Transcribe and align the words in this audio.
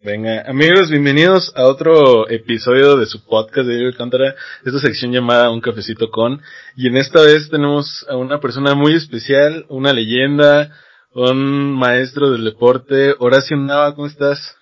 Venga, 0.00 0.42
amigos, 0.46 0.90
bienvenidos 0.90 1.52
a 1.56 1.66
otro 1.66 2.28
episodio 2.28 2.96
de 2.96 3.06
su 3.06 3.24
podcast 3.24 3.66
de 3.66 3.76
Diego 3.76 3.88
Alcántara, 3.88 4.34
esta 4.64 4.78
sección 4.78 5.10
llamada 5.10 5.50
Un 5.50 5.62
Cafecito 5.62 6.10
con, 6.10 6.42
y 6.76 6.86
en 6.88 6.98
esta 6.98 7.22
vez 7.22 7.48
tenemos 7.50 8.04
a 8.08 8.16
una 8.16 8.38
persona 8.38 8.74
muy 8.74 8.94
especial, 8.94 9.64
una 9.70 9.94
leyenda, 9.94 10.70
un 11.14 11.72
maestro 11.72 12.30
del 12.30 12.44
deporte, 12.44 13.14
Horacio 13.18 13.56
Nava, 13.56 13.94
¿cómo 13.94 14.06
estás? 14.06 14.54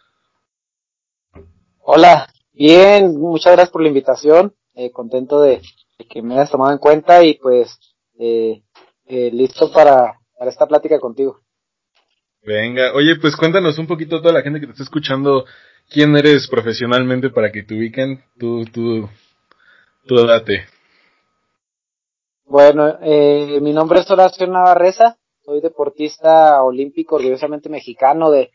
Hola, 1.81 2.29
bien, 2.53 3.19
muchas 3.19 3.55
gracias 3.55 3.73
por 3.73 3.83
la 3.83 3.89
invitación, 3.89 4.55
eh, 4.75 4.93
contento 4.93 5.41
de, 5.41 5.61
que 6.09 6.23
me 6.23 6.35
hayas 6.35 6.53
tomado 6.53 6.71
en 6.73 6.79
cuenta 6.79 7.25
y 7.25 7.35
pues 7.35 7.77
eh, 8.21 8.63
eh, 9.07 9.31
listo 9.33 9.73
para, 9.73 10.21
para 10.39 10.51
esta 10.51 10.67
plática 10.67 11.01
contigo. 11.01 11.44
Venga, 12.47 12.93
oye, 12.93 13.17
pues 13.17 13.37
cuéntanos 13.37 13.79
un 13.79 13.87
poquito 13.87 14.17
a 14.17 14.21
toda 14.21 14.35
la 14.35 14.43
gente 14.43 14.61
que 14.61 14.67
te 14.67 14.73
está 14.73 14.83
escuchando, 14.83 15.47
quién 15.89 16.15
eres 16.15 16.47
profesionalmente 16.47 17.31
para 17.31 17.51
que 17.51 17.63
te 17.63 17.75
ubiquen, 17.75 18.23
tú, 18.39 18.67
tú, 18.67 19.09
tú 20.07 20.27
date. 20.27 20.67
Bueno, 22.45 22.99
eh, 23.01 23.59
mi 23.63 23.73
nombre 23.73 24.01
es 24.01 24.11
Horacio 24.11 24.47
Navarreza, 24.47 25.17
soy 25.43 25.63
deportista 25.63 26.63
olímpico 26.63 27.17
orgullosamente 27.17 27.71
mexicano 27.71 28.31
de 28.31 28.51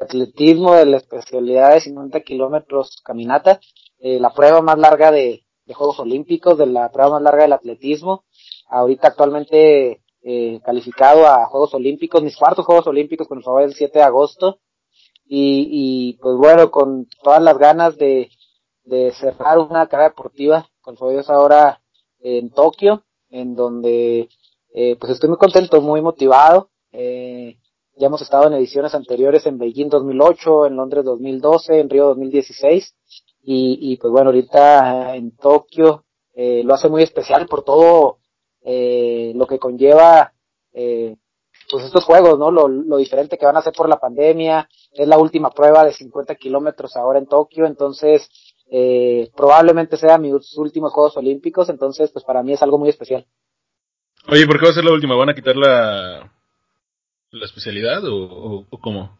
atletismo 0.00 0.74
de 0.74 0.86
la 0.86 0.96
especialidad 0.96 1.72
de 1.72 1.82
50 1.82 2.20
kilómetros 2.20 3.00
caminata, 3.04 3.60
eh, 4.00 4.18
la 4.18 4.30
prueba 4.30 4.60
más 4.60 4.78
larga 4.78 5.12
de, 5.12 5.44
de 5.66 5.74
Juegos 5.74 6.00
Olímpicos, 6.00 6.58
de 6.58 6.66
la 6.66 6.90
prueba 6.90 7.12
más 7.12 7.22
larga 7.22 7.44
del 7.44 7.52
atletismo. 7.52 8.24
Ahorita 8.68 9.08
actualmente 9.08 10.03
eh, 10.24 10.60
calificado 10.64 11.26
a 11.26 11.46
Juegos 11.46 11.74
Olímpicos, 11.74 12.22
mis 12.22 12.36
cuartos 12.36 12.66
Juegos 12.66 12.86
Olímpicos 12.86 13.28
con 13.28 13.38
el 13.38 13.44
favor 13.44 13.62
del 13.62 13.74
7 13.74 13.98
de 13.98 14.04
agosto. 14.04 14.58
Y, 15.26 15.68
y 15.70 16.12
pues 16.14 16.36
bueno, 16.36 16.70
con 16.70 17.06
todas 17.22 17.42
las 17.42 17.56
ganas 17.56 17.96
de, 17.96 18.30
de 18.84 19.12
cerrar 19.12 19.58
una 19.58 19.86
carrera 19.86 20.10
deportiva 20.10 20.68
con 20.80 20.96
Dios 20.96 21.30
ahora 21.30 21.80
en 22.20 22.50
Tokio, 22.50 23.04
en 23.30 23.54
donde 23.54 24.28
eh, 24.72 24.96
pues 24.96 25.12
estoy 25.12 25.28
muy 25.28 25.38
contento, 25.38 25.80
muy 25.80 26.00
motivado. 26.00 26.70
Eh, 26.92 27.58
ya 27.96 28.06
hemos 28.08 28.22
estado 28.22 28.46
en 28.46 28.54
ediciones 28.54 28.94
anteriores 28.94 29.46
en 29.46 29.58
Beijing 29.58 29.88
2008, 29.88 30.66
en 30.66 30.76
Londres 30.76 31.04
2012, 31.04 31.80
en 31.80 31.90
Río 31.90 32.06
2016 32.06 32.94
y, 33.42 33.78
y 33.80 33.96
pues 33.98 34.10
bueno, 34.10 34.30
ahorita 34.30 35.14
en 35.14 35.36
Tokio 35.36 36.04
eh, 36.34 36.62
lo 36.64 36.74
hace 36.74 36.88
muy 36.88 37.02
especial 37.02 37.46
por 37.46 37.62
todo 37.62 38.18
eh, 38.64 39.32
lo 39.34 39.46
que 39.46 39.58
conlleva 39.58 40.32
eh, 40.72 41.16
pues 41.70 41.84
estos 41.84 42.04
juegos, 42.04 42.38
¿no? 42.38 42.50
Lo, 42.50 42.68
lo 42.68 42.96
diferente 42.96 43.38
que 43.38 43.46
van 43.46 43.56
a 43.56 43.60
hacer 43.60 43.72
por 43.72 43.88
la 43.88 44.00
pandemia, 44.00 44.68
es 44.92 45.06
la 45.06 45.18
última 45.18 45.50
prueba 45.50 45.84
de 45.84 45.92
50 45.92 46.34
kilómetros 46.36 46.96
ahora 46.96 47.18
en 47.18 47.26
Tokio, 47.26 47.66
entonces 47.66 48.28
eh, 48.70 49.30
probablemente 49.36 49.96
sea 49.96 50.18
mis 50.18 50.56
últimos 50.56 50.92
Juegos 50.92 51.16
Olímpicos, 51.16 51.68
entonces 51.68 52.10
pues 52.12 52.24
para 52.24 52.42
mí 52.42 52.52
es 52.52 52.62
algo 52.62 52.78
muy 52.78 52.88
especial. 52.88 53.26
Oye, 54.28 54.46
¿por 54.46 54.58
qué 54.58 54.66
va 54.66 54.70
a 54.70 54.74
ser 54.74 54.84
la 54.84 54.92
última? 54.92 55.16
¿Van 55.16 55.30
a 55.30 55.34
quitar 55.34 55.56
la, 55.56 56.32
la 57.30 57.44
especialidad 57.44 58.04
o, 58.06 58.16
o, 58.16 58.66
o 58.70 58.80
cómo? 58.80 59.18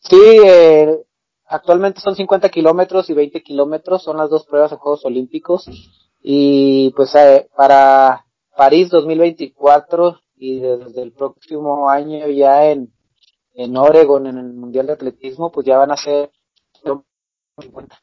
Sí, 0.00 0.20
eh, 0.46 0.98
actualmente 1.46 2.00
son 2.00 2.14
50 2.14 2.48
kilómetros 2.48 3.10
y 3.10 3.14
20 3.14 3.42
kilómetros, 3.42 4.02
son 4.02 4.16
las 4.16 4.30
dos 4.30 4.46
pruebas 4.46 4.70
de 4.70 4.76
Juegos 4.76 5.04
Olímpicos 5.04 5.68
y 6.22 6.90
pues 6.90 7.14
eh, 7.14 7.48
para 7.56 8.24
París 8.56 8.90
2024 8.90 10.20
y 10.36 10.60
desde 10.60 11.02
el 11.02 11.12
próximo 11.12 11.88
año 11.88 12.28
ya 12.28 12.66
en, 12.70 12.92
en 13.54 13.76
Oregon, 13.76 14.26
en 14.26 14.38
el 14.38 14.52
Mundial 14.52 14.86
de 14.86 14.94
Atletismo, 14.94 15.50
pues 15.50 15.66
ya 15.66 15.78
van 15.78 15.92
a 15.92 15.96
ser 15.96 16.30
50. 17.58 17.98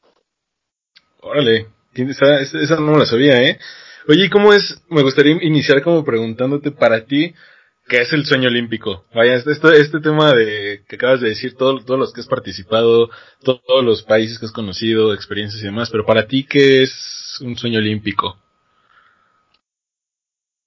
Órale, 1.21 1.67
esa, 1.93 2.39
esa 2.39 2.79
no 2.79 2.97
la 2.97 3.05
sabía, 3.05 3.41
¿eh? 3.41 3.59
Oye, 4.07 4.29
¿cómo 4.29 4.53
es? 4.53 4.81
Me 4.89 5.01
gustaría 5.01 5.37
iniciar 5.41 5.81
como 5.81 6.05
preguntándote 6.05 6.71
para 6.71 7.05
ti, 7.05 7.33
¿qué 7.87 8.01
es 8.01 8.13
el 8.13 8.25
sueño 8.25 8.47
olímpico? 8.47 9.05
Vaya, 9.13 9.35
este, 9.35 9.51
este 9.51 9.99
tema 9.99 10.33
de 10.33 10.83
que 10.87 10.95
acabas 10.95 11.21
de 11.21 11.29
decir, 11.29 11.55
todo, 11.55 11.83
todos 11.83 11.99
los 11.99 12.13
que 12.13 12.21
has 12.21 12.27
participado, 12.27 13.09
todo, 13.43 13.61
todos 13.67 13.83
los 13.83 14.03
países 14.03 14.39
que 14.39 14.45
has 14.45 14.51
conocido, 14.51 15.13
experiencias 15.13 15.61
y 15.61 15.65
demás, 15.65 15.89
pero 15.89 16.05
para 16.05 16.27
ti, 16.27 16.45
¿qué 16.45 16.83
es 16.83 17.16
un 17.41 17.55
sueño 17.55 17.79
olímpico? 17.79 18.35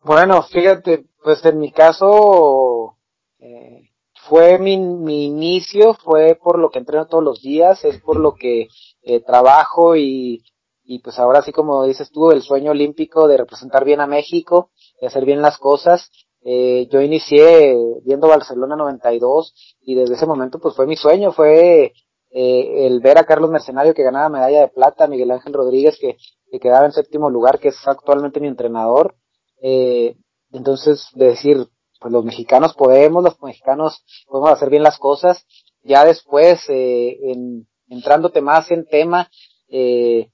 Bueno, 0.02 0.42
fíjate, 0.42 1.04
pues 1.22 1.44
en 1.44 1.58
mi 1.58 1.72
caso, 1.72 2.96
eh, 3.38 3.90
fue 4.28 4.58
mi, 4.58 4.78
mi 4.78 5.26
inicio, 5.26 5.94
fue 5.94 6.38
por 6.42 6.58
lo 6.58 6.70
que 6.70 6.78
entreno 6.78 7.06
todos 7.06 7.22
los 7.22 7.42
días, 7.42 7.84
es 7.84 8.00
por 8.00 8.18
lo 8.18 8.34
que 8.34 8.68
eh, 9.02 9.20
trabajo 9.20 9.96
y, 9.96 10.42
y 10.84 10.98
pues 11.00 11.18
ahora 11.18 11.42
sí 11.42 11.52
como 11.52 11.84
dices 11.84 12.10
tú, 12.10 12.30
el 12.30 12.42
sueño 12.42 12.72
olímpico 12.72 13.28
de 13.28 13.36
representar 13.36 13.84
bien 13.84 14.00
a 14.00 14.06
México, 14.06 14.70
de 15.00 15.06
hacer 15.06 15.24
bien 15.24 15.42
las 15.42 15.58
cosas. 15.58 16.10
Eh, 16.42 16.88
yo 16.90 17.00
inicié 17.02 17.76
viendo 18.02 18.26
Barcelona 18.26 18.74
92 18.74 19.54
y 19.82 19.94
desde 19.94 20.14
ese 20.14 20.26
momento 20.26 20.58
pues 20.58 20.74
fue 20.74 20.86
mi 20.86 20.96
sueño, 20.96 21.32
fue 21.32 21.92
eh, 22.30 22.86
el 22.86 23.00
ver 23.00 23.18
a 23.18 23.24
Carlos 23.24 23.50
Mercenario 23.50 23.94
que 23.94 24.02
ganaba 24.02 24.28
medalla 24.28 24.60
de 24.60 24.68
plata, 24.68 25.06
Miguel 25.06 25.30
Ángel 25.30 25.52
Rodríguez 25.52 25.98
que, 26.00 26.16
que 26.50 26.60
quedaba 26.60 26.86
en 26.86 26.92
séptimo 26.92 27.30
lugar, 27.30 27.58
que 27.58 27.68
es 27.68 27.76
actualmente 27.86 28.40
mi 28.40 28.48
entrenador. 28.48 29.16
Eh, 29.62 30.16
entonces, 30.52 31.08
de 31.14 31.26
decir, 31.26 31.66
pues 32.00 32.12
los 32.12 32.24
mexicanos 32.24 32.74
podemos, 32.74 33.22
los 33.22 33.40
mexicanos 33.42 34.04
podemos 34.26 34.50
hacer 34.50 34.70
bien 34.70 34.82
las 34.82 34.98
cosas. 34.98 35.46
Ya 35.82 36.04
después, 36.04 36.60
eh, 36.68 37.18
en, 37.30 37.68
entrándote 37.88 38.40
más 38.40 38.70
en 38.70 38.86
tema, 38.86 39.30
eh, 39.68 40.30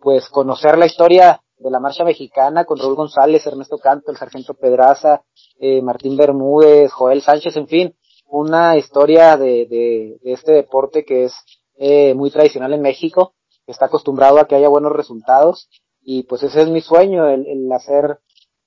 pues 0.00 0.28
conocer 0.28 0.76
la 0.76 0.86
historia 0.86 1.40
de 1.56 1.70
la 1.70 1.80
marcha 1.80 2.04
mexicana 2.04 2.64
con 2.64 2.78
Raúl 2.78 2.96
González, 2.96 3.46
Ernesto 3.46 3.78
Canto, 3.78 4.10
el 4.10 4.16
sargento 4.16 4.54
Pedraza, 4.54 5.22
eh, 5.58 5.80
Martín 5.82 6.16
Bermúdez, 6.16 6.92
Joel 6.92 7.22
Sánchez, 7.22 7.56
en 7.56 7.68
fin, 7.68 7.96
una 8.38 8.76
historia 8.76 9.36
de, 9.36 9.66
de, 9.66 10.18
este 10.24 10.52
deporte 10.52 11.04
que 11.04 11.24
es 11.24 11.34
eh, 11.76 12.14
muy 12.14 12.30
tradicional 12.30 12.72
en 12.72 12.82
México, 12.82 13.34
que 13.64 13.72
está 13.72 13.86
acostumbrado 13.86 14.38
a 14.38 14.46
que 14.46 14.54
haya 14.54 14.68
buenos 14.68 14.92
resultados 14.92 15.68
y 16.02 16.24
pues 16.24 16.42
ese 16.42 16.62
es 16.62 16.68
mi 16.68 16.80
sueño, 16.80 17.28
el, 17.28 17.70
hacer 17.72 18.18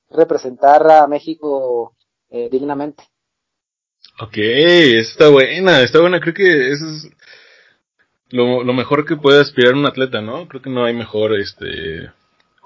representar 0.09 0.89
a 0.89 1.06
México 1.07 1.95
eh, 2.29 2.50
dignamente. 2.50 3.03
Ok, 4.22 4.38
está 4.38 5.29
buena, 5.29 5.81
está 5.81 6.00
buena, 6.00 6.19
creo 6.19 6.33
que 6.33 6.72
eso 6.72 6.85
es 6.85 7.09
lo 8.29 8.73
mejor 8.73 9.06
que 9.06 9.16
puede 9.16 9.41
aspirar 9.41 9.73
un 9.73 9.85
atleta, 9.85 10.22
¿no? 10.22 10.47
Creo 10.47 10.61
que 10.61 10.69
no 10.69 10.83
hay 10.83 10.94
mejor, 10.94 11.39
este, 11.39 12.09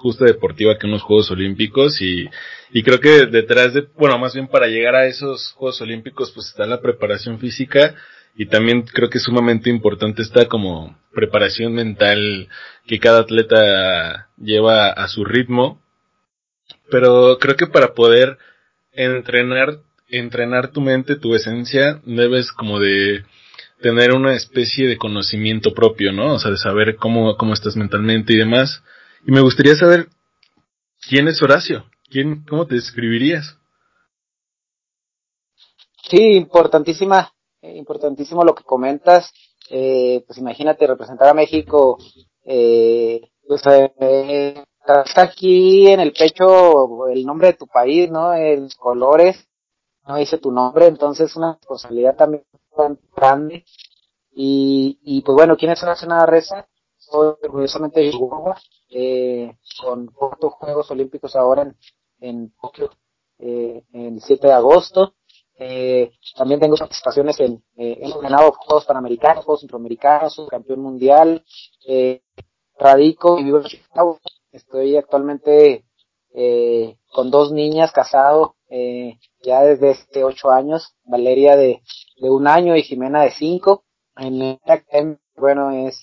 justa 0.02 0.24
deportiva 0.24 0.76
que 0.78 0.86
unos 0.86 1.02
Juegos 1.02 1.30
Olímpicos 1.30 2.00
y, 2.02 2.28
y 2.72 2.82
creo 2.82 3.00
que 3.00 3.26
detrás 3.26 3.72
de, 3.74 3.86
bueno, 3.96 4.18
más 4.18 4.34
bien 4.34 4.48
para 4.48 4.66
llegar 4.66 4.94
a 4.94 5.06
esos 5.06 5.52
Juegos 5.52 5.80
Olímpicos 5.80 6.32
pues 6.32 6.48
está 6.48 6.66
la 6.66 6.80
preparación 6.80 7.38
física 7.38 7.94
y 8.34 8.46
también 8.46 8.82
creo 8.82 9.08
que 9.08 9.18
es 9.18 9.24
sumamente 9.24 9.70
importante 9.70 10.22
esta 10.22 10.46
como 10.46 10.98
preparación 11.14 11.74
mental 11.74 12.48
que 12.86 12.98
cada 12.98 13.20
atleta 13.20 14.28
lleva 14.36 14.88
a 14.88 15.06
su 15.08 15.24
ritmo 15.24 15.82
pero 16.90 17.38
creo 17.38 17.56
que 17.56 17.66
para 17.66 17.94
poder 17.94 18.38
entrenar, 18.92 19.78
entrenar 20.08 20.72
tu 20.72 20.80
mente, 20.80 21.16
tu 21.16 21.34
esencia, 21.34 22.00
debes 22.04 22.52
como 22.52 22.78
de 22.78 23.24
tener 23.80 24.12
una 24.12 24.34
especie 24.34 24.86
de 24.86 24.98
conocimiento 24.98 25.72
propio, 25.74 26.12
¿no? 26.12 26.34
O 26.34 26.38
sea, 26.38 26.50
de 26.50 26.58
saber 26.58 26.96
cómo, 26.96 27.36
cómo 27.36 27.54
estás 27.54 27.76
mentalmente 27.76 28.34
y 28.34 28.36
demás. 28.36 28.82
Y 29.24 29.32
me 29.32 29.40
gustaría 29.40 29.74
saber 29.76 30.08
quién 31.08 31.28
es 31.28 31.40
Horacio, 31.42 31.84
quién, 32.10 32.44
cómo 32.44 32.66
te 32.66 32.74
describirías. 32.74 33.56
Sí, 36.10 36.32
importantísima, 36.32 37.32
eh, 37.60 37.76
importantísimo 37.76 38.44
lo 38.44 38.54
que 38.54 38.64
comentas. 38.64 39.32
Eh, 39.70 40.24
pues 40.26 40.38
imagínate 40.38 40.86
representar 40.86 41.28
a 41.28 41.34
México, 41.34 41.98
eh, 42.44 43.30
pues, 43.46 43.62
eh, 43.66 44.64
aquí 45.16 45.88
en 45.88 46.00
el 46.00 46.12
pecho 46.12 47.06
el 47.08 47.24
nombre 47.24 47.48
de 47.48 47.54
tu 47.54 47.66
país, 47.66 48.10
¿no? 48.10 48.34
En 48.34 48.64
los 48.64 48.74
colores, 48.74 49.48
no 50.06 50.16
dice 50.16 50.38
tu 50.38 50.50
nombre, 50.50 50.86
entonces 50.86 51.36
una 51.36 51.54
responsabilidad 51.54 52.16
también 52.16 52.44
grande. 53.16 53.64
Y, 54.34 54.98
y 55.02 55.22
pues 55.22 55.36
bueno, 55.36 55.56
¿quién 55.56 55.70
es 55.70 55.82
Horacio 55.82 56.08
Reza? 56.26 56.66
Orgullosamente 57.12 58.00
de 58.00 58.12
eh, 58.90 59.56
con 59.82 60.06
cuatro 60.06 60.50
Juegos 60.50 60.90
Olímpicos 60.90 61.36
ahora 61.36 61.62
en, 61.62 61.76
en 62.20 62.52
Tokio, 62.60 62.90
eh, 63.38 63.84
el 63.92 64.20
7 64.20 64.46
de 64.46 64.52
agosto. 64.52 65.14
Eh, 65.58 66.12
también 66.36 66.58
tengo 66.58 66.76
participaciones 66.76 67.38
en, 67.40 67.62
eh, 67.76 67.98
hemos 68.00 68.20
ganado 68.20 68.52
Juegos 68.52 68.84
Panamericanos, 68.84 69.44
Centroamericanos, 69.60 70.40
campeón 70.50 70.80
mundial, 70.80 71.44
eh, 71.86 72.22
radico 72.78 73.38
y 73.38 73.44
vivo 73.44 73.58
en 73.58 73.64
Chicago, 73.64 74.18
Estoy 74.52 74.96
actualmente 74.96 75.86
eh, 76.34 76.98
con 77.10 77.30
dos 77.30 77.52
niñas 77.52 77.90
casado 77.90 78.56
eh, 78.68 79.18
ya 79.42 79.62
desde 79.62 79.92
este 79.92 80.24
ocho 80.24 80.50
años, 80.50 80.94
Valeria 81.04 81.56
de, 81.56 81.82
de 82.18 82.30
un 82.30 82.46
año 82.46 82.76
y 82.76 82.82
Jimena 82.82 83.22
de 83.22 83.30
cinco. 83.30 83.84
en 84.16 85.18
bueno, 85.36 85.70
es, 85.70 85.98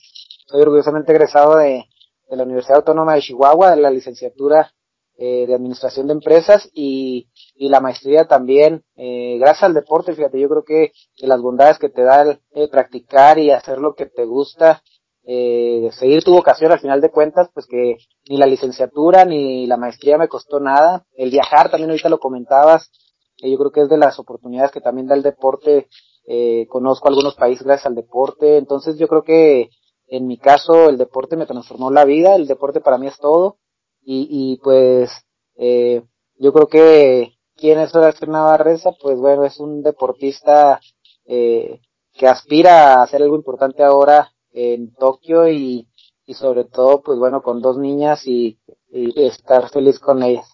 soy 0.50 0.62
orgullosamente 0.62 1.12
egresado 1.12 1.57
de, 1.57 1.86
de 2.28 2.36
la 2.36 2.44
Universidad 2.44 2.78
Autónoma 2.78 3.13
de 3.13 3.22
Chihuahua, 3.22 3.75
de 3.75 3.81
la 3.81 3.92
licenciatura 3.92 4.74
eh, 5.16 5.46
de 5.46 5.54
Administración 5.54 6.07
de 6.07 6.13
Empresas 6.13 6.69
y, 6.74 7.30
y 7.54 7.69
la 7.69 7.81
maestría 7.81 8.25
también, 8.25 8.84
eh, 8.96 9.38
gracias 9.40 9.63
al 9.63 9.74
deporte, 9.75 10.16
fíjate, 10.16 10.40
yo 10.40 10.50
creo 10.50 10.63
que, 10.63 10.92
las 11.18 11.42
bondades 11.42 11.78
que 11.78 11.90
te 11.90 12.01
da 12.01 12.24
el, 12.24 12.40
eh, 12.54 12.68
practicar 12.68 13.38
y 13.38 13.51
hacer 13.51 13.78
lo 13.78 13.94
que 13.94 14.07
te 14.07 14.25
gusta, 14.25 14.81
eh, 15.24 15.90
seguir 15.92 16.24
tu 16.24 16.34
vocación 16.34 16.72
al 16.72 16.80
final 16.80 17.01
de 17.01 17.12
cuentas, 17.12 17.50
pues 17.54 17.68
que 17.68 17.98
ni 18.28 18.38
la 18.38 18.48
licenciatura 18.48 19.25
ni 19.25 19.68
la 19.68 19.78
maestría 19.78 20.18
me 20.18 20.30
costó 20.30 20.60
nada, 20.60 21.06
el 21.16 21.30
viajar 21.30 21.69
también 21.69 21.92
ahorita 21.92 22.10
lo 22.10 22.19
comentabas, 22.19 22.90
yo 23.38 23.57
creo 23.57 23.72
que 23.72 23.81
es 23.81 23.90
de 23.90 23.98
las 23.98 24.18
oportunidades 24.18 24.72
que 24.72 24.81
también 24.81 25.07
da 25.07 25.16
el 25.16 25.22
deporte, 25.22 25.88
eh, 26.28 26.68
conozco 26.69 27.07
algunos 27.07 27.36
países 27.36 27.66
gracias 27.66 27.88
al 27.88 27.96
deporte, 27.96 28.57
entonces 28.57 28.98
yo 28.98 29.07
creo 29.07 29.24
que 29.24 29.69
en 30.09 30.27
mi 30.27 30.38
caso 30.38 30.89
el 30.89 30.97
deporte 30.97 31.38
me 31.38 31.45
transformó 31.45 31.91
la 31.91 32.06
vida, 32.06 32.35
el 32.35 32.47
deporte 32.47 32.81
para 32.81 32.97
mí 32.97 33.07
es 33.07 33.17
todo, 33.17 33.57
y, 34.01 34.27
y 34.29 34.57
pues 34.63 35.11
eh, 35.56 36.03
yo 36.38 36.53
creo 36.53 36.67
que 36.67 37.33
quién 37.56 37.79
es 37.79 37.91
Sebastián 37.91 38.31
Navarreza, 38.31 38.91
pues 39.01 39.17
bueno, 39.17 39.45
es 39.45 39.59
un 39.59 39.83
deportista 39.83 40.79
eh, 41.25 41.79
que 42.13 42.27
aspira 42.27 42.95
a 42.95 43.03
hacer 43.03 43.21
algo 43.21 43.35
importante 43.35 43.83
ahora 43.83 44.31
en 44.51 44.94
Tokio 44.95 45.47
y, 45.47 45.88
y 46.25 46.33
sobre 46.33 46.65
todo, 46.65 47.01
pues 47.01 47.19
bueno, 47.19 47.41
con 47.41 47.62
dos 47.62 47.77
niñas 47.77 48.25
y, 48.25 48.57
y 48.91 49.25
estar 49.25 49.69
feliz 49.69 50.00
con 50.00 50.23
ellas. 50.23 50.47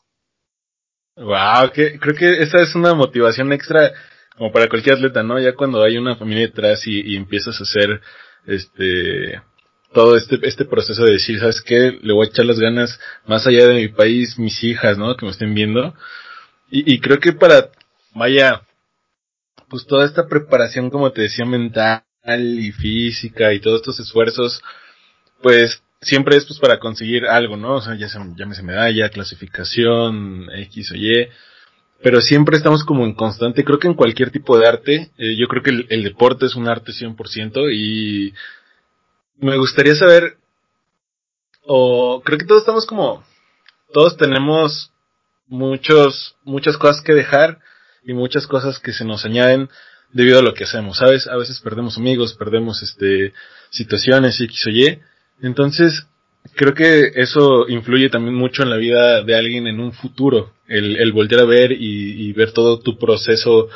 Wow, 1.15 1.71
que, 1.73 1.97
creo 1.97 2.15
que 2.15 2.43
esa 2.43 2.59
es 2.61 2.75
una 2.75 2.93
motivación 2.93 3.53
extra 3.53 3.93
como 4.37 4.51
para 4.51 4.67
cualquier 4.67 4.95
atleta, 4.95 5.23
¿no? 5.23 5.39
Ya 5.39 5.55
cuando 5.55 5.81
hay 5.81 5.97
una 5.97 6.17
familia 6.17 6.47
detrás 6.47 6.85
y, 6.85 7.13
y 7.13 7.15
empiezas 7.15 7.57
a 7.59 7.63
hacer 7.63 8.01
este 8.47 9.41
todo 9.93 10.17
este, 10.17 10.37
este 10.43 10.65
proceso 10.65 11.05
de 11.05 11.13
decir, 11.13 11.39
¿sabes 11.39 11.61
qué? 11.61 11.97
Le 12.01 12.13
voy 12.13 12.27
a 12.27 12.29
echar 12.29 12.45
las 12.45 12.59
ganas 12.59 12.99
más 13.25 13.47
allá 13.47 13.65
de 13.67 13.75
mi 13.75 13.87
país, 13.87 14.37
mis 14.37 14.61
hijas, 14.61 14.97
¿no? 14.97 15.15
Que 15.15 15.25
me 15.25 15.31
estén 15.31 15.53
viendo. 15.55 15.95
Y, 16.69 16.93
y 16.93 16.99
creo 16.99 17.19
que 17.19 17.31
para, 17.31 17.69
vaya, 18.13 18.61
pues 19.69 19.87
toda 19.87 20.05
esta 20.05 20.27
preparación, 20.27 20.89
como 20.89 21.11
te 21.13 21.21
decía, 21.21 21.45
mental 21.45 22.03
y 22.25 22.73
física 22.73 23.53
y 23.53 23.61
todos 23.61 23.77
estos 23.77 23.99
esfuerzos, 24.01 24.61
pues 25.41 25.81
siempre 26.01 26.35
es 26.35 26.45
pues 26.45 26.59
para 26.59 26.79
conseguir 26.79 27.25
algo, 27.25 27.55
¿no? 27.55 27.75
O 27.75 27.81
sea, 27.81 27.95
ya 27.95 28.09
se, 28.09 28.19
llámese 28.35 28.63
medalla, 28.63 29.09
clasificación, 29.09 30.47
X 30.53 30.91
o 30.91 30.95
Y, 30.95 31.29
pero 32.01 32.21
siempre 32.21 32.57
estamos 32.57 32.83
como 32.83 33.05
en 33.05 33.13
constante, 33.13 33.63
creo 33.63 33.79
que 33.79 33.87
en 33.87 33.95
cualquier 33.95 34.31
tipo 34.31 34.57
de 34.57 34.67
arte, 34.67 35.11
eh, 35.17 35.35
yo 35.37 35.47
creo 35.47 35.63
que 35.63 35.71
el, 35.71 35.87
el, 35.89 36.03
deporte 36.03 36.45
es 36.45 36.55
un 36.55 36.67
arte 36.67 36.91
100% 36.91 37.73
y 37.73 38.33
me 39.37 39.57
gustaría 39.57 39.95
saber, 39.95 40.37
o 41.65 42.21
creo 42.23 42.37
que 42.37 42.45
todos 42.45 42.61
estamos 42.61 42.85
como, 42.85 43.23
todos 43.93 44.17
tenemos 44.17 44.91
muchos, 45.47 46.35
muchas 46.43 46.77
cosas 46.77 47.01
que 47.01 47.13
dejar 47.13 47.59
y 48.03 48.13
muchas 48.13 48.47
cosas 48.47 48.79
que 48.79 48.93
se 48.93 49.05
nos 49.05 49.25
añaden 49.25 49.69
debido 50.11 50.39
a 50.39 50.43
lo 50.43 50.53
que 50.53 50.63
hacemos, 50.63 50.97
¿sabes? 50.97 51.27
A 51.27 51.35
veces 51.35 51.59
perdemos 51.59 51.97
amigos, 51.97 52.35
perdemos 52.35 52.81
este, 52.83 53.33
situaciones 53.69 54.39
X 54.39 54.67
o 54.67 54.69
Y. 54.69 55.01
Entonces, 55.41 56.07
creo 56.53 56.73
que 56.73 57.11
eso 57.15 57.67
influye 57.67 58.09
también 58.09 58.35
mucho 58.35 58.63
en 58.63 58.69
la 58.69 58.77
vida 58.77 59.23
de 59.23 59.35
alguien 59.35 59.67
en 59.67 59.79
un 59.79 59.93
futuro, 59.93 60.53
el, 60.67 60.97
el 60.97 61.11
volver 61.11 61.39
a 61.39 61.45
ver 61.45 61.71
y, 61.71 62.27
y 62.27 62.33
ver 62.33 62.51
todo 62.51 62.79
tu 62.79 62.97
proceso 62.97 63.69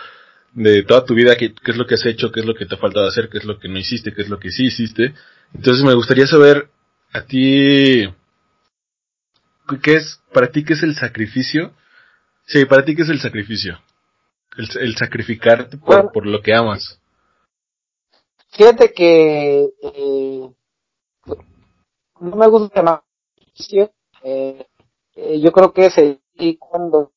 de 0.54 0.84
toda 0.84 1.06
tu 1.06 1.14
vida, 1.14 1.36
qué, 1.36 1.54
qué, 1.54 1.72
es 1.72 1.78
lo 1.78 1.86
que 1.86 1.96
has 1.96 2.06
hecho, 2.06 2.32
qué 2.32 2.42
es 2.42 2.46
lo 2.46 2.56
que 2.56 2.66
te 2.66 2.76
ha 2.76 2.78
faltado 2.78 3.08
hacer, 3.08 3.30
qué 3.30 3.38
es 3.38 3.46
lo 3.46 3.60
que 3.60 3.68
no 3.68 3.78
hiciste, 3.78 4.14
qué 4.14 4.22
es 4.22 4.30
lo 4.30 4.40
que 4.40 4.52
sí 4.52 4.66
hiciste. 4.66 5.14
Entonces 5.54 5.84
me 5.84 5.94
gustaría 5.94 6.28
saber 6.28 6.70
a 7.12 7.22
ti, 7.22 8.08
¿qué 9.82 9.96
es, 9.96 10.22
para 10.34 10.52
ti 10.52 10.64
qué 10.64 10.74
es 10.74 10.84
el 10.84 10.96
sacrificio? 10.96 11.74
Sí, 12.46 12.66
para 12.66 12.84
ti 12.84 12.96
qué 12.96 13.04
es 13.04 13.10
el 13.10 13.20
sacrificio. 13.20 13.80
El, 14.58 14.68
el 14.82 14.96
sacrificarte 14.96 15.78
por, 15.78 15.96
bueno, 15.96 16.10
por, 16.12 16.26
lo 16.26 16.42
que 16.42 16.54
amas. 16.54 17.00
Fíjate 18.52 18.92
que 18.92 19.68
eh, 19.84 20.50
no 22.20 22.36
me 22.36 22.48
gusta 22.48 23.04
sacrificio. 23.36 23.92
Eh, 24.24 24.66
eh, 25.16 25.40
yo 25.40 25.52
creo 25.52 25.74
que 25.74 25.88
es 25.88 25.98
el, 25.98 26.22
y 26.36 26.58
cuando 26.58 27.12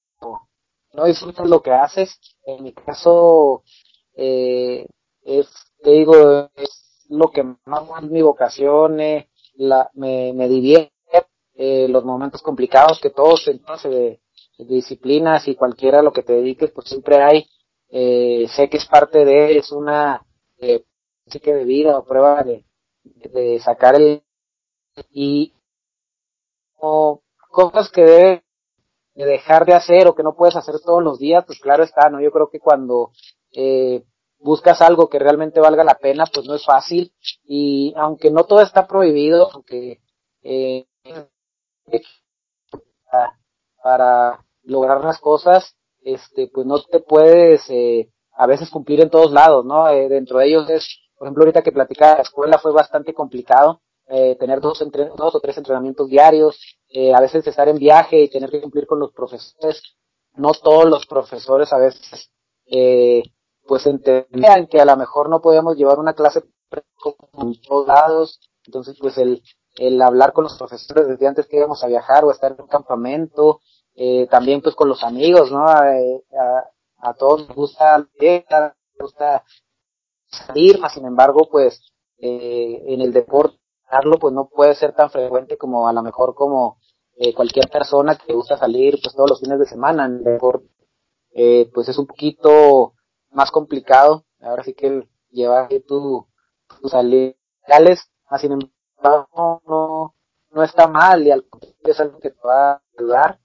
no 0.92 1.04
disfrutas 1.04 1.48
lo 1.48 1.62
que 1.62 1.72
haces. 1.72 2.18
En 2.44 2.64
mi 2.64 2.72
caso, 2.72 3.62
eh, 4.14 4.86
es, 5.22 5.48
te 5.82 5.90
digo, 5.90 6.50
es 6.54 7.06
lo 7.08 7.30
que 7.30 7.42
más 7.42 7.88
es 8.02 8.10
mi 8.10 8.22
vocación, 8.22 9.00
eh, 9.00 9.28
la, 9.54 9.90
me, 9.94 10.32
me 10.32 10.48
divierte, 10.48 10.92
eh, 11.54 11.86
los 11.88 12.04
momentos 12.04 12.42
complicados 12.42 13.00
que 13.00 13.10
todos, 13.10 13.44
de, 13.84 14.20
disciplinas 14.58 15.48
y 15.48 15.56
cualquiera 15.56 16.02
lo 16.02 16.12
que 16.12 16.22
te 16.22 16.34
dediques, 16.34 16.70
pues 16.70 16.88
siempre 16.88 17.20
hay, 17.20 17.46
eh, 17.88 18.46
sé 18.54 18.68
que 18.68 18.76
es 18.76 18.86
parte 18.86 19.24
de, 19.24 19.58
es 19.58 19.72
una, 19.72 20.24
eh, 20.58 20.84
que 21.42 21.54
de 21.54 21.64
vida 21.64 21.98
o 21.98 22.04
prueba 22.04 22.42
de, 22.42 22.64
de 23.02 23.58
sacar 23.60 23.96
el, 23.96 24.22
y, 25.10 25.54
o 26.78 27.22
cosas 27.50 27.90
que 27.90 28.02
debe 28.02 28.44
de 29.14 29.26
dejar 29.26 29.66
de 29.66 29.74
hacer 29.74 30.08
o 30.08 30.14
que 30.14 30.22
no 30.22 30.34
puedes 30.34 30.56
hacer 30.56 30.74
todos 30.84 31.02
los 31.02 31.18
días, 31.18 31.44
pues 31.46 31.60
claro 31.60 31.84
está, 31.84 32.08
¿no? 32.08 32.20
Yo 32.20 32.30
creo 32.30 32.48
que 32.50 32.60
cuando 32.60 33.12
eh, 33.52 34.04
buscas 34.38 34.80
algo 34.80 35.08
que 35.08 35.18
realmente 35.18 35.60
valga 35.60 35.84
la 35.84 35.94
pena, 35.94 36.24
pues 36.32 36.46
no 36.46 36.54
es 36.54 36.64
fácil 36.64 37.12
y 37.44 37.94
aunque 37.96 38.30
no 38.30 38.44
todo 38.44 38.60
está 38.60 38.86
prohibido, 38.86 39.50
aunque 39.52 40.00
eh, 40.42 40.86
para, 43.82 44.44
lograr 44.64 45.04
las 45.04 45.18
cosas, 45.18 45.76
este, 46.02 46.48
pues 46.52 46.66
no 46.66 46.80
te 46.82 47.00
puedes 47.00 47.68
eh, 47.68 48.10
a 48.32 48.46
veces 48.46 48.70
cumplir 48.70 49.00
en 49.00 49.10
todos 49.10 49.32
lados, 49.32 49.64
¿no? 49.64 49.88
Eh, 49.88 50.08
dentro 50.08 50.38
de 50.38 50.46
ellos 50.46 50.70
es, 50.70 51.00
por 51.16 51.26
ejemplo, 51.26 51.42
ahorita 51.42 51.62
que 51.62 51.72
platicaba 51.72 52.16
la 52.16 52.22
escuela 52.22 52.58
fue 52.58 52.72
bastante 52.72 53.12
complicado, 53.12 53.80
eh, 54.14 54.36
tener 54.36 54.60
dos, 54.60 54.82
entre, 54.82 55.08
dos 55.16 55.34
o 55.34 55.40
tres 55.40 55.56
entrenamientos 55.56 56.06
diarios, 56.06 56.60
eh, 56.90 57.14
a 57.14 57.20
veces 57.20 57.46
estar 57.46 57.66
en 57.70 57.78
viaje 57.78 58.20
y 58.20 58.28
tener 58.28 58.50
que 58.50 58.60
cumplir 58.60 58.86
con 58.86 58.98
los 58.98 59.10
profesores. 59.12 59.82
No 60.34 60.52
todos 60.52 60.84
los 60.84 61.06
profesores 61.06 61.72
a 61.72 61.78
veces, 61.78 62.30
eh, 62.66 63.22
pues 63.66 63.86
entendían 63.86 64.66
que 64.66 64.82
a 64.82 64.84
lo 64.84 64.94
mejor 64.98 65.30
no 65.30 65.40
podíamos 65.40 65.78
llevar 65.78 65.98
una 65.98 66.12
clase 66.12 66.42
en 67.38 67.60
todos 67.62 67.86
lados. 67.86 68.38
Entonces, 68.66 68.98
pues 69.00 69.16
el, 69.16 69.42
el 69.76 70.02
hablar 70.02 70.34
con 70.34 70.44
los 70.44 70.58
profesores 70.58 71.08
desde 71.08 71.26
antes 71.26 71.46
que 71.46 71.56
íbamos 71.56 71.82
a 71.82 71.88
viajar 71.88 72.26
o 72.26 72.30
estar 72.30 72.52
en 72.52 72.60
un 72.60 72.68
campamento, 72.68 73.60
eh, 73.94 74.26
también 74.30 74.60
pues 74.60 74.74
con 74.74 74.90
los 74.90 75.02
amigos, 75.02 75.50
¿no? 75.50 75.64
A, 75.66 77.14
todos 77.18 77.48
nos 77.48 77.56
gusta 77.56 77.96
nos 77.96 78.72
gusta 78.98 79.42
salir, 80.28 80.78
más 80.78 80.92
sin 80.92 81.06
embargo, 81.06 81.48
pues 81.50 81.80
eh, 82.18 82.82
en 82.88 83.00
el 83.00 83.12
deporte 83.12 83.61
pues 84.18 84.32
no 84.32 84.48
puede 84.48 84.74
ser 84.74 84.94
tan 84.94 85.10
frecuente 85.10 85.56
como 85.56 85.88
a 85.88 85.92
lo 85.92 86.02
mejor 86.02 86.34
como 86.34 86.78
eh, 87.16 87.34
cualquier 87.34 87.68
persona 87.68 88.16
que 88.16 88.32
gusta 88.32 88.56
salir 88.56 88.98
pues 89.02 89.14
todos 89.14 89.30
los 89.30 89.40
fines 89.40 89.58
de 89.58 89.66
semana. 89.66 90.10
Eh, 91.34 91.70
pues 91.72 91.88
es 91.88 91.98
un 91.98 92.06
poquito 92.06 92.94
más 93.30 93.50
complicado 93.50 94.24
ahora 94.40 94.64
sí 94.64 94.74
que 94.74 95.08
llevar 95.30 95.68
tu, 95.86 96.26
tu 96.80 96.88
salir 96.88 97.36
así 98.26 98.46
sin 98.46 98.52
embargo 98.52 99.62
no, 99.66 100.14
no 100.50 100.62
está 100.62 100.86
mal 100.88 101.26
y 101.26 101.30
al 101.30 101.46
es 101.84 102.00
algo 102.00 102.18
que 102.18 102.30
te 102.30 102.40
va 102.46 102.72
a 102.72 102.82
ayudar. 102.98 103.40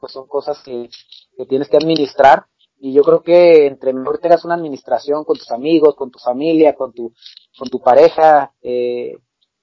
Pues 0.00 0.12
son 0.12 0.26
cosas 0.26 0.62
que, 0.64 0.88
que 1.36 1.46
tienes 1.46 1.68
que 1.68 1.76
administrar 1.76 2.46
y 2.78 2.94
yo 2.94 3.02
creo 3.02 3.22
que 3.22 3.66
entre 3.66 3.92
mejor 3.92 4.18
tengas 4.18 4.44
una 4.44 4.54
administración 4.54 5.24
con 5.24 5.36
tus 5.36 5.50
amigos, 5.50 5.94
con 5.94 6.10
tu 6.10 6.18
familia, 6.18 6.74
con 6.74 6.94
tu, 6.94 7.12
con 7.58 7.68
tu 7.68 7.80
pareja, 7.80 8.54
eh, 8.62 9.18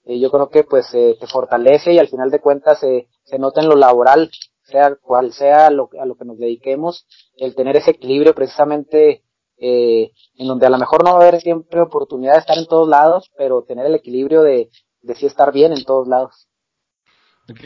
eh, 0.07 0.19
yo 0.19 0.31
creo 0.31 0.49
que 0.49 0.63
pues 0.63 0.87
eh, 0.93 1.17
te 1.19 1.27
fortalece 1.27 1.91
y 1.91 1.99
al 1.99 2.07
final 2.07 2.31
de 2.31 2.39
cuentas 2.39 2.81
eh, 2.83 3.07
se 3.25 3.37
nota 3.37 3.61
en 3.61 3.67
lo 3.67 3.75
laboral, 3.75 4.31
sea 4.63 4.95
cual 4.95 5.33
sea 5.33 5.69
lo, 5.69 5.89
a 5.99 6.05
lo 6.05 6.15
que 6.15 6.25
nos 6.25 6.37
dediquemos, 6.37 7.05
el 7.35 7.55
tener 7.55 7.75
ese 7.75 7.91
equilibrio 7.91 8.33
precisamente 8.33 9.23
eh, 9.59 10.11
en 10.35 10.47
donde 10.47 10.65
a 10.65 10.69
lo 10.69 10.77
mejor 10.77 11.03
no 11.03 11.13
va 11.13 11.23
a 11.23 11.27
haber 11.27 11.41
siempre 11.41 11.81
oportunidad 11.81 12.33
de 12.33 12.39
estar 12.39 12.57
en 12.57 12.67
todos 12.67 12.87
lados, 12.87 13.31
pero 13.37 13.63
tener 13.67 13.85
el 13.85 13.95
equilibrio 13.95 14.43
de, 14.43 14.69
de 15.01 15.15
sí 15.15 15.25
estar 15.25 15.51
bien 15.51 15.73
en 15.73 15.83
todos 15.83 16.07
lados. 16.07 16.47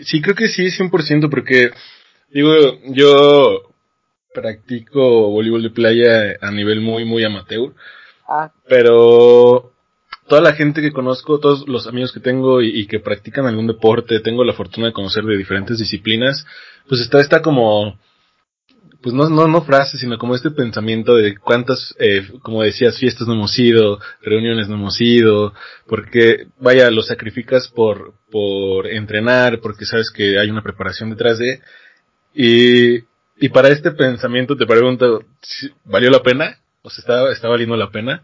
Sí, 0.04 0.22
creo 0.22 0.36
que 0.36 0.48
sí, 0.48 0.68
100%, 0.68 1.30
porque 1.30 1.72
digo, 2.30 2.54
yo 2.86 3.74
practico 4.34 5.30
voleibol 5.30 5.64
de 5.64 5.70
playa 5.70 6.38
a 6.42 6.52
nivel 6.52 6.82
muy, 6.82 7.06
muy 7.06 7.24
amateur, 7.24 7.74
ah. 8.28 8.52
pero 8.68 9.74
toda 10.28 10.42
la 10.42 10.54
gente 10.54 10.82
que 10.82 10.92
conozco, 10.92 11.40
todos 11.40 11.68
los 11.68 11.88
amigos 11.88 12.12
que 12.12 12.20
tengo 12.20 12.62
y, 12.62 12.88
que 12.88 13.00
practican 13.00 13.46
algún 13.46 13.68
deporte, 13.68 14.20
tengo 14.20 14.44
la 14.44 14.54
fortuna 14.54 14.88
de 14.88 14.94
conocer 14.94 15.24
de 15.24 15.38
diferentes 15.38 15.78
disciplinas, 15.78 16.46
pues 16.88 17.02
está 17.02 17.20
esta 17.20 17.42
como 17.42 17.98
pues 19.02 19.16
no, 19.16 19.30
no, 19.30 19.48
no 19.48 19.64
frases, 19.64 20.00
sino 20.00 20.18
como 20.20 20.36
este 20.36 20.52
pensamiento 20.52 21.16
de 21.16 21.36
cuántas, 21.36 21.96
eh, 21.98 22.28
como 22.44 22.62
decías, 22.62 23.00
fiestas 23.00 23.28
no 23.28 23.34
hemos 23.34 23.58
ido, 23.58 24.00
reuniones 24.22 24.70
no 24.70 24.76
hemos 24.76 25.02
ido, 25.02 25.54
porque, 25.88 26.46
vaya, 26.60 26.92
lo 26.92 27.02
sacrificas 27.02 27.68
por, 27.68 28.14
por 28.30 28.86
entrenar, 28.88 29.60
porque 29.60 29.86
sabes 29.86 30.12
que 30.12 30.38
hay 30.38 30.52
una 30.52 30.62
preparación 30.62 31.10
detrás 31.10 31.40
de, 31.40 31.62
y, 32.36 33.00
y 33.38 33.50
para 33.50 33.70
este 33.70 33.92
pensamiento 33.92 34.56
te 34.56 34.68
pregunto, 34.68 35.24
¿valió 35.84 36.12
la 36.12 36.22
pena? 36.22 36.60
¿O 36.84 36.90
sea, 36.92 37.02
está, 37.02 37.32
está 37.32 37.48
valiendo 37.48 37.76
la 37.76 37.90
pena? 37.90 38.24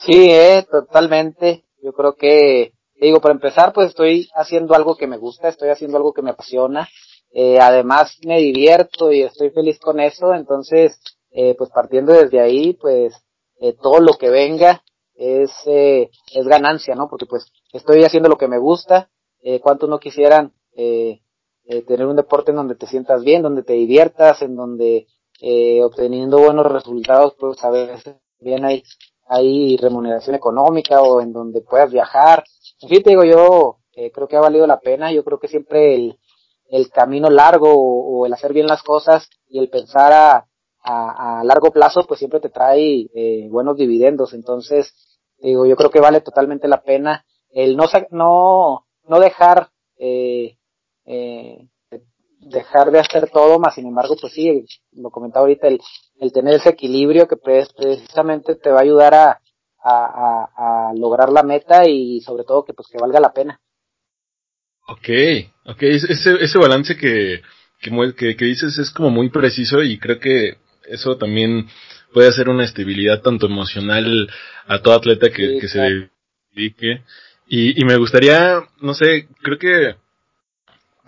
Sí, 0.00 0.30
eh, 0.30 0.66
totalmente. 0.70 1.64
Yo 1.82 1.92
creo 1.92 2.14
que, 2.14 2.72
digo, 3.00 3.20
para 3.20 3.34
empezar, 3.34 3.72
pues 3.72 3.88
estoy 3.88 4.28
haciendo 4.34 4.74
algo 4.74 4.96
que 4.96 5.06
me 5.06 5.16
gusta, 5.18 5.48
estoy 5.48 5.70
haciendo 5.70 5.96
algo 5.96 6.12
que 6.12 6.22
me 6.22 6.30
apasiona. 6.30 6.88
Eh, 7.30 7.58
además 7.60 8.16
me 8.24 8.38
divierto 8.38 9.12
y 9.12 9.22
estoy 9.22 9.50
feliz 9.50 9.78
con 9.78 10.00
eso, 10.00 10.32
entonces, 10.34 10.98
eh, 11.30 11.54
pues 11.58 11.70
partiendo 11.70 12.12
desde 12.14 12.40
ahí, 12.40 12.72
pues 12.74 13.14
eh, 13.60 13.74
todo 13.82 14.00
lo 14.00 14.14
que 14.14 14.30
venga 14.30 14.82
es, 15.14 15.50
eh, 15.66 16.10
es 16.34 16.46
ganancia, 16.46 16.94
¿no? 16.94 17.08
Porque 17.10 17.26
pues 17.26 17.52
estoy 17.72 18.02
haciendo 18.04 18.28
lo 18.30 18.38
que 18.38 18.48
me 18.48 18.58
gusta, 18.58 19.10
eh, 19.42 19.60
cuántos 19.60 19.88
no 19.90 19.98
quisieran 19.98 20.54
eh, 20.74 21.20
eh, 21.66 21.82
tener 21.82 22.06
un 22.06 22.16
deporte 22.16 22.50
en 22.50 22.56
donde 22.56 22.76
te 22.76 22.86
sientas 22.86 23.22
bien, 23.22 23.42
donde 23.42 23.62
te 23.62 23.74
diviertas, 23.74 24.40
en 24.42 24.56
donde 24.56 25.06
eh, 25.40 25.82
obteniendo 25.82 26.38
buenos 26.38 26.66
resultados, 26.66 27.34
pues 27.38 27.62
a 27.62 27.70
veces 27.70 28.16
bien 28.40 28.64
hay, 28.64 28.82
hay 29.28 29.76
remuneración 29.76 30.36
económica 30.36 31.02
o 31.02 31.20
en 31.20 31.32
donde 31.32 31.60
puedas 31.60 31.90
viajar. 31.90 32.44
En 32.80 32.88
fin, 32.88 33.02
te 33.02 33.10
digo, 33.10 33.24
yo 33.24 33.78
eh, 33.92 34.10
creo 34.10 34.28
que 34.28 34.36
ha 34.36 34.40
valido 34.40 34.66
la 34.66 34.80
pena, 34.80 35.12
yo 35.12 35.24
creo 35.24 35.38
que 35.38 35.48
siempre 35.48 35.94
el, 35.94 36.18
el 36.70 36.90
camino 36.90 37.30
largo 37.30 37.72
o, 37.72 38.26
el 38.26 38.32
hacer 38.32 38.52
bien 38.52 38.66
las 38.66 38.82
cosas 38.82 39.28
y 39.48 39.58
el 39.58 39.68
pensar 39.68 40.12
a, 40.12 40.46
a, 40.82 41.40
a 41.40 41.44
largo 41.44 41.70
plazo, 41.70 42.04
pues 42.06 42.18
siempre 42.18 42.40
te 42.40 42.48
trae 42.48 43.08
eh, 43.14 43.48
buenos 43.50 43.76
dividendos. 43.76 44.34
Entonces, 44.34 44.94
digo, 45.38 45.66
yo 45.66 45.76
creo 45.76 45.90
que 45.90 46.00
vale 46.00 46.20
totalmente 46.20 46.68
la 46.68 46.82
pena 46.82 47.24
el 47.50 47.76
no, 47.76 47.86
no, 48.10 48.86
no 49.04 49.20
dejar, 49.20 49.70
eh, 49.96 50.56
eh, 51.06 51.68
dejar 52.48 52.90
de 52.90 53.00
hacer 53.00 53.30
todo, 53.30 53.58
más 53.58 53.74
sin 53.74 53.86
embargo, 53.86 54.16
pues 54.20 54.32
sí, 54.32 54.64
lo 54.92 55.10
comentaba 55.10 55.42
ahorita, 55.42 55.68
el, 55.68 55.80
el 56.20 56.32
tener 56.32 56.54
ese 56.54 56.70
equilibrio 56.70 57.26
que 57.28 57.36
pues, 57.36 57.68
precisamente 57.72 58.56
te 58.56 58.70
va 58.70 58.78
a 58.78 58.82
ayudar 58.82 59.14
a, 59.14 59.40
a, 59.82 60.48
a, 60.56 60.88
a 60.90 60.94
lograr 60.94 61.30
la 61.30 61.42
meta 61.42 61.86
y 61.86 62.20
sobre 62.20 62.44
todo 62.44 62.64
que 62.64 62.74
pues 62.74 62.88
que 62.88 62.98
valga 62.98 63.20
la 63.20 63.32
pena. 63.32 63.60
Ok, 64.88 65.08
ok, 65.66 65.82
ese, 65.82 66.36
ese 66.40 66.58
balance 66.58 66.96
que, 66.96 67.42
que, 67.80 68.36
que, 68.36 68.44
dices 68.44 68.78
es 68.78 68.90
como 68.90 69.10
muy 69.10 69.28
preciso 69.28 69.82
y 69.82 69.98
creo 69.98 70.18
que 70.18 70.56
eso 70.88 71.18
también 71.18 71.68
puede 72.12 72.28
hacer 72.28 72.48
una 72.48 72.64
estabilidad 72.64 73.20
tanto 73.20 73.46
emocional 73.46 74.30
a 74.66 74.80
todo 74.80 74.94
atleta 74.94 75.28
que, 75.30 75.46
sí, 75.46 75.60
que 75.60 75.68
claro. 75.68 75.88
se 75.88 76.10
dedique. 76.54 77.04
Y, 77.46 77.80
y 77.80 77.84
me 77.84 77.96
gustaría, 77.96 78.62
no 78.80 78.94
sé, 78.94 79.28
creo 79.42 79.58
que 79.58 79.96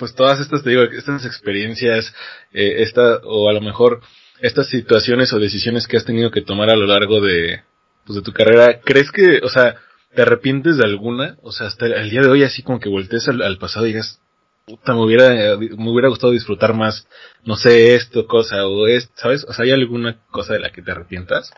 pues 0.00 0.14
todas 0.14 0.40
estas, 0.40 0.64
te 0.64 0.70
digo, 0.70 0.82
estas 0.82 1.24
experiencias, 1.24 2.12
eh, 2.52 2.82
esta, 2.82 3.20
o 3.22 3.48
a 3.48 3.52
lo 3.52 3.60
mejor 3.60 4.00
estas 4.40 4.68
situaciones 4.68 5.32
o 5.32 5.38
decisiones 5.38 5.86
que 5.86 5.98
has 5.98 6.04
tenido 6.04 6.30
que 6.30 6.40
tomar 6.40 6.70
a 6.70 6.76
lo 6.76 6.86
largo 6.86 7.20
de, 7.20 7.62
pues 8.06 8.16
de 8.16 8.22
tu 8.22 8.32
carrera, 8.32 8.80
¿crees 8.80 9.12
que, 9.12 9.40
o 9.44 9.48
sea, 9.48 9.76
te 10.14 10.22
arrepientes 10.22 10.78
de 10.78 10.84
alguna? 10.84 11.36
O 11.42 11.52
sea, 11.52 11.68
hasta 11.68 11.86
el 11.86 12.10
día 12.10 12.22
de 12.22 12.30
hoy 12.30 12.42
así 12.42 12.62
como 12.62 12.80
que 12.80 12.88
voltees 12.88 13.28
al, 13.28 13.42
al 13.42 13.58
pasado 13.58 13.86
y 13.86 13.90
digas, 13.90 14.20
puta, 14.66 14.94
me 14.94 15.04
hubiera, 15.04 15.56
me 15.58 15.90
hubiera 15.90 16.08
gustado 16.08 16.32
disfrutar 16.32 16.74
más, 16.74 17.06
no 17.44 17.56
sé, 17.56 17.94
esto, 17.94 18.26
cosa, 18.26 18.66
o 18.66 18.86
es, 18.86 19.10
¿sabes? 19.14 19.44
O 19.44 19.52
sea, 19.52 19.64
¿hay 19.64 19.72
alguna 19.72 20.24
cosa 20.30 20.54
de 20.54 20.60
la 20.60 20.72
que 20.72 20.82
te 20.82 20.92
arrepientas? 20.92 21.52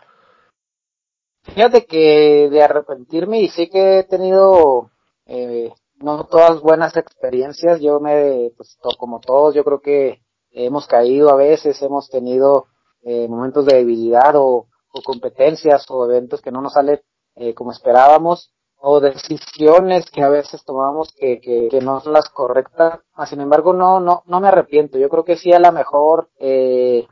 Fíjate 1.43 1.85
que 1.85 2.49
de 2.51 2.61
arrepentirme 2.61 3.41
y 3.41 3.49
sí 3.49 3.69
que 3.69 3.99
he 3.99 4.03
tenido, 4.03 4.91
eh, 5.27 5.71
no 5.95 6.25
todas 6.25 6.61
buenas 6.61 6.95
experiencias, 6.97 7.79
yo 7.81 7.99
me, 7.99 8.51
pues 8.57 8.77
como 8.97 9.19
todos, 9.19 9.55
yo 9.55 9.63
creo 9.63 9.79
que 9.79 10.21
hemos 10.51 10.87
caído 10.87 11.29
a 11.29 11.35
veces, 11.35 11.81
hemos 11.81 12.09
tenido 12.09 12.67
eh, 13.03 13.27
momentos 13.27 13.65
de 13.65 13.77
debilidad 13.77 14.35
o, 14.35 14.67
competencias 15.03 15.89
o 15.89 16.05
eventos 16.05 16.39
que 16.41 16.51
no 16.51 16.61
nos 16.61 16.73
salen 16.73 17.01
eh, 17.35 17.55
como 17.55 17.71
esperábamos 17.71 18.53
o 18.85 18.99
decisiones 18.99 20.11
que 20.11 20.21
a 20.21 20.29
veces 20.29 20.63
tomamos 20.65 21.13
que, 21.17 21.39
que, 21.39 21.69
que 21.71 21.79
no 21.79 22.01
son 22.01 22.13
las 22.13 22.27
correctas. 22.29 22.99
Sin 23.27 23.39
embargo, 23.39 23.71
no, 23.71 24.01
no, 24.01 24.23
no 24.25 24.41
me 24.41 24.49
arrepiento. 24.49 24.99
Yo 24.99 25.07
creo 25.07 25.23
que 25.23 25.37
sí 25.37 25.53
a 25.53 25.59
lo 25.59 25.71
mejor 25.71 26.29
eh, 26.37 27.07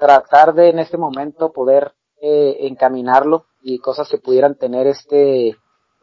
tratar 0.00 0.52
de 0.52 0.70
en 0.70 0.80
este 0.80 0.98
momento 0.98 1.52
poder 1.52 1.92
eh, 2.20 2.66
encaminarlo 2.66 3.46
y 3.62 3.78
cosas 3.78 4.08
que 4.08 4.18
pudieran 4.18 4.56
tener 4.56 4.88
este, 4.88 5.56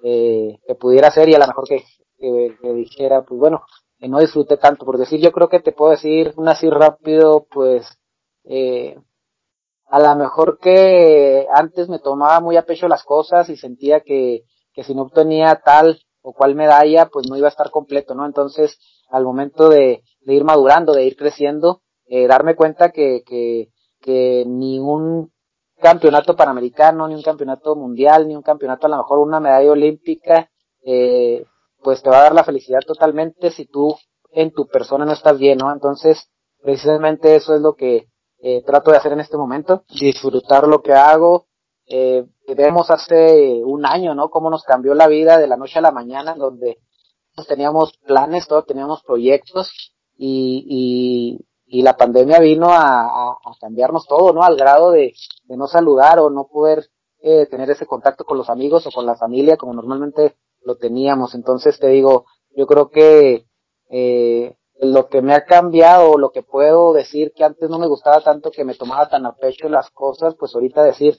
eh, 0.04 0.58
que 0.66 0.76
pudiera 0.76 1.12
ser 1.12 1.28
y 1.28 1.36
a 1.36 1.40
lo 1.40 1.48
mejor 1.48 1.68
que, 1.68 1.84
que, 2.20 2.58
que 2.62 2.74
dijera, 2.74 3.24
pues 3.24 3.40
bueno, 3.40 3.64
que 4.00 4.08
no 4.08 4.20
disfruté 4.20 4.58
tanto. 4.58 4.86
Por 4.86 4.98
decir, 4.98 5.20
yo 5.20 5.32
creo 5.32 5.50
que 5.50 5.60
te 5.60 5.72
puedo 5.72 5.92
decir 5.92 6.34
una 6.38 6.52
así 6.52 6.70
rápido, 6.70 7.46
pues, 7.52 7.88
eh, 8.46 8.98
a 9.88 10.00
lo 10.00 10.16
mejor 10.16 10.60
que 10.60 11.48
antes 11.52 11.90
me 11.90 12.00
tomaba 12.00 12.40
muy 12.40 12.58
a 12.58 12.66
pecho 12.66 12.88
las 12.88 13.04
cosas 13.04 13.50
y 13.50 13.58
sentía 13.58 14.02
que, 14.02 14.44
que 14.74 14.84
si 14.84 14.94
no 14.94 15.04
obtenía 15.04 15.62
tal 15.64 16.00
o 16.22 16.34
cual 16.34 16.56
medalla, 16.56 17.08
pues 17.08 17.28
no 17.30 17.38
iba 17.38 17.48
a 17.48 17.52
estar 17.52 17.72
completo, 17.72 18.14
¿no? 18.14 18.26
Entonces, 18.26 18.78
al 19.10 19.24
momento 19.24 19.70
de, 19.70 20.04
de 20.22 20.34
ir 20.34 20.44
madurando, 20.44 20.94
de 20.94 21.06
ir 21.06 21.16
creciendo, 21.16 21.82
eh, 22.08 22.28
darme 22.28 22.56
cuenta 22.56 22.92
que, 22.92 23.24
que, 23.26 23.70
que 24.02 24.44
ni 24.48 24.80
un 24.80 25.32
campeonato 25.80 26.36
panamericano, 26.36 27.08
ni 27.08 27.16
un 27.16 27.22
campeonato 27.22 27.76
mundial, 27.76 28.28
ni 28.28 28.36
un 28.36 28.42
campeonato, 28.42 28.88
a 28.88 28.90
lo 28.90 28.98
mejor 28.98 29.20
una 29.20 29.40
medalla 29.40 29.72
olímpica, 29.72 30.50
eh, 30.84 31.46
pues 31.84 32.02
te 32.02 32.10
va 32.10 32.20
a 32.20 32.24
dar 32.24 32.36
la 32.36 32.44
felicidad 32.44 32.80
totalmente 32.86 33.52
si 33.52 33.66
tú 33.66 33.96
en 34.32 34.52
tu 34.52 34.68
persona 34.68 35.06
no 35.06 35.14
estás 35.14 35.38
bien, 35.38 35.58
¿no? 35.58 35.72
Entonces, 35.72 36.30
precisamente 36.62 37.36
eso 37.36 37.54
es 37.54 37.62
lo 37.62 37.74
que 37.74 38.08
eh, 38.42 38.64
trato 38.64 38.92
de 38.92 38.98
hacer 38.98 39.14
en 39.14 39.20
este 39.20 39.38
momento, 39.38 39.84
disfrutar 40.00 40.68
lo 40.68 40.82
que 40.82 40.94
hago, 40.94 41.48
eh, 41.88 42.26
vemos 42.56 42.92
hace 42.92 43.62
un 43.64 43.86
año, 43.86 44.14
¿no? 44.14 44.30
Cómo 44.30 44.50
nos 44.50 44.64
cambió 44.64 44.94
la 44.94 45.08
vida 45.08 45.38
de 45.38 45.48
la 45.48 45.58
noche 45.58 45.80
a 45.80 45.82
la 45.82 45.92
mañana, 45.92 46.36
donde 46.36 46.78
teníamos 47.48 47.98
planes, 48.06 48.48
todos 48.48 48.66
teníamos 48.66 49.02
proyectos 49.04 49.72
y, 50.18 51.40
y, 51.66 51.80
y 51.80 51.82
la 51.82 51.96
pandemia 51.96 52.40
vino 52.40 52.70
a, 52.70 53.04
a, 53.04 53.32
a, 53.32 53.56
cambiarnos 53.60 54.06
todo, 54.08 54.34
¿no? 54.34 54.44
Al 54.44 54.58
grado 54.58 54.92
de, 54.92 55.14
de 55.44 55.58
no 55.58 55.68
saludar 55.68 56.20
o 56.20 56.30
no 56.30 56.48
poder 56.48 56.88
eh, 57.22 57.46
tener 57.48 57.70
ese 57.70 57.86
contacto 57.86 58.24
con 58.24 58.38
los 58.38 58.50
amigos 58.50 58.86
o 58.88 58.92
con 58.92 59.06
la 59.06 59.16
familia 59.16 59.58
como 59.58 59.74
normalmente 59.74 60.36
lo 60.62 60.78
teníamos. 60.78 61.36
Entonces 61.36 61.80
te 61.80 61.88
digo, 61.88 62.26
yo 62.56 62.68
creo 62.68 62.90
que 62.90 63.46
eh, 63.90 64.56
lo 64.82 65.10
que 65.10 65.22
me 65.22 65.34
ha 65.34 65.46
cambiado, 65.46 66.18
lo 66.18 66.32
que 66.32 66.44
puedo 66.44 66.94
decir 66.94 67.34
que 67.36 67.44
antes 67.44 67.70
no 67.70 67.80
me 67.80 67.88
gustaba 67.88 68.22
tanto 68.22 68.52
que 68.52 68.64
me 68.64 68.76
tomaba 68.76 69.10
tan 69.10 69.26
a 69.26 69.36
pecho 69.36 69.68
las 69.70 69.90
cosas, 69.92 70.36
pues 70.36 70.56
ahorita 70.56 70.84
decir, 70.84 71.18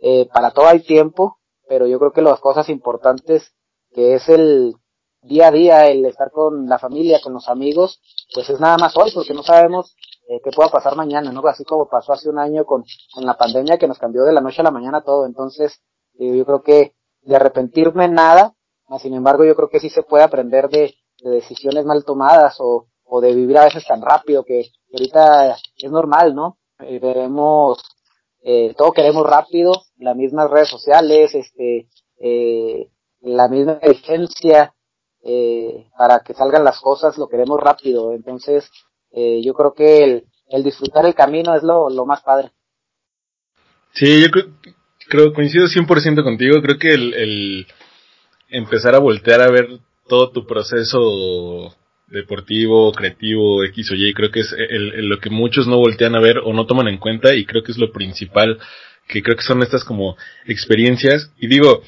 eh, 0.00 0.28
para 0.32 0.50
todo 0.50 0.66
hay 0.66 0.80
tiempo, 0.80 1.38
pero 1.68 1.86
yo 1.86 1.98
creo 1.98 2.12
que 2.12 2.22
las 2.22 2.40
cosas 2.40 2.68
importantes, 2.68 3.54
que 3.92 4.14
es 4.14 4.28
el 4.28 4.74
día 5.22 5.48
a 5.48 5.50
día, 5.50 5.86
el 5.86 6.04
estar 6.06 6.30
con 6.30 6.66
la 6.68 6.78
familia, 6.78 7.20
con 7.22 7.32
los 7.32 7.48
amigos, 7.48 8.00
pues 8.34 8.48
es 8.50 8.60
nada 8.60 8.78
más 8.78 8.96
hoy, 8.96 9.10
porque 9.12 9.34
no 9.34 9.42
sabemos 9.42 9.94
eh, 10.28 10.40
qué 10.42 10.50
pueda 10.50 10.68
pasar 10.68 10.96
mañana, 10.96 11.32
¿no? 11.32 11.46
Así 11.46 11.64
como 11.64 11.88
pasó 11.88 12.12
hace 12.12 12.28
un 12.28 12.38
año 12.38 12.64
con, 12.64 12.84
la 13.16 13.36
pandemia 13.36 13.78
que 13.78 13.88
nos 13.88 13.98
cambió 13.98 14.24
de 14.24 14.32
la 14.32 14.40
noche 14.40 14.60
a 14.60 14.64
la 14.64 14.70
mañana 14.70 15.02
todo. 15.02 15.26
Entonces, 15.26 15.80
eh, 16.18 16.36
yo 16.36 16.44
creo 16.44 16.62
que 16.62 16.94
de 17.22 17.36
arrepentirme 17.36 18.08
nada, 18.08 18.54
sin 18.98 19.14
embargo, 19.14 19.44
yo 19.44 19.54
creo 19.54 19.68
que 19.68 19.80
sí 19.80 19.90
se 19.90 20.02
puede 20.02 20.24
aprender 20.24 20.68
de, 20.68 20.94
de 21.22 21.30
decisiones 21.30 21.84
mal 21.84 22.04
tomadas 22.04 22.56
o, 22.60 22.86
o 23.04 23.20
de 23.20 23.34
vivir 23.34 23.58
a 23.58 23.64
veces 23.64 23.84
tan 23.86 24.00
rápido 24.00 24.44
que 24.44 24.70
ahorita 24.92 25.56
es 25.76 25.90
normal, 25.90 26.34
¿no? 26.34 26.58
Eh, 26.80 26.98
veremos 26.98 27.82
eh, 28.42 28.74
todo 28.76 28.92
queremos 28.92 29.26
rápido, 29.26 29.72
las 29.98 30.16
mismas 30.16 30.50
redes 30.50 30.68
sociales, 30.68 31.34
este, 31.34 31.88
eh, 32.20 32.88
la 33.20 33.48
misma 33.48 33.78
exigencia, 33.82 34.74
eh, 35.22 35.88
para 35.98 36.20
que 36.20 36.34
salgan 36.34 36.64
las 36.64 36.80
cosas, 36.80 37.18
lo 37.18 37.28
queremos 37.28 37.60
rápido. 37.60 38.14
Entonces, 38.14 38.70
yo 39.10 39.54
creo 39.54 39.74
que 39.74 40.04
el, 40.04 40.24
el 40.48 40.62
disfrutar 40.62 41.04
el 41.04 41.14
camino 41.14 41.54
es 41.54 41.62
lo, 41.62 41.90
lo 41.90 42.06
más 42.06 42.22
padre. 42.22 42.52
Sí, 43.92 44.22
yo 44.22 44.30
creo, 44.30 44.46
creo 45.08 45.32
coincido 45.32 45.66
100% 45.66 46.22
contigo. 46.22 46.62
Creo 46.62 46.78
que 46.78 46.94
el, 46.94 47.14
el 47.14 47.66
empezar 48.48 48.94
a 48.94 48.98
voltear 48.98 49.40
a 49.40 49.50
ver 49.50 49.68
todo 50.06 50.30
tu 50.30 50.46
proceso 50.46 51.74
deportivo, 52.08 52.92
creativo, 52.92 53.62
X 53.64 53.90
o 53.90 53.94
Y, 53.94 54.14
creo 54.14 54.30
que 54.30 54.40
es 54.40 54.52
el, 54.52 55.06
lo 55.08 55.18
que 55.18 55.30
muchos 55.30 55.66
no 55.66 55.76
voltean 55.76 56.14
a 56.14 56.20
ver 56.20 56.38
o 56.38 56.52
no 56.52 56.66
toman 56.66 56.88
en 56.88 56.98
cuenta 56.98 57.34
y 57.34 57.44
creo 57.44 57.62
que 57.62 57.72
es 57.72 57.78
lo 57.78 57.92
principal, 57.92 58.58
que 59.06 59.22
creo 59.22 59.36
que 59.36 59.42
son 59.42 59.62
estas 59.62 59.84
como 59.84 60.16
experiencias. 60.46 61.30
Y 61.38 61.48
digo, 61.48 61.82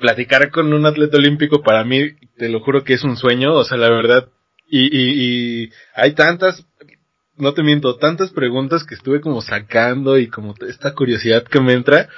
platicar 0.00 0.50
con 0.50 0.72
un 0.72 0.86
atleta 0.86 1.18
olímpico 1.18 1.62
para 1.62 1.84
mí, 1.84 2.12
te 2.36 2.48
lo 2.48 2.60
juro 2.60 2.82
que 2.82 2.94
es 2.94 3.04
un 3.04 3.16
sueño, 3.16 3.54
o 3.54 3.64
sea, 3.64 3.78
la 3.78 3.90
verdad, 3.90 4.28
y, 4.68 4.86
y, 4.86 5.64
y 5.64 5.70
hay 5.94 6.14
tantas, 6.14 6.64
no 7.36 7.54
te 7.54 7.62
miento, 7.62 7.96
tantas 7.96 8.30
preguntas 8.30 8.84
que 8.84 8.94
estuve 8.94 9.20
como 9.20 9.40
sacando 9.40 10.18
y 10.18 10.28
como 10.28 10.54
esta 10.68 10.94
curiosidad 10.94 11.44
que 11.44 11.60
me 11.60 11.72
entra. 11.72 12.08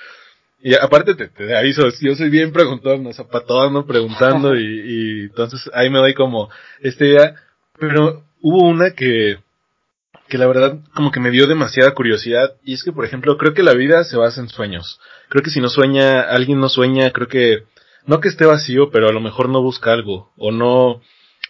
Y 0.64 0.74
aparte 0.76 1.16
te, 1.16 1.26
te 1.28 1.56
aviso, 1.56 1.88
yo 2.00 2.14
soy 2.14 2.30
bien 2.30 2.52
preguntón, 2.52 3.04
o 3.04 3.12
sea, 3.12 3.26
para 3.26 3.44
todos 3.44 3.84
preguntando 3.84 4.54
y, 4.54 4.62
y 4.62 5.20
entonces 5.22 5.68
ahí 5.74 5.90
me 5.90 5.98
doy 5.98 6.14
como 6.14 6.50
esta 6.80 7.04
idea. 7.04 7.34
Pero 7.80 8.22
hubo 8.40 8.68
una 8.68 8.92
que, 8.92 9.38
que 10.28 10.38
la 10.38 10.46
verdad 10.46 10.78
como 10.94 11.10
que 11.10 11.18
me 11.18 11.32
dio 11.32 11.48
demasiada 11.48 11.94
curiosidad 11.94 12.54
y 12.62 12.74
es 12.74 12.84
que 12.84 12.92
por 12.92 13.04
ejemplo 13.04 13.36
creo 13.38 13.54
que 13.54 13.64
la 13.64 13.74
vida 13.74 14.04
se 14.04 14.16
basa 14.16 14.40
en 14.40 14.48
sueños. 14.48 15.00
Creo 15.28 15.42
que 15.42 15.50
si 15.50 15.60
no 15.60 15.68
sueña, 15.68 16.20
alguien 16.22 16.60
no 16.60 16.68
sueña, 16.68 17.10
creo 17.10 17.26
que 17.26 17.64
no 18.06 18.20
que 18.20 18.28
esté 18.28 18.46
vacío, 18.46 18.90
pero 18.90 19.08
a 19.08 19.12
lo 19.12 19.20
mejor 19.20 19.48
no 19.48 19.62
busca 19.62 19.92
algo 19.92 20.30
o 20.36 20.52
no 20.52 21.00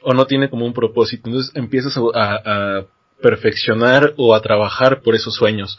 o 0.01 0.15
no 0.15 0.25
tiene 0.25 0.49
como 0.49 0.65
un 0.65 0.73
propósito. 0.73 1.29
Entonces 1.29 1.55
empiezas 1.55 1.99
a, 2.15 2.35
a 2.35 2.87
perfeccionar 3.21 4.15
o 4.17 4.35
a 4.35 4.41
trabajar 4.41 5.03
por 5.03 5.15
esos 5.15 5.35
sueños. 5.35 5.79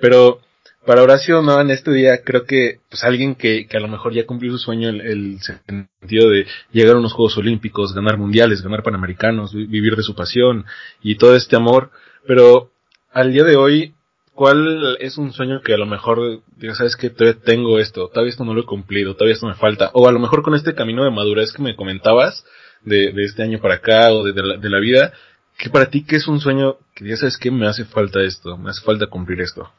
Pero 0.00 0.40
para 0.86 1.02
Horacio 1.02 1.42
no 1.42 1.60
en 1.60 1.70
este 1.70 1.92
día 1.92 2.22
creo 2.24 2.44
que 2.44 2.80
pues 2.88 3.04
alguien 3.04 3.34
que, 3.34 3.66
que 3.66 3.76
a 3.76 3.80
lo 3.80 3.88
mejor 3.88 4.12
ya 4.12 4.26
cumplió 4.26 4.52
su 4.52 4.58
sueño 4.58 4.88
el, 4.88 5.00
el, 5.00 5.38
sentido 5.40 6.30
de 6.30 6.46
llegar 6.72 6.96
a 6.96 6.98
unos 6.98 7.12
Juegos 7.12 7.36
Olímpicos, 7.38 7.94
ganar 7.94 8.18
mundiales, 8.18 8.62
ganar 8.62 8.82
panamericanos, 8.82 9.54
vivir 9.54 9.96
de 9.96 10.02
su 10.02 10.14
pasión 10.14 10.64
y 11.02 11.16
todo 11.16 11.36
este 11.36 11.56
amor, 11.56 11.90
pero 12.26 12.70
al 13.12 13.32
día 13.32 13.44
de 13.44 13.56
hoy 13.56 13.94
¿cuál 14.34 14.96
es 15.00 15.18
un 15.18 15.32
sueño 15.32 15.60
que 15.60 15.74
a 15.74 15.78
lo 15.78 15.86
mejor 15.86 16.42
digas, 16.56 16.78
sabes 16.78 16.96
que 16.96 17.10
todavía 17.10 17.40
tengo 17.44 17.78
esto, 17.78 18.08
todavía 18.08 18.30
esto 18.30 18.44
no 18.44 18.54
lo 18.54 18.62
he 18.62 18.66
cumplido, 18.66 19.14
todavía 19.14 19.34
esto 19.34 19.46
me 19.46 19.54
falta? 19.54 19.90
O 19.92 20.08
a 20.08 20.12
lo 20.12 20.18
mejor 20.18 20.42
con 20.42 20.54
este 20.54 20.74
camino 20.74 21.04
de 21.04 21.10
madurez 21.10 21.52
que 21.52 21.62
me 21.62 21.76
comentabas, 21.76 22.44
de, 22.84 23.12
de 23.12 23.24
este 23.24 23.42
año 23.42 23.60
para 23.60 23.74
acá 23.74 24.12
o 24.12 24.24
de, 24.24 24.32
de, 24.32 24.42
la, 24.42 24.56
de 24.56 24.70
la 24.70 24.80
vida, 24.80 25.12
que 25.56 25.70
para 25.70 25.86
ti 25.86 26.04
qué 26.04 26.16
es 26.16 26.26
un 26.26 26.40
sueño 26.40 26.76
que 26.94 27.06
ya 27.06 27.16
sabes 27.16 27.36
que 27.36 27.50
me 27.50 27.68
hace 27.68 27.84
falta 27.84 28.20
esto, 28.22 28.56
me 28.58 28.70
hace 28.70 28.82
falta 28.82 29.06
cumplir 29.06 29.40
esto? 29.40 29.70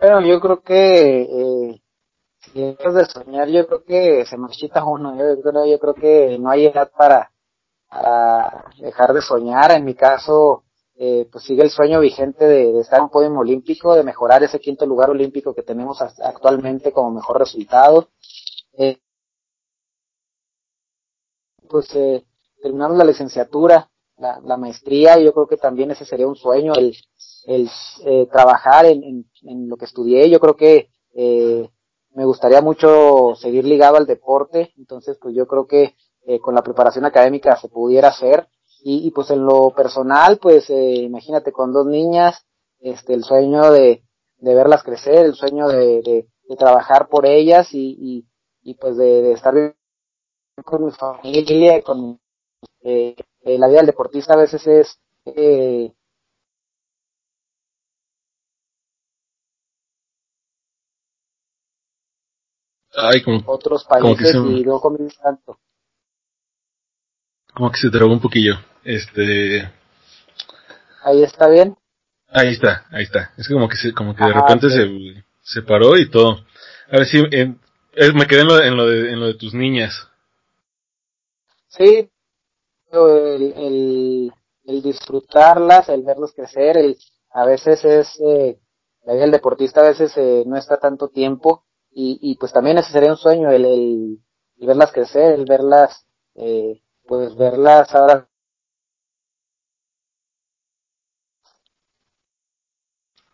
Bueno, 0.00 0.22
yo 0.22 0.40
creo 0.40 0.62
que 0.62 1.22
eh, 1.22 1.82
si 2.38 2.60
de 2.60 3.04
soñar, 3.04 3.48
yo 3.48 3.66
creo 3.66 3.84
que 3.84 4.24
se 4.24 4.38
marchita 4.38 4.82
uno. 4.84 5.14
Yo, 5.14 5.42
creo, 5.42 5.66
yo 5.66 5.78
creo 5.78 5.94
que 5.94 6.38
no 6.38 6.50
hay 6.50 6.66
edad 6.66 6.90
para, 6.96 7.30
para 7.86 8.64
dejar 8.78 9.12
de 9.12 9.20
soñar. 9.20 9.72
En 9.72 9.84
mi 9.84 9.94
caso, 9.94 10.64
eh, 10.96 11.28
pues 11.30 11.44
sigue 11.44 11.62
el 11.62 11.70
sueño 11.70 12.00
vigente 12.00 12.46
de, 12.46 12.72
de, 12.72 12.80
estar 12.80 12.98
en 12.98 13.04
un 13.04 13.10
podio 13.10 13.30
olímpico, 13.30 13.94
de 13.94 14.02
mejorar 14.02 14.42
ese 14.42 14.58
quinto 14.58 14.86
lugar 14.86 15.10
olímpico 15.10 15.54
que 15.54 15.62
tenemos 15.62 16.00
actualmente 16.00 16.92
como 16.92 17.10
mejor 17.10 17.38
resultado. 17.38 18.08
Eh, 18.78 18.98
pues 21.68 21.94
eh, 21.94 22.24
terminamos 22.62 22.96
la 22.96 23.04
licenciatura, 23.04 23.89
la, 24.20 24.40
la, 24.44 24.56
maestría, 24.56 25.18
yo 25.18 25.32
creo 25.32 25.46
que 25.46 25.56
también 25.56 25.90
ese 25.90 26.04
sería 26.04 26.26
un 26.26 26.36
sueño, 26.36 26.74
el, 26.74 26.94
el 27.46 27.70
eh, 28.04 28.26
trabajar 28.30 28.86
en, 28.86 29.02
en, 29.02 29.30
en, 29.42 29.68
lo 29.68 29.76
que 29.76 29.86
estudié, 29.86 30.28
yo 30.30 30.38
creo 30.40 30.56
que 30.56 30.90
eh, 31.14 31.68
me 32.14 32.24
gustaría 32.24 32.60
mucho 32.60 33.34
seguir 33.36 33.64
ligado 33.64 33.96
al 33.96 34.06
deporte, 34.06 34.72
entonces 34.76 35.18
pues 35.20 35.34
yo 35.34 35.46
creo 35.46 35.66
que 35.66 35.94
eh, 36.26 36.38
con 36.38 36.54
la 36.54 36.62
preparación 36.62 37.04
académica 37.04 37.56
se 37.56 37.68
pudiera 37.68 38.08
hacer, 38.08 38.46
y, 38.82 39.06
y 39.06 39.10
pues 39.10 39.30
en 39.30 39.44
lo 39.44 39.70
personal, 39.70 40.38
pues 40.38 40.68
eh, 40.70 40.94
imagínate 41.02 41.52
con 41.52 41.72
dos 41.72 41.86
niñas, 41.86 42.46
este, 42.80 43.14
el 43.14 43.24
sueño 43.24 43.70
de, 43.70 44.02
de 44.38 44.54
verlas 44.54 44.82
crecer, 44.82 45.26
el 45.26 45.34
sueño 45.34 45.68
de, 45.68 46.02
de, 46.02 46.26
trabajar 46.58 47.08
por 47.08 47.26
ellas 47.26 47.72
y, 47.72 47.96
y, 47.96 48.26
y 48.62 48.74
pues 48.74 48.96
de, 48.96 49.32
estar 49.32 49.54
con 50.64 50.84
mi 50.84 50.90
familia, 50.90 51.80
con 51.82 52.18
eh, 52.82 53.14
eh, 53.42 53.58
la 53.58 53.68
vida 53.68 53.78
del 53.78 53.86
deportista 53.86 54.34
a 54.34 54.38
veces 54.38 54.66
es 54.66 54.98
eh, 55.26 55.92
Ay, 62.94 63.22
como, 63.22 63.42
otros 63.46 63.84
países 63.84 64.32
como 64.32 64.50
se, 64.50 64.56
y 64.56 64.64
no 64.64 64.80
comen 64.80 65.08
tanto. 65.22 65.58
Como 67.54 67.70
que 67.70 67.78
se 67.78 67.90
trabó 67.90 68.12
un 68.12 68.20
poquillo. 68.20 68.54
Este. 68.84 69.70
Ahí 71.02 71.22
está 71.22 71.48
bien. 71.48 71.76
Ahí 72.28 72.48
está, 72.48 72.86
ahí 72.90 73.04
está. 73.04 73.32
Es 73.36 73.48
como 73.48 73.68
que 73.68 73.76
se, 73.76 73.92
como 73.92 74.14
que 74.14 74.24
de 74.24 74.32
repente 74.32 74.70
sí. 74.70 74.76
se, 74.76 75.24
se 75.40 75.62
paró 75.62 75.96
y 75.96 76.10
todo. 76.10 76.44
A 76.90 76.96
ver 76.96 77.06
si 77.06 77.18
eh, 77.30 77.54
me 78.14 78.26
quedé 78.26 78.42
en 78.42 78.46
lo, 78.46 78.62
en 78.62 78.76
lo 78.76 78.86
de 78.86 79.12
en 79.12 79.20
lo 79.20 79.26
de 79.26 79.34
tus 79.34 79.54
niñas. 79.54 80.08
Sí, 81.68 82.10
el, 82.92 84.32
el, 84.64 84.82
disfrutarlas, 84.82 85.88
el 85.88 86.02
verlos 86.02 86.32
crecer, 86.34 86.76
el 86.76 86.96
a 87.32 87.44
veces 87.44 87.84
es 87.84 88.20
eh, 88.20 88.58
la 89.04 89.14
del 89.14 89.30
deportista 89.30 89.80
a 89.80 89.88
veces 89.88 90.12
eh, 90.16 90.42
no 90.46 90.56
está 90.56 90.78
tanto 90.78 91.08
tiempo 91.08 91.64
y, 91.92 92.18
y 92.22 92.36
pues 92.36 92.52
también 92.52 92.78
ese 92.78 92.92
sería 92.92 93.10
un 93.10 93.16
sueño 93.16 93.50
el, 93.50 93.64
el, 93.64 94.18
verlas 94.58 94.92
crecer, 94.92 95.34
el 95.34 95.44
verlas 95.44 96.06
eh, 96.34 96.82
pues 97.06 97.36
verlas 97.36 97.94
ahora 97.94 98.26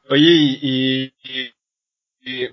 Oye, 0.09 0.31
y, 0.62 1.12
y, 2.21 2.49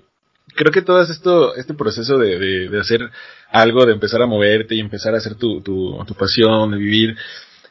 creo 0.54 0.72
que 0.72 0.82
todo 0.82 1.02
esto, 1.02 1.54
este 1.54 1.74
proceso 1.74 2.18
de, 2.18 2.38
de, 2.38 2.68
de, 2.68 2.80
hacer 2.80 3.10
algo, 3.50 3.86
de 3.86 3.92
empezar 3.92 4.22
a 4.22 4.26
moverte 4.26 4.74
y 4.74 4.80
empezar 4.80 5.14
a 5.14 5.18
hacer 5.18 5.34
tu, 5.34 5.60
tu, 5.60 6.02
tu 6.06 6.14
pasión, 6.14 6.70
de 6.72 6.78
vivir, 6.78 7.16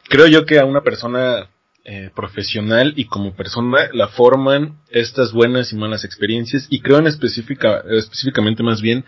creo 0.09 0.27
yo 0.27 0.45
que 0.45 0.59
a 0.59 0.65
una 0.65 0.81
persona 0.81 1.49
eh, 1.85 2.11
profesional 2.15 2.93
y 2.95 3.05
como 3.05 3.35
persona 3.35 3.89
la 3.93 4.07
forman 4.07 4.79
estas 4.89 5.33
buenas 5.33 5.73
y 5.73 5.75
malas 5.75 6.05
experiencias 6.05 6.67
y 6.69 6.79
creo 6.79 6.99
en 6.99 7.07
específica, 7.07 7.83
específicamente 7.89 8.63
más 8.63 8.81
bien 8.81 9.03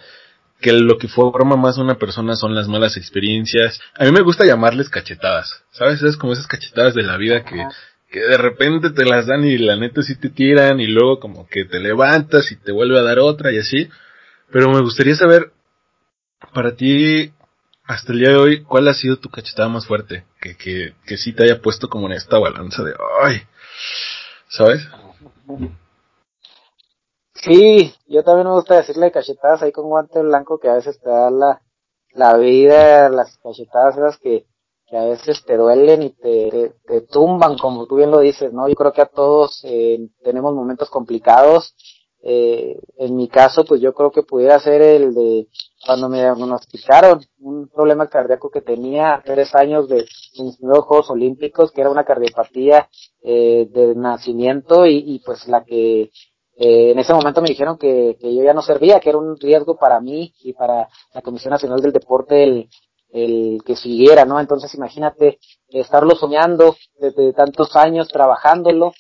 que 0.60 0.74
lo 0.74 0.98
que 0.98 1.08
forma 1.08 1.56
más 1.58 1.78
a 1.78 1.82
una 1.82 1.96
persona 1.96 2.36
son 2.36 2.56
las 2.56 2.68
malas 2.68 2.98
experiencias. 2.98 3.80
A 3.98 4.06
mí 4.06 4.12
me 4.12 4.22
gusta 4.22 4.46
llamarles 4.46 4.90
cachetadas, 4.90 5.64
¿sabes? 5.72 6.02
Es 6.02 6.18
como 6.18 6.34
esas 6.34 6.48
cachetadas 6.48 6.96
de 6.96 7.04
la 7.04 7.18
vida 7.18 7.44
que, 7.44 7.66
que 8.16 8.22
de 8.22 8.38
repente 8.38 8.92
te 8.92 9.04
las 9.04 9.28
dan 9.28 9.44
y 9.44 9.58
la 9.58 9.76
neta 9.76 10.02
sí 10.02 10.18
te 10.18 10.30
tiran 10.30 10.80
y 10.80 10.88
luego 10.88 11.20
como 11.20 11.46
que 11.50 11.66
te 11.66 11.82
levantas 11.82 12.50
y 12.50 12.56
te 12.56 12.72
vuelve 12.72 12.98
a 12.98 13.04
dar 13.04 13.20
otra 13.20 13.52
y 13.52 13.58
así. 13.58 13.90
Pero 14.54 14.70
me 14.70 14.80
gustaría 14.80 15.16
saber, 15.16 15.52
para 16.54 16.78
ti, 16.78 17.34
hasta 17.84 18.14
el 18.14 18.20
día 18.20 18.30
de 18.30 18.38
hoy, 18.38 18.64
¿cuál 18.64 18.88
ha 18.88 18.94
sido 18.94 19.18
tu 19.18 19.30
cachetada 19.30 19.68
más 19.68 19.86
fuerte? 19.86 20.24
Que, 20.40 20.56
que, 20.56 20.96
que 21.06 21.18
sí 21.18 21.34
te 21.34 21.44
haya 21.44 21.62
puesto 21.62 21.90
como 21.90 22.08
en 22.08 22.14
esta 22.14 22.40
balanza 22.40 22.84
de, 22.84 22.94
ay, 23.22 23.42
¿sabes? 24.48 24.88
Sí, 27.34 27.94
yo 28.08 28.24
también 28.24 28.48
me 28.48 28.54
gusta 28.54 28.78
decirle 28.78 29.12
cachetadas 29.12 29.62
ahí 29.62 29.74
con 29.74 29.90
guante 29.90 30.22
blanco 30.22 30.58
que 30.58 30.70
a 30.70 30.76
veces 30.76 31.02
te 31.02 31.10
da 31.10 31.30
la, 31.30 31.62
la 32.14 32.38
vida, 32.38 33.10
las 33.10 33.38
cachetadas 33.40 33.98
esas 33.98 34.18
que, 34.20 34.46
a 34.98 35.06
veces 35.06 35.44
te 35.46 35.58
duelen 35.58 36.04
y 36.04 36.10
te, 36.12 36.74
te, 36.86 37.02
tumban, 37.02 37.58
como 37.58 37.86
tú 37.86 37.96
bien 37.96 38.12
lo 38.12 38.20
dices, 38.20 38.54
¿no? 38.54 38.68
Yo 38.68 38.76
creo 38.76 38.94
que 38.94 39.02
a 39.02 39.08
todos 39.08 39.62
eh, 39.64 40.00
tenemos 40.24 40.54
momentos 40.54 40.90
complicados. 40.90 41.76
Eh, 42.28 42.80
en 42.98 43.16
mi 43.16 43.28
caso, 43.28 43.64
pues 43.66 43.82
yo 43.82 43.94
creo 43.94 44.12
que 44.12 44.24
pudiera 44.24 44.60
ser 44.60 44.82
el 44.82 45.14
de 45.14 45.48
cuando 45.86 46.10
me 46.10 46.18
diagnosticaron 46.18 47.22
un 47.40 47.68
problema 47.68 48.10
cardíaco 48.10 48.50
que 48.50 48.62
tenía 48.62 49.22
tres 49.24 49.54
años 49.54 49.88
de 49.88 50.08
mis 50.40 50.58
Juegos 50.58 51.12
Olímpicos, 51.12 51.72
que 51.72 51.82
era 51.82 51.92
una 51.92 52.04
cardiopatía 52.04 52.90
eh, 53.22 53.68
de 53.70 53.94
nacimiento 53.94 54.88
y, 54.88 55.04
y 55.06 55.20
pues 55.20 55.48
la 55.48 55.64
que 55.64 56.10
eh, 56.58 56.92
en 56.92 57.00
ese 57.00 57.14
momento 57.14 57.42
me 57.42 57.50
dijeron 57.50 57.78
que, 57.78 58.18
que 58.20 58.34
yo 58.34 58.44
ya 58.44 58.54
no 58.54 58.62
servía, 58.62 59.00
que 59.00 59.10
era 59.10 59.18
un 59.18 59.38
riesgo 59.38 59.78
para 59.78 60.00
mí 60.00 60.34
y 60.42 60.54
para 60.54 60.88
la 61.14 61.22
Comisión 61.22 61.52
Nacional 61.52 61.82
del 61.82 61.92
Deporte 61.92 62.44
el, 62.44 62.70
el 63.16 63.64
que 63.66 63.76
siguiera, 63.76 64.26
¿no? 64.26 64.40
Entonces 64.40 64.74
imagínate 64.76 65.40
estarlo 65.70 66.16
soñando 66.16 66.76
desde 67.00 67.34
tantos 67.34 67.76
años, 67.76 68.10
trabajándolo, 68.10 68.92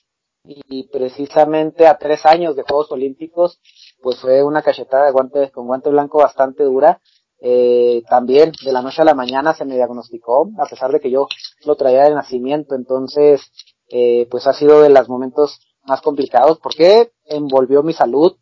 y 0.48 0.88
precisamente 0.88 1.88
a 1.88 1.98
tres 1.98 2.26
años 2.26 2.56
de 2.56 2.64
Juegos 2.64 2.92
Olímpicos, 2.92 3.60
pues 4.02 4.20
fue 4.20 4.44
una 4.44 4.62
cachetada 4.62 5.06
de 5.06 5.12
guante, 5.12 5.52
con 5.52 5.68
guante 5.68 5.90
blanco 5.90 6.20
bastante 6.20 6.64
dura. 6.64 7.02
Eh, 7.42 8.04
también 8.10 8.52
de 8.64 8.72
la 8.72 8.82
noche 8.82 9.02
a 9.02 9.06
la 9.06 9.14
mañana 9.14 9.54
se 9.54 9.66
me 9.66 9.76
diagnosticó, 9.76 10.50
a 10.58 10.66
pesar 10.66 10.92
de 10.92 11.00
que 11.00 11.12
yo 11.12 11.28
lo 11.66 11.76
traía 11.76 12.04
de 12.04 12.16
nacimiento, 12.16 12.76
entonces, 12.76 13.42
eh, 13.90 14.28
pues 14.32 14.48
ha 14.48 14.54
sido 14.54 14.82
de 14.82 14.90
los 14.90 15.10
momentos 15.10 15.60
más 15.84 16.02
complicados 16.02 16.60
porque 16.60 17.12
envolvió 17.26 17.84
mi 17.84 17.94
salud, 17.94 18.38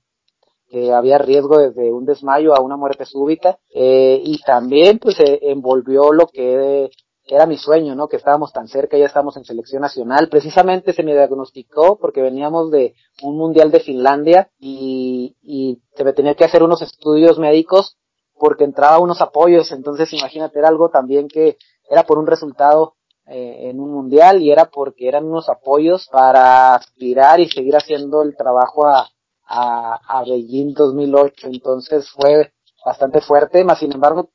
que 0.74 0.92
había 0.92 1.20
riesgo 1.20 1.60
desde 1.60 1.94
un 1.94 2.04
desmayo 2.04 2.56
a 2.56 2.62
una 2.62 2.78
muerte 2.78 3.06
súbita, 3.06 3.60
eh, 3.76 4.20
y 4.26 4.42
también 4.42 4.98
pues 4.98 5.20
eh, 5.20 5.40
envolvió 5.44 6.12
lo 6.12 6.26
que 6.26 6.90
era 7.28 7.46
mi 7.46 7.58
sueño, 7.58 7.94
¿no? 7.94 8.08
Que 8.08 8.16
estábamos 8.18 8.52
tan 8.52 8.68
cerca, 8.68 8.98
ya 8.98 9.06
estábamos 9.06 9.38
en 9.38 9.46
selección 9.46 9.84
nacional. 9.84 10.30
Precisamente 10.30 10.92
se 10.92 11.04
me 11.04 11.14
diagnosticó 11.14 12.00
porque 12.00 12.24
veníamos 12.24 12.72
de 12.72 12.96
un 13.22 13.38
mundial 13.38 13.70
de 13.70 13.82
Finlandia 13.82 14.50
y, 14.60 15.36
y 15.44 15.80
se 15.96 16.04
me 16.04 16.14
tenía 16.14 16.34
que 16.34 16.44
hacer 16.44 16.64
unos 16.64 16.82
estudios 16.82 17.38
médicos 17.38 17.96
porque 18.36 18.64
entraba 18.64 18.98
unos 18.98 19.22
apoyos. 19.22 19.72
Entonces, 19.72 20.12
imagínate, 20.12 20.58
era 20.58 20.70
algo 20.70 20.90
también 20.90 21.28
que 21.28 21.58
era 21.88 22.02
por 22.02 22.18
un 22.18 22.26
resultado 22.26 22.96
eh, 23.28 23.70
en 23.70 23.80
un 23.80 23.92
mundial 23.92 24.42
y 24.42 24.52
era 24.52 24.66
porque 24.66 25.08
eran 25.08 25.26
unos 25.26 25.50
apoyos 25.50 26.10
para 26.12 26.74
aspirar 26.74 27.40
y 27.40 27.48
seguir 27.48 27.76
haciendo 27.76 28.24
el 28.24 28.36
trabajo 28.36 28.88
a, 28.88 29.08
a, 29.45 29.99
a 30.06 30.23
Beijing 30.23 30.73
2008. 30.73 31.47
Entonces 31.47 32.10
fue 32.10 32.53
bastante 32.86 33.21
fuerte, 33.21 33.63
más 33.63 33.79
sin 33.79 33.93
embargo, 33.93 34.29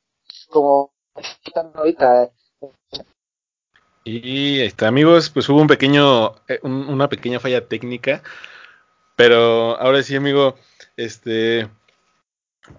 como 0.49 0.91
ahorita. 1.75 2.31
Y 4.03 4.61
este, 4.61 4.85
amigos, 4.85 5.29
pues 5.29 5.47
hubo 5.49 5.61
un 5.61 5.67
pequeño, 5.67 6.35
eh, 6.47 6.59
una 6.63 7.09
pequeña 7.09 7.39
falla 7.39 7.67
técnica, 7.67 8.23
pero 9.15 9.79
ahora 9.79 10.01
sí, 10.01 10.15
amigo, 10.15 10.55
este, 10.97 11.69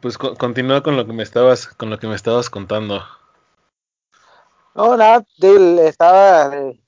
pues 0.01 0.19
continúa 0.19 0.83
con 0.83 0.97
lo 0.97 1.07
que 1.07 1.13
me 1.13 1.23
estabas, 1.23 1.69
con 1.69 1.91
lo 1.91 1.99
que 1.99 2.07
me 2.07 2.15
estabas 2.15 2.51
contando. 2.51 3.03
No, 4.75 4.97
nada, 4.97 5.25
de, 5.39 5.89
estaba 5.89 6.49
de, 6.49 6.79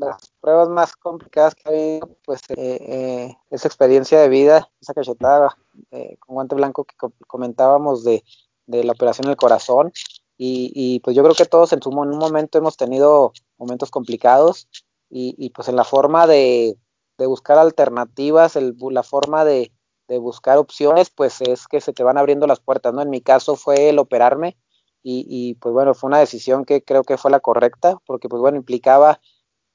las 0.00 0.32
pruebas 0.46 0.68
más 0.68 0.94
complicadas 0.94 1.56
que 1.56 1.68
hay, 1.68 2.00
pues 2.24 2.40
eh, 2.50 2.78
eh, 2.80 3.36
esa 3.50 3.66
experiencia 3.66 4.20
de 4.20 4.28
vida, 4.28 4.70
esa 4.80 4.94
cachetada 4.94 5.58
eh, 5.90 6.16
con 6.20 6.36
guante 6.36 6.54
blanco 6.54 6.84
que 6.84 6.94
comentábamos 7.26 8.04
de, 8.04 8.22
la 8.68 8.92
operación 8.92 9.26
del 9.26 9.34
corazón. 9.34 9.92
Y, 10.38 11.00
pues 11.00 11.16
yo 11.16 11.24
creo 11.24 11.34
que 11.34 11.46
todos 11.46 11.72
en, 11.72 11.82
su, 11.82 11.90
en 11.90 12.10
un 12.10 12.18
momento 12.18 12.58
hemos 12.58 12.76
tenido 12.76 13.32
momentos 13.58 13.90
complicados 13.90 14.68
y, 15.10 15.50
pues 15.50 15.66
en 15.66 15.74
la 15.74 15.82
forma 15.82 16.28
de, 16.28 16.76
buscar 17.18 17.58
alternativas, 17.58 18.54
el, 18.54 18.76
la 18.90 19.02
forma 19.02 19.44
de, 19.44 19.72
de 20.06 20.18
buscar 20.18 20.58
opciones, 20.58 21.10
pues 21.10 21.40
es 21.40 21.66
que 21.66 21.80
se 21.80 21.92
te 21.92 22.04
van 22.04 22.18
abriendo 22.18 22.46
las 22.46 22.60
puertas, 22.60 22.94
¿no? 22.94 23.02
En 23.02 23.10
mi 23.10 23.20
caso 23.20 23.56
fue 23.56 23.88
el 23.88 23.98
operarme 23.98 24.56
y, 25.02 25.54
pues 25.54 25.72
bueno, 25.72 25.94
fue 25.94 26.06
una 26.06 26.20
decisión 26.20 26.64
que 26.64 26.84
creo 26.84 27.02
que 27.02 27.16
fue 27.16 27.32
la 27.32 27.40
correcta, 27.40 27.98
porque 28.06 28.28
pues 28.28 28.40
bueno, 28.40 28.58
implicaba 28.58 29.20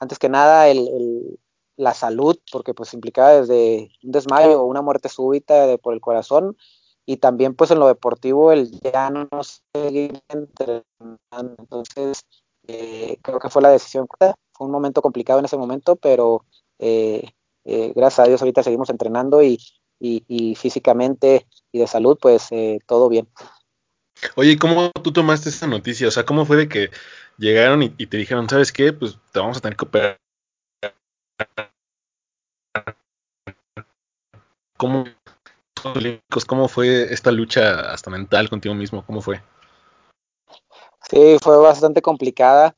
antes 0.02 0.18
que 0.18 0.30
nada 0.30 0.68
el, 0.68 1.40
la 1.78 1.94
salud, 1.94 2.38
porque 2.52 2.74
pues 2.74 2.94
implicaba 2.94 3.42
desde 3.42 3.92
un 4.04 4.12
desmayo 4.12 4.62
o 4.62 4.66
una 4.66 4.82
muerte 4.82 5.10
súbita 5.10 5.68
de, 5.68 5.78
por 5.78 5.94
el 5.94 6.02
corazón, 6.02 6.58
y 7.06 7.18
también 7.18 7.54
pues 7.56 7.72
en 7.72 7.80
lo 7.80 7.88
deportivo 7.88 8.52
el 8.52 8.72
ya 8.82 9.10
no 9.12 9.30
seguir 9.74 10.22
entrenando. 10.28 11.56
Entonces, 11.60 12.26
eh, 12.68 13.18
creo 13.22 13.40
que 13.40 13.50
fue 13.50 13.62
la 13.62 13.70
decisión. 13.70 14.08
Fue 14.20 14.34
un 14.60 14.72
momento 14.72 15.02
complicado 15.02 15.40
en 15.40 15.46
ese 15.46 15.58
momento, 15.58 15.96
pero 15.96 16.46
eh, 16.80 17.32
eh, 17.66 17.94
gracias 17.96 18.20
a 18.20 18.28
Dios 18.28 18.42
ahorita 18.42 18.64
seguimos 18.64 18.90
entrenando 18.90 19.44
y, 19.44 19.60
y, 20.00 20.56
físicamente 20.56 21.46
y 21.72 21.80
de 21.80 21.88
salud, 21.88 22.18
pues 22.20 22.50
todo 22.88 23.08
bien. 23.08 23.28
Oye, 24.36 24.58
¿cómo 24.58 24.90
tú 25.04 25.12
tomaste 25.14 25.50
esta 25.50 25.68
noticia? 25.68 26.08
O 26.08 26.12
sea, 26.12 26.26
¿cómo 26.26 26.46
fue 26.46 26.58
de 26.58 26.70
que 26.70 26.90
llegaron 27.42 27.82
y, 27.84 27.90
te 27.90 28.18
dijeron, 28.18 28.48
¿sabes 28.48 28.72
qué? 28.72 28.94
Pues 28.94 29.18
te 29.32 29.40
vamos 29.40 29.58
a 29.58 29.62
tener 29.62 29.76
que 29.76 29.86
operar. 29.86 30.18
¿Cómo, 34.78 35.06
¿Cómo 36.48 36.68
fue 36.68 37.12
esta 37.12 37.32
lucha 37.32 37.92
hasta 37.92 38.10
mental 38.10 38.50
contigo 38.50 38.76
mismo? 38.76 39.06
¿Cómo 39.06 39.22
fue? 39.22 39.42
Sí, 41.10 41.38
fue 41.42 41.58
bastante 41.58 42.02
complicada. 42.02 42.76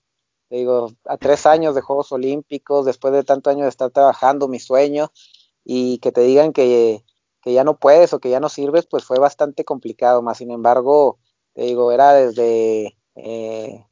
Te 0.49 0.57
digo, 0.57 0.91
a 1.05 1.17
tres 1.17 1.45
años 1.45 1.75
de 1.75 1.81
Juegos 1.81 2.11
Olímpicos, 2.11 2.85
después 2.85 3.13
de 3.13 3.23
tanto 3.23 3.49
años 3.49 3.63
de 3.63 3.69
estar 3.69 3.91
trabajando 3.91 4.47
mi 4.47 4.59
sueño, 4.59 5.11
y 5.63 5.99
que 5.99 6.11
te 6.11 6.21
digan 6.21 6.53
que, 6.53 7.03
que 7.41 7.53
ya 7.53 7.63
no 7.63 7.77
puedes 7.77 8.13
o 8.13 8.19
que 8.19 8.29
ya 8.29 8.39
no 8.39 8.49
sirves, 8.49 8.85
pues 8.85 9.03
fue 9.03 9.19
bastante 9.19 9.65
complicado. 9.65 10.21
Más 10.21 10.37
sin 10.37 10.51
embargo, 10.51 11.19
te 11.53 11.63
digo, 11.63 11.91
era 11.91 12.13
desde 12.13 12.97
eh, 13.15 13.85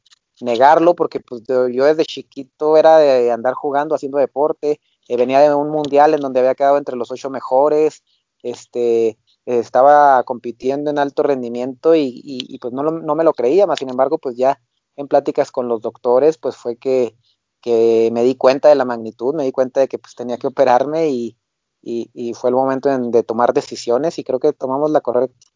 negarlo, 0.43 0.95
porque 0.95 1.19
pues 1.19 1.43
yo 1.47 1.85
desde 1.85 2.05
chiquito 2.05 2.77
era 2.77 2.97
de 2.97 3.31
andar 3.31 3.53
jugando, 3.53 3.95
haciendo 3.95 4.17
deporte, 4.17 4.79
eh, 5.07 5.17
venía 5.17 5.39
de 5.41 5.53
un 5.53 5.69
mundial 5.69 6.13
en 6.13 6.21
donde 6.21 6.39
había 6.39 6.55
quedado 6.55 6.77
entre 6.77 6.95
los 6.95 7.11
ocho 7.11 7.29
mejores, 7.29 8.03
este, 8.43 9.17
estaba 9.45 10.23
compitiendo 10.23 10.89
en 10.91 10.99
alto 10.99 11.23
rendimiento 11.23 11.95
y, 11.95 12.57
pues 12.61 12.73
no, 12.73 12.83
no, 12.83 13.15
me 13.15 13.23
lo 13.23 13.33
creía, 13.33 13.67
más 13.67 13.79
sin 13.79 13.89
embargo, 13.89 14.17
pues 14.17 14.35
ya 14.37 14.59
en 14.95 15.07
pláticas 15.07 15.51
con 15.51 15.67
los 15.67 15.81
doctores, 15.81 16.37
pues 16.37 16.55
fue 16.55 16.77
que, 16.77 17.15
que 17.61 18.09
me 18.13 18.23
di 18.23 18.35
cuenta 18.35 18.69
de 18.69 18.75
la 18.75 18.85
magnitud, 18.85 19.35
me 19.35 19.43
di 19.43 19.51
cuenta 19.51 19.79
de 19.79 19.87
que 19.87 19.99
pues 19.99 20.15
tenía 20.15 20.37
que 20.37 20.47
operarme 20.47 21.09
y, 21.09 21.37
y 21.83 22.33
fue 22.33 22.49
el 22.51 22.55
momento 22.55 22.89
de 22.89 23.23
tomar 23.23 23.53
decisiones 23.53 24.19
y 24.19 24.23
creo 24.23 24.39
que 24.39 24.53
tomamos 24.53 24.91
la 24.91 25.01
correcta. 25.01 25.50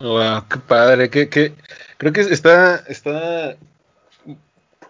Wow, 0.00 0.46
qué 0.48 0.58
padre, 0.58 1.10
que, 1.10 1.28
que 1.28 1.54
creo 1.96 2.12
que 2.12 2.20
está, 2.20 2.76
está, 2.88 3.56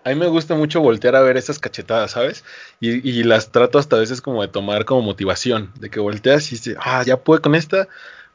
a 0.04 0.08
mí 0.08 0.14
me 0.14 0.26
gusta 0.26 0.54
mucho 0.54 0.80
voltear 0.80 1.14
a 1.14 1.22
ver 1.22 1.36
esas 1.36 1.58
cachetadas, 1.58 2.12
¿sabes? 2.12 2.44
Y, 2.80 3.08
y 3.08 3.22
las 3.22 3.52
trato 3.52 3.78
hasta 3.78 3.96
a 3.96 4.00
veces 4.00 4.20
como 4.20 4.42
de 4.42 4.48
tomar 4.48 4.84
como 4.84 5.02
motivación, 5.02 5.72
de 5.78 5.90
que 5.90 6.00
volteas 6.00 6.50
y 6.50 6.56
dices, 6.56 6.76
ah, 6.80 7.02
ya 7.04 7.18
pude 7.18 7.40
con 7.40 7.54
esta, 7.54 7.88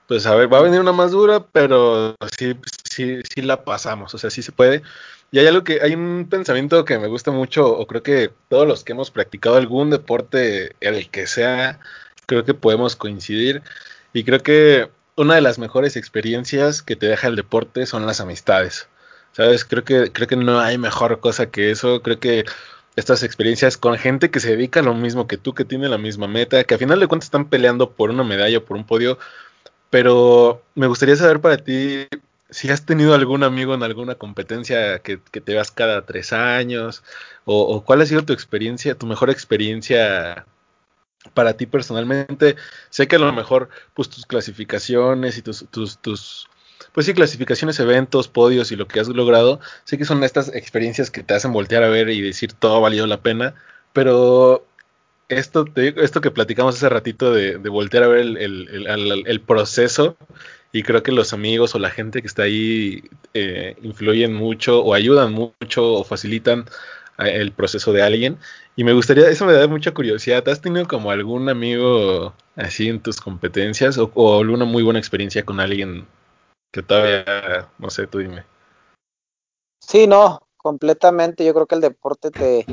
pues 0.07 0.25
a 0.25 0.35
ver, 0.35 0.51
va 0.51 0.59
a 0.59 0.61
venir 0.61 0.79
una 0.79 0.93
más 0.93 1.11
dura, 1.11 1.45
pero 1.51 2.15
sí, 2.37 2.55
sí, 2.89 3.21
sí 3.23 3.41
la 3.41 3.63
pasamos, 3.63 4.13
o 4.13 4.17
sea, 4.17 4.29
sí 4.29 4.41
se 4.41 4.51
puede. 4.51 4.81
Y 5.31 5.39
hay 5.39 5.47
algo 5.47 5.63
que, 5.63 5.81
hay 5.81 5.93
un 5.93 6.27
pensamiento 6.29 6.85
que 6.85 6.99
me 6.99 7.07
gusta 7.07 7.31
mucho, 7.31 7.67
o 7.67 7.87
creo 7.87 8.03
que 8.03 8.31
todos 8.49 8.67
los 8.67 8.83
que 8.83 8.93
hemos 8.93 9.11
practicado 9.11 9.57
algún 9.57 9.89
deporte, 9.89 10.75
el 10.81 11.09
que 11.09 11.27
sea, 11.27 11.79
creo 12.25 12.43
que 12.45 12.53
podemos 12.53 12.95
coincidir. 12.95 13.61
Y 14.13 14.23
creo 14.25 14.39
que 14.43 14.89
una 15.15 15.35
de 15.35 15.41
las 15.41 15.59
mejores 15.59 15.95
experiencias 15.95 16.81
que 16.81 16.95
te 16.95 17.07
deja 17.07 17.27
el 17.27 17.35
deporte 17.35 17.85
son 17.85 18.05
las 18.05 18.21
amistades. 18.21 18.87
¿Sabes? 19.33 19.65
Creo 19.65 19.83
que, 19.83 20.11
creo 20.11 20.27
que 20.27 20.35
no 20.35 20.59
hay 20.59 20.77
mejor 20.77 21.19
cosa 21.19 21.51
que 21.51 21.71
eso. 21.71 22.01
Creo 22.01 22.19
que 22.19 22.45
estas 22.95 23.23
experiencias 23.23 23.77
con 23.77 23.97
gente 23.97 24.29
que 24.31 24.39
se 24.39 24.51
dedica 24.51 24.81
a 24.81 24.83
lo 24.83 24.93
mismo 24.93 25.27
que 25.27 25.37
tú, 25.37 25.53
que 25.53 25.65
tiene 25.65 25.89
la 25.89 25.97
misma 25.97 26.27
meta, 26.27 26.63
que 26.63 26.75
a 26.75 26.77
final 26.77 26.99
de 26.99 27.07
cuentas 27.07 27.27
están 27.27 27.49
peleando 27.49 27.91
por 27.91 28.09
una 28.09 28.23
medalla 28.23 28.59
por 28.61 28.77
un 28.77 28.85
podio. 28.85 29.17
Pero 29.89 30.63
me 30.75 30.87
gustaría 30.87 31.15
saber 31.15 31.41
para 31.41 31.57
ti 31.57 32.07
si 32.49 32.69
has 32.69 32.85
tenido 32.85 33.13
algún 33.15 33.43
amigo 33.43 33.73
en 33.73 33.83
alguna 33.83 34.15
competencia 34.15 34.99
que, 34.99 35.17
te 35.17 35.53
veas 35.53 35.71
cada 35.71 36.05
tres 36.05 36.33
años, 36.33 37.03
o, 37.45 37.61
o, 37.61 37.83
cuál 37.85 38.01
ha 38.01 38.05
sido 38.05 38.23
tu 38.23 38.33
experiencia, 38.33 38.95
tu 38.95 39.07
mejor 39.07 39.29
experiencia 39.29 40.45
para 41.33 41.53
ti 41.53 41.65
personalmente. 41.65 42.55
Sé 42.89 43.07
que 43.07 43.15
a 43.15 43.19
lo 43.19 43.31
mejor, 43.33 43.69
pues 43.93 44.09
tus 44.09 44.25
clasificaciones 44.25 45.37
y 45.37 45.41
tus, 45.41 45.67
tus, 45.69 46.47
pues 46.93 47.05
sí, 47.05 47.13
clasificaciones, 47.13 47.79
eventos, 47.79 48.27
podios 48.27 48.71
y 48.71 48.75
lo 48.75 48.87
que 48.87 48.99
has 48.99 49.07
logrado, 49.07 49.59
sé 49.83 49.97
que 49.97 50.05
son 50.05 50.23
estas 50.23 50.53
experiencias 50.53 51.11
que 51.11 51.23
te 51.23 51.33
hacen 51.33 51.53
voltear 51.53 51.83
a 51.83 51.89
ver 51.89 52.09
y 52.09 52.21
decir 52.21 52.53
todo 52.53 52.81
valió 52.81 53.05
la 53.07 53.21
pena, 53.21 53.55
pero 53.93 54.65
esto, 55.29 55.65
te, 55.65 55.93
esto 56.03 56.21
que 56.21 56.31
platicamos 56.31 56.75
hace 56.75 56.89
ratito 56.89 57.33
de, 57.33 57.57
de 57.57 57.69
voltear 57.69 58.03
a 58.03 58.07
ver 58.07 58.19
el, 58.19 58.37
el, 58.37 59.23
el, 59.25 59.41
proceso, 59.41 60.17
y 60.73 60.83
creo 60.83 61.03
que 61.03 61.11
los 61.11 61.33
amigos 61.33 61.75
o 61.75 61.79
la 61.79 61.89
gente 61.89 62.21
que 62.21 62.27
está 62.27 62.43
ahí 62.43 63.03
eh, 63.33 63.75
influyen 63.81 64.33
mucho 64.33 64.81
o 64.81 64.93
ayudan 64.93 65.33
mucho 65.33 65.93
o 65.93 66.03
facilitan 66.03 66.65
el 67.17 67.51
proceso 67.51 67.93
de 67.93 68.01
alguien. 68.01 68.37
Y 68.75 68.83
me 68.83 68.93
gustaría, 68.93 69.29
eso 69.29 69.45
me 69.45 69.53
da 69.53 69.67
mucha 69.67 69.93
curiosidad. 69.93 70.47
¿Has 70.47 70.61
tenido 70.61 70.87
como 70.87 71.11
algún 71.11 71.49
amigo 71.49 72.33
así 72.55 72.89
en 72.89 73.01
tus 73.01 73.19
competencias 73.19 73.97
o, 73.97 74.39
alguna 74.39 74.65
muy 74.65 74.83
buena 74.83 74.99
experiencia 74.99 75.45
con 75.45 75.59
alguien 75.59 76.07
que 76.71 76.81
todavía, 76.81 77.69
no 77.77 77.89
sé, 77.89 78.07
tú 78.07 78.19
dime? 78.19 78.45
Sí, 79.79 80.07
no, 80.07 80.39
completamente. 80.57 81.45
Yo 81.45 81.53
creo 81.53 81.67
que 81.67 81.75
el 81.75 81.81
deporte 81.81 82.31
te, 82.31 82.65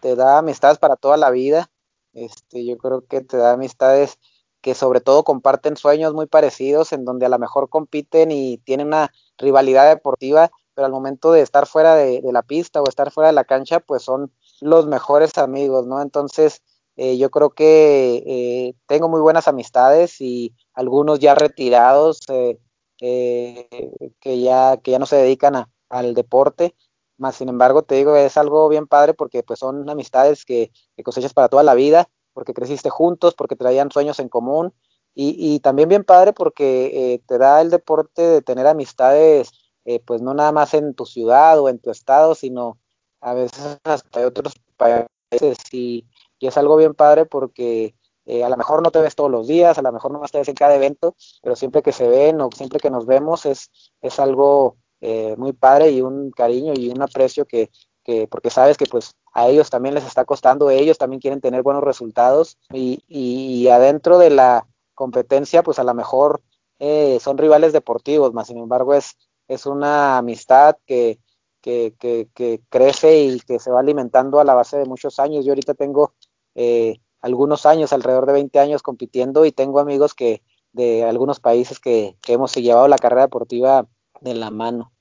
te 0.00 0.16
da 0.16 0.38
amistades 0.38 0.78
para 0.78 0.96
toda 0.96 1.16
la 1.16 1.30
vida. 1.30 1.70
Este, 2.12 2.64
yo 2.64 2.78
creo 2.78 3.06
que 3.06 3.20
te 3.20 3.36
da 3.36 3.52
amistades 3.52 4.18
que 4.60 4.74
sobre 4.74 5.00
todo 5.00 5.22
comparten 5.22 5.76
sueños 5.76 6.12
muy 6.12 6.26
parecidos, 6.26 6.92
en 6.92 7.04
donde 7.04 7.26
a 7.26 7.28
lo 7.28 7.38
mejor 7.38 7.68
compiten 7.68 8.32
y 8.32 8.58
tienen 8.58 8.88
una 8.88 9.12
rivalidad 9.38 9.88
deportiva, 9.88 10.50
pero 10.76 10.86
al 10.86 10.92
momento 10.92 11.32
de 11.32 11.40
estar 11.40 11.66
fuera 11.66 11.94
de, 11.94 12.20
la 12.22 12.42
pista 12.42 12.82
o 12.82 12.88
estar 12.88 13.10
fuera 13.10 13.28
de 13.28 13.32
la 13.32 13.44
cancha, 13.44 13.80
pues 13.80 14.02
son 14.02 14.30
los 14.60 14.86
mejores 14.86 15.38
amigos, 15.38 15.86
¿no? 15.86 16.02
Entonces, 16.02 16.62
eh, 16.96 17.16
yo 17.16 17.30
creo 17.30 17.50
que 17.50 18.22
eh, 18.26 18.74
tengo 18.86 19.08
muy 19.08 19.22
buenas 19.22 19.48
amistades 19.48 20.20
y 20.20 20.54
algunos 20.74 21.18
ya 21.18 21.34
retirados 21.34 22.20
eh, 22.28 22.58
que, 22.98 24.40
ya, 24.40 24.76
que 24.76 24.90
ya 24.90 24.98
no 24.98 25.06
se 25.06 25.16
dedican 25.16 25.64
al 25.88 26.14
deporte, 26.14 26.74
más 27.16 27.36
sin 27.36 27.48
embargo, 27.48 27.82
te 27.82 27.94
digo, 27.94 28.14
es 28.14 28.36
algo 28.36 28.68
bien 28.68 28.86
padre 28.86 29.14
porque 29.14 29.42
pues 29.42 29.60
son 29.60 29.88
amistades 29.88 30.44
que, 30.44 30.72
cosechas 31.02 31.32
para 31.32 31.48
toda 31.48 31.62
la 31.62 31.72
vida, 31.72 32.10
porque 32.34 32.52
creciste 32.52 32.90
juntos, 32.90 33.34
porque 33.34 33.56
traían 33.56 33.90
sueños 33.90 34.18
en 34.20 34.28
común 34.28 34.74
y, 35.14 35.36
y 35.38 35.60
también 35.60 35.88
bien 35.88 36.04
padre 36.04 36.34
porque 36.34 37.22
te 37.26 37.38
da 37.38 37.62
el 37.62 37.70
deporte 37.70 38.20
de 38.20 38.42
tener 38.42 38.66
amistades 38.66 39.65
eh, 39.86 40.00
pues 40.04 40.20
no 40.20 40.34
nada 40.34 40.52
más 40.52 40.74
en 40.74 40.94
tu 40.94 41.06
ciudad 41.06 41.58
o 41.60 41.68
en 41.68 41.78
tu 41.78 41.90
estado, 41.90 42.34
sino 42.34 42.78
a 43.20 43.34
veces 43.34 43.78
hasta 43.84 44.26
otros 44.26 44.54
países 44.76 45.58
y, 45.72 46.04
es 46.40 46.56
algo 46.56 46.76
bien 46.76 46.94
padre 46.94 47.26
porque 47.26 47.94
eh, 48.26 48.44
a 48.44 48.48
lo 48.48 48.56
mejor 48.56 48.82
no 48.82 48.90
te 48.90 49.00
ves 49.00 49.16
todos 49.16 49.30
los 49.30 49.48
días, 49.48 49.78
a 49.78 49.82
lo 49.82 49.90
mejor 49.90 50.12
no 50.12 50.20
te 50.20 50.38
ves 50.38 50.48
en 50.48 50.54
cada 50.54 50.76
evento, 50.76 51.16
pero 51.42 51.56
siempre 51.56 51.82
que 51.82 51.92
se 51.92 52.08
ven 52.08 52.40
o 52.40 52.50
siempre 52.54 52.78
que 52.78 52.90
nos 52.90 53.06
vemos 53.06 53.46
es, 53.46 53.70
es 54.00 54.20
algo 54.20 54.76
eh, 55.00 55.34
muy 55.38 55.52
padre 55.52 55.90
y 55.90 56.02
un 56.02 56.30
cariño 56.30 56.72
y 56.76 56.90
un 56.90 57.02
aprecio 57.02 57.46
que, 57.46 57.70
que, 58.04 58.28
porque 58.28 58.50
sabes 58.50 58.76
que 58.76 58.86
pues 58.86 59.12
a 59.32 59.48
ellos 59.48 59.70
también 59.70 59.94
les 59.94 60.06
está 60.06 60.24
costando, 60.24 60.70
ellos 60.70 60.98
también 60.98 61.20
quieren 61.20 61.40
tener 61.40 61.62
buenos 61.62 61.82
resultados 61.82 62.58
y, 62.72 63.02
y 63.08 63.68
adentro 63.68 64.18
de 64.18 64.30
la 64.30 64.66
competencia 64.94 65.62
pues 65.62 65.78
a 65.78 65.84
lo 65.84 65.94
mejor 65.94 66.42
eh, 66.78 67.18
son 67.20 67.38
rivales 67.38 67.72
deportivos, 67.72 68.34
más 68.34 68.48
sin 68.48 68.58
embargo 68.58 68.94
es, 68.94 69.16
es 69.48 69.66
una 69.66 70.18
amistad 70.18 70.76
que, 70.86 71.18
que, 71.60 71.94
que, 71.98 72.28
que, 72.34 72.60
crece 72.68 73.20
y 73.22 73.40
que 73.40 73.58
se 73.58 73.70
va 73.70 73.80
alimentando 73.80 74.40
a 74.40 74.44
la 74.44 74.54
base 74.54 74.76
de 74.76 74.84
muchos 74.84 75.18
años. 75.18 75.44
Yo 75.44 75.52
ahorita 75.52 75.74
tengo 75.74 76.14
eh, 76.54 77.00
algunos 77.20 77.66
años, 77.66 77.92
alrededor 77.92 78.26
de 78.26 78.34
20 78.34 78.58
años 78.58 78.82
compitiendo 78.82 79.44
y 79.44 79.52
tengo 79.52 79.80
amigos 79.80 80.14
que 80.14 80.42
de 80.72 81.04
algunos 81.04 81.40
países 81.40 81.80
que, 81.80 82.16
que 82.20 82.34
hemos 82.34 82.54
llevado 82.54 82.86
la 82.88 82.98
carrera 82.98 83.22
deportiva 83.22 83.86
de 84.20 84.34
la 84.34 84.50
mano. 84.50 84.92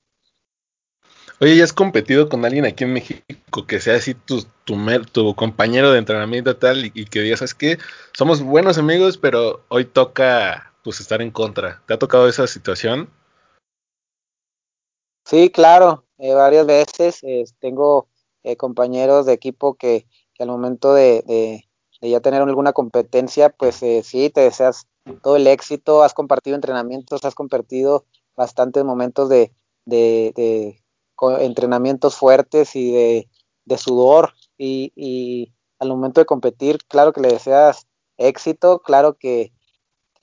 Oye, 1.42 1.58
¿ya 1.58 1.66
has 1.66 1.74
competido 1.74 2.30
con 2.30 2.46
alguien 2.46 2.66
aquí 2.66 2.86
en 2.86 2.94
México 2.94 3.68
que 3.68 3.82
sea 3.82 3.96
así 3.96 4.14
tu, 4.14 4.46
tu, 4.64 5.36
compañero 5.36 5.92
de 5.92 6.00
entrenamiento 6.00 6.56
tal 6.56 6.86
y, 6.86 6.92
y 6.94 7.06
que 7.06 7.20
digas, 7.20 7.40
¿sabes 7.40 7.54
qué? 7.54 7.78
Somos 8.14 8.42
buenos 8.42 8.78
amigos, 8.78 9.18
pero 9.18 9.66
hoy 9.68 9.84
toca 9.84 10.74
pues 10.82 11.02
estar 11.02 11.22
en 11.22 11.32
contra. 11.32 11.82
¿Te 11.88 11.94
ha 11.94 12.00
tocado 12.00 12.30
esa 12.30 12.48
situación? 12.48 13.10
Sí, 15.26 15.50
claro, 15.50 16.06
eh, 16.20 16.34
varias 16.36 16.68
veces 16.68 17.20
eh, 17.24 17.46
tengo 17.60 18.08
eh, 18.44 18.58
compañeros 18.58 19.26
de 19.26 19.34
equipo 19.34 19.74
que, 19.74 20.06
al 20.38 20.48
momento 20.50 20.94
de, 20.94 21.66
ya 22.02 22.20
tener 22.20 22.44
alguna 22.44 22.74
competencia, 22.74 23.50
pues 23.50 23.82
eh, 23.82 24.04
sí, 24.04 24.30
te 24.30 24.42
deseas 24.42 24.88
todo 25.24 25.36
el 25.38 25.48
éxito, 25.48 26.04
has 26.04 26.14
compartido 26.14 26.56
entrenamientos, 26.56 27.26
has 27.26 27.34
compartido 27.34 28.06
bastantes 28.36 28.84
momentos 28.84 29.28
de, 29.30 29.52
de, 29.86 30.84
entrenamientos 31.40 32.16
fuertes 32.16 32.76
y 32.76 32.92
de 33.66 33.78
sudor 33.78 34.34
y, 34.60 34.92
y, 34.96 35.54
al 35.80 35.90
momento 35.90 36.22
de 36.22 36.26
competir, 36.26 36.78
claro 36.88 37.14
que 37.14 37.22
le 37.22 37.30
deseas 37.30 37.88
éxito, 38.18 38.80
claro 38.80 39.18
que, 39.18 39.54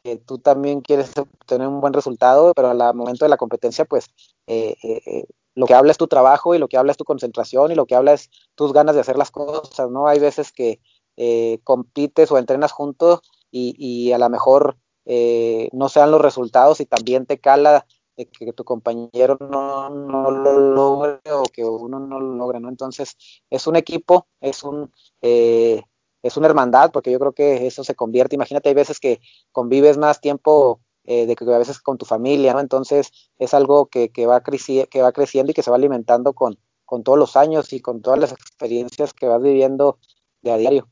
que 0.02 0.16
tú 0.16 0.38
también 0.38 0.80
quieres 0.80 1.12
obtener 1.16 1.68
un 1.68 1.80
buen 1.80 1.92
resultado, 1.92 2.52
pero 2.54 2.70
al 2.70 2.94
momento 2.94 3.24
de 3.24 3.28
la 3.28 3.36
competencia, 3.36 3.84
pues 3.84 4.10
eh, 4.46 4.76
eh, 4.82 5.24
lo 5.54 5.66
que 5.66 5.74
habla 5.74 5.92
es 5.92 5.98
tu 5.98 6.08
trabajo 6.08 6.54
y 6.54 6.58
lo 6.58 6.68
que 6.68 6.76
habla 6.76 6.92
es 6.92 6.98
tu 6.98 7.04
concentración 7.04 7.72
y 7.72 7.74
lo 7.74 7.86
que 7.86 7.94
habla 7.94 8.12
es 8.12 8.30
tus 8.54 8.72
ganas 8.72 8.94
de 8.94 9.02
hacer 9.02 9.16
las 9.16 9.30
cosas, 9.30 9.90
¿no? 9.90 10.08
Hay 10.08 10.18
veces 10.18 10.52
que 10.52 10.80
eh, 11.16 11.60
compites 11.64 12.30
o 12.32 12.38
entrenas 12.38 12.72
juntos 12.72 13.20
y, 13.50 13.74
y 13.78 14.12
a 14.12 14.18
lo 14.18 14.28
mejor 14.30 14.76
eh, 15.04 15.68
no 15.72 15.88
sean 15.88 16.10
los 16.10 16.20
resultados 16.20 16.80
y 16.80 16.86
también 16.86 17.26
te 17.26 17.38
cala 17.38 17.86
de 18.16 18.26
que 18.26 18.52
tu 18.52 18.64
compañero 18.64 19.36
no, 19.40 19.88
no, 19.90 20.30
lo 20.30 20.58
logre 20.58 21.20
o 21.32 21.42
que 21.44 21.64
uno 21.64 21.98
no 21.98 22.20
lo 22.20 22.34
logre, 22.34 22.60
¿no? 22.60 22.68
Entonces, 22.68 23.16
es 23.50 23.66
un 23.66 23.76
equipo, 23.76 24.26
es 24.40 24.62
un, 24.62 24.92
eh, 25.22 25.82
es 26.22 26.36
una 26.36 26.46
hermandad, 26.46 26.90
porque 26.92 27.10
yo 27.10 27.18
creo 27.18 27.32
que 27.32 27.66
eso 27.66 27.84
se 27.84 27.94
convierte, 27.94 28.36
imagínate, 28.36 28.68
hay 28.68 28.74
veces 28.74 29.00
que 29.00 29.20
convives 29.50 29.98
más 29.98 30.20
tiempo 30.20 30.80
eh, 31.04 31.26
de 31.26 31.34
que 31.34 31.44
a 31.52 31.58
veces 31.58 31.80
con 31.80 31.98
tu 31.98 32.04
familia, 32.04 32.52
¿no? 32.52 32.60
Entonces, 32.60 33.10
es 33.38 33.54
algo 33.54 33.86
que, 33.86 34.10
que, 34.10 34.26
va, 34.26 34.40
que 34.42 35.02
va 35.02 35.12
creciendo 35.12 35.50
y 35.50 35.54
que 35.54 35.62
se 35.62 35.70
va 35.70 35.76
alimentando 35.76 36.32
con, 36.32 36.58
con 36.84 37.02
todos 37.02 37.18
los 37.18 37.36
años 37.36 37.72
y 37.72 37.80
con 37.80 38.02
todas 38.02 38.20
las 38.20 38.32
experiencias 38.32 39.12
que 39.12 39.26
vas 39.26 39.42
viviendo 39.42 39.98
de 40.42 40.52
a 40.52 40.56
diario. 40.56 40.88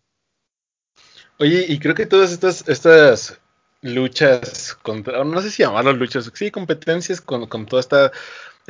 Oye, 1.39 1.65
y 1.69 1.79
creo 1.79 1.95
que 1.95 2.07
todas 2.07 2.33
estas, 2.33 2.69
estas 2.69 3.41
luchas 3.83 4.75
contra, 4.83 5.25
no 5.25 5.41
sé 5.41 5.51
si 5.51 5.63
llamarlo 5.63 5.93
luchas, 5.93 6.31
sí, 6.35 6.51
competencias 6.51 7.21
con, 7.21 7.47
con 7.47 7.67
toda 7.67 7.81
esta, 7.81 8.13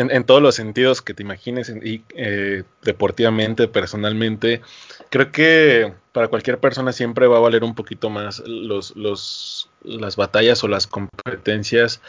en, 0.01 0.25
todos 0.25 0.41
los 0.41 0.55
sentidos 0.55 1.03
que 1.03 1.15
te 1.15 1.23
imagines, 1.23 1.69
y 1.69 2.03
eh, 2.15 2.65
deportivamente, 2.83 3.69
personalmente, 3.69 4.63
creo 5.11 5.31
que 5.31 5.93
para 6.13 6.29
cualquier 6.29 6.59
persona 6.59 6.93
siempre 6.93 7.27
va 7.27 7.37
a 7.37 7.41
valer 7.41 7.65
un 7.65 7.75
poquito 7.75 8.09
más 8.09 8.43
los, 8.47 8.97
los, 8.97 9.69
las 9.83 10.17
batallas 10.17 10.65
o 10.65 10.69
las 10.69 10.87
competencias 10.87 12.01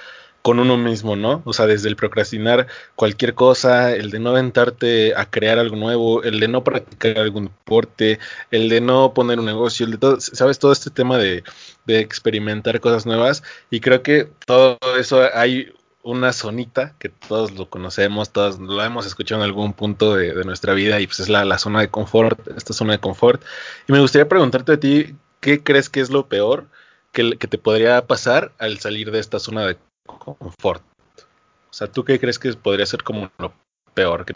con 0.42 0.60
uno 0.60 0.76
mismo, 0.78 1.16
¿no? 1.16 1.44
O 1.46 1.54
sea, 1.54 1.68
desde 1.68 1.88
el 1.90 1.96
procrastinar 1.96 2.66
cualquier 2.96 3.36
cosa, 3.36 3.94
el 3.94 4.10
de 4.10 4.20
no 4.20 4.32
aventarte 4.32 5.14
a 5.16 5.30
crear 5.30 5.60
algo 5.60 5.76
nuevo, 5.76 6.24
el 6.24 6.40
de 6.40 6.48
no 6.48 6.64
practicar 6.64 7.20
algún 7.20 7.46
deporte, 7.46 8.20
el 8.50 8.70
de 8.70 8.82
no 8.82 9.14
poner 9.14 9.40
un 9.40 9.46
negocio, 9.46 9.86
el 9.86 9.92
de 9.92 9.98
todo, 10.00 10.20
¿sabes? 10.20 10.58
Todo 10.58 10.72
este 10.72 10.90
tema 10.90 11.18
de, 11.18 11.44
de 11.86 12.00
experimentar 12.00 12.80
cosas 12.80 13.06
nuevas 13.06 13.44
y 13.70 13.82
creo 13.82 14.02
que 14.02 14.30
todo 14.48 14.80
eso 14.98 15.22
hay 15.34 15.72
una 16.04 16.34
zonita 16.34 16.96
que 17.00 17.10
todos 17.10 17.52
lo 17.52 17.70
conocemos, 17.70 18.32
todos 18.32 18.60
lo 18.60 18.84
hemos 18.84 19.06
escuchado 19.06 19.42
en 19.42 19.46
algún 19.48 19.74
punto 19.74 20.16
de, 20.16 20.34
de 20.34 20.44
nuestra 20.44 20.74
vida 20.74 21.00
y 21.00 21.08
pues 21.08 21.20
es 21.20 21.30
la, 21.30 21.46
la, 21.46 21.58
zona 21.58 21.82
de 21.82 21.90
confort, 21.90 22.48
esta 22.56 22.74
zona 22.74 22.94
de 22.94 23.00
confort. 23.00 23.42
Y 23.88 23.92
me 23.92 24.00
gustaría 24.00 24.28
preguntarte 24.28 24.74
a 24.74 24.80
ti, 24.80 25.16
¿qué 25.40 25.64
crees 25.64 25.90
que 25.90 26.00
es 26.00 26.10
lo 26.10 26.28
peor 26.28 26.68
que, 27.12 27.38
que 27.38 27.48
te 27.48 27.58
podría 27.58 28.06
pasar 28.08 28.54
al 28.58 28.80
salir 28.80 29.12
de 29.12 29.20
esta 29.20 29.40
zona 29.40 29.66
de 29.66 29.78
confort. 30.06 30.84
O 31.70 31.74
sea, 31.74 31.88
¿tú 31.88 32.04
qué 32.04 32.20
crees 32.20 32.40
que 32.40 32.52
podría 32.54 32.86
ser 32.86 33.04
como 33.04 33.32
lo 33.38 33.54
peor? 33.94 34.26
Que... 34.26 34.34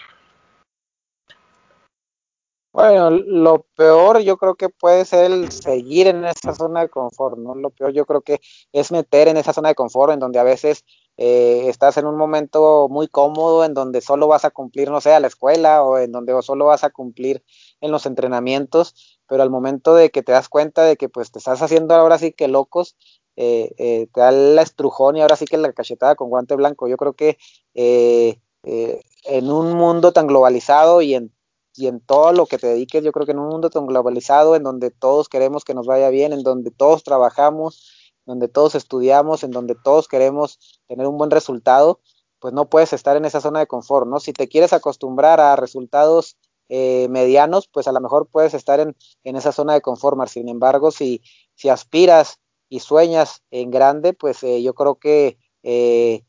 Bueno, 2.76 3.10
lo 3.10 3.64
peor 3.78 4.20
yo 4.20 4.36
creo 4.36 4.56
que 4.56 4.68
puede 4.68 5.06
ser 5.06 5.32
el 5.32 5.50
seguir 5.50 6.08
en 6.08 6.26
esa 6.26 6.54
zona 6.54 6.82
de 6.82 6.90
confort, 6.90 7.38
¿no? 7.38 7.56
Lo 7.56 7.70
peor 7.70 7.94
yo 7.94 8.06
creo 8.06 8.20
que 8.20 8.42
es 8.74 8.92
meter 8.92 9.30
en 9.30 9.38
esa 9.38 9.54
zona 9.54 9.70
de 9.70 9.76
confort 9.76 10.12
en 10.12 10.20
donde 10.20 10.40
a 10.40 10.44
veces 10.44 10.84
eh, 11.16 11.70
estás 11.70 11.96
en 11.96 12.06
un 12.06 12.18
momento 12.18 12.90
muy 12.90 13.08
cómodo, 13.08 13.64
en 13.64 13.74
donde 13.74 14.02
solo 14.02 14.28
vas 14.28 14.44
a 14.44 14.50
cumplir, 14.52 14.92
no 14.92 15.00
sé, 15.00 15.14
a 15.14 15.22
la 15.22 15.28
escuela 15.28 15.84
o 15.84 15.98
en 15.98 16.12
donde 16.12 16.34
solo 16.42 16.66
vas 16.66 16.84
a 16.84 16.90
cumplir 16.90 17.46
en 17.80 17.92
los 17.92 18.06
entrenamientos, 18.06 19.20
pero 19.26 19.42
al 19.42 19.50
momento 19.50 19.96
de 19.96 20.10
que 20.12 20.22
te 20.22 20.34
das 20.34 20.50
cuenta 20.50 20.84
de 20.84 20.98
que 20.98 21.08
pues 21.08 21.32
te 21.32 21.40
estás 21.40 21.62
haciendo 21.62 21.96
ahora 21.96 22.18
sí 22.18 22.34
que 22.34 22.50
locos, 22.50 22.98
eh, 23.38 23.72
eh, 23.78 24.08
te 24.14 24.20
da 24.20 24.32
la 24.32 24.62
estrujón 24.62 25.16
y 25.16 25.22
ahora 25.22 25.38
sí 25.38 25.46
que 25.46 25.56
la 25.58 25.72
cachetada 25.72 26.16
con 26.16 26.30
guante 26.30 26.56
blanco. 26.58 26.90
Yo 26.90 26.98
creo 26.98 27.14
que 27.14 27.38
eh, 27.74 28.42
eh, 28.64 29.02
en 29.26 29.50
un 29.52 29.74
mundo 29.74 30.12
tan 30.12 30.28
globalizado 30.28 31.02
y 31.02 31.14
en, 31.16 31.32
y 31.78 31.88
en 31.88 32.00
todo 32.00 32.32
lo 32.32 32.46
que 32.46 32.58
te 32.58 32.68
dediques, 32.68 33.04
yo 33.04 33.12
creo 33.12 33.26
que 33.26 33.34
en 33.34 33.40
un 33.40 33.50
mundo 33.50 33.70
tan 33.70 33.86
globalizado, 33.86 34.56
en 34.56 34.64
donde 34.64 34.92
todos 34.92 35.30
queremos 35.30 35.64
que 35.64 35.74
nos 35.74 35.88
vaya 35.88 36.10
bien, 36.10 36.34
en 36.34 36.44
donde 36.44 36.72
todos 36.72 37.04
trabajamos, 37.04 38.12
donde 38.26 38.48
todos 38.48 38.76
estudiamos, 38.76 39.44
en 39.44 39.52
donde 39.52 39.76
todos 39.76 40.08
queremos 40.08 40.82
tener 40.88 41.08
un 41.08 41.18
buen 41.18 41.32
resultado, 41.32 42.00
pues 42.40 42.54
no 42.54 42.70
puedes 42.70 42.94
estar 42.94 43.18
en 43.18 43.26
esa 43.26 43.42
zona 43.42 43.60
de 43.60 43.68
confort, 43.68 44.08
¿no? 44.08 44.20
Si 44.20 44.34
te 44.34 44.48
quieres 44.48 44.74
acostumbrar 44.74 45.40
a 45.40 45.56
resultados 45.56 46.38
eh, 46.70 47.08
medianos, 47.10 47.68
pues 47.68 47.88
a 47.88 47.92
lo 47.92 48.02
mejor 48.02 48.28
puedes 48.28 48.54
estar 48.54 48.80
en, 48.80 48.96
en 49.24 49.36
esa 49.36 49.52
zona 49.52 49.74
de 49.74 49.82
confort, 49.82 50.28
sin 50.28 50.50
embargo, 50.50 50.92
si, 50.92 51.22
si 51.56 51.70
aspiras 51.70 52.40
y 52.70 52.80
sueñas 52.80 53.44
en 53.52 53.70
grande, 53.70 54.14
pues 54.14 54.44
eh, 54.44 54.62
yo 54.64 54.74
creo 54.74 54.96
que 54.96 55.38
eh, 55.64 56.24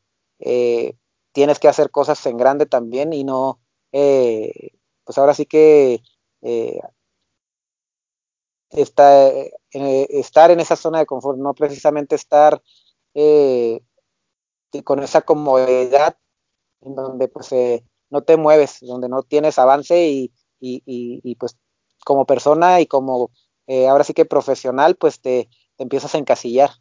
tienes 1.31 1.59
que 1.59 1.67
hacer 1.67 1.89
cosas 1.91 2.23
en 2.25 2.37
grande 2.37 2.65
también 2.67 3.13
y 3.13 3.23
no, 3.23 3.59
pues 5.07 5.17
ahora 5.17 5.33
sí 5.33 5.45
que 5.45 6.03
eh, 6.41 6.81
está, 8.71 9.31
estar 9.71 10.51
en 10.51 10.59
esa 10.59 10.75
zona 10.75 10.99
de 10.99 11.05
confort, 11.05 11.39
no 11.39 11.53
precisamente 11.53 12.15
estar 12.15 12.61
con 14.83 15.01
esa 15.01 15.21
comodidad 15.21 16.17
en 16.81 16.93
donde 16.93 17.29
pues 17.29 17.49
no 18.09 18.21
te 18.21 18.35
mueves, 18.35 18.79
donde 18.81 19.07
no 19.07 19.23
tienes 19.23 19.57
avance 19.57 20.07
y, 20.07 20.33
y, 20.59 20.83
y, 20.85 21.21
y 21.23 21.35
pues 21.35 21.57
como 22.03 22.25
persona 22.25 22.81
y 22.81 22.85
como 22.85 23.31
ahora 23.67 24.03
sí 24.03 24.13
que 24.13 24.25
profesional, 24.25 24.97
pues 24.97 25.21
te, 25.21 25.49
te 25.77 25.83
empiezas 25.83 26.13
a 26.13 26.17
encasillar. 26.17 26.71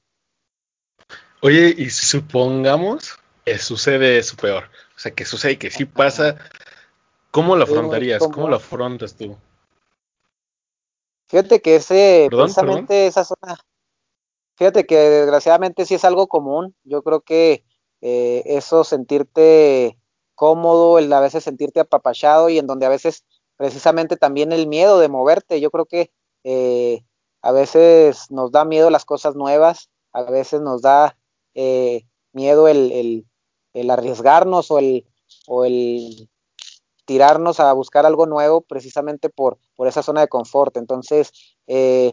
Oye, 1.42 1.72
y 1.78 1.90
supongamos 1.90 3.18
que 3.44 3.58
sucede 3.58 4.18
eso 4.18 4.36
peor, 4.36 4.64
o 4.96 4.98
sea, 4.98 5.12
que 5.12 5.24
sucede 5.24 5.52
y 5.52 5.56
que 5.58 5.70
sí 5.70 5.84
pasa, 5.84 6.36
¿cómo 7.36 7.54
lo 7.54 7.64
afrontarías? 7.64 8.18
¿Cómo, 8.20 8.34
¿Cómo 8.34 8.48
lo 8.48 8.56
afrontas 8.56 9.14
tú? 9.14 9.36
Fíjate 11.28 11.60
que 11.60 11.76
ese, 11.76 12.28
¿Perdón, 12.30 12.46
precisamente 12.46 12.86
perdón? 12.86 13.08
esa 13.08 13.24
zona, 13.24 13.58
fíjate 14.56 14.86
que 14.86 14.96
desgraciadamente 14.96 15.84
sí 15.84 15.94
es 15.94 16.04
algo 16.04 16.28
común, 16.28 16.74
yo 16.84 17.02
creo 17.02 17.20
que 17.20 17.64
eh, 18.00 18.42
eso 18.46 18.84
sentirte 18.84 19.98
cómodo, 20.34 20.98
el 20.98 21.12
a 21.12 21.20
veces 21.20 21.44
sentirte 21.44 21.80
apapachado 21.80 22.48
y 22.48 22.58
en 22.58 22.66
donde 22.66 22.86
a 22.86 22.90
veces 22.90 23.24
precisamente 23.56 24.16
también 24.16 24.52
el 24.52 24.66
miedo 24.66 24.98
de 24.98 25.08
moverte, 25.08 25.60
yo 25.60 25.70
creo 25.70 25.86
que 25.86 26.10
eh, 26.44 27.02
a 27.42 27.52
veces 27.52 28.30
nos 28.30 28.50
da 28.50 28.64
miedo 28.64 28.90
las 28.90 29.04
cosas 29.04 29.34
nuevas, 29.34 29.90
a 30.12 30.22
veces 30.22 30.60
nos 30.60 30.82
da 30.82 31.16
eh, 31.54 32.06
miedo 32.32 32.68
el, 32.68 32.92
el, 32.92 33.26
el, 33.72 33.90
arriesgarnos 33.90 34.70
o 34.70 34.78
el, 34.78 35.06
o 35.46 35.64
el 35.64 36.28
tirarnos 37.06 37.60
a 37.60 37.72
buscar 37.72 38.04
algo 38.04 38.26
nuevo 38.26 38.60
precisamente 38.60 39.30
por, 39.30 39.58
por 39.74 39.88
esa 39.88 40.02
zona 40.02 40.20
de 40.20 40.28
confort. 40.28 40.76
Entonces, 40.76 41.32
eh, 41.66 42.12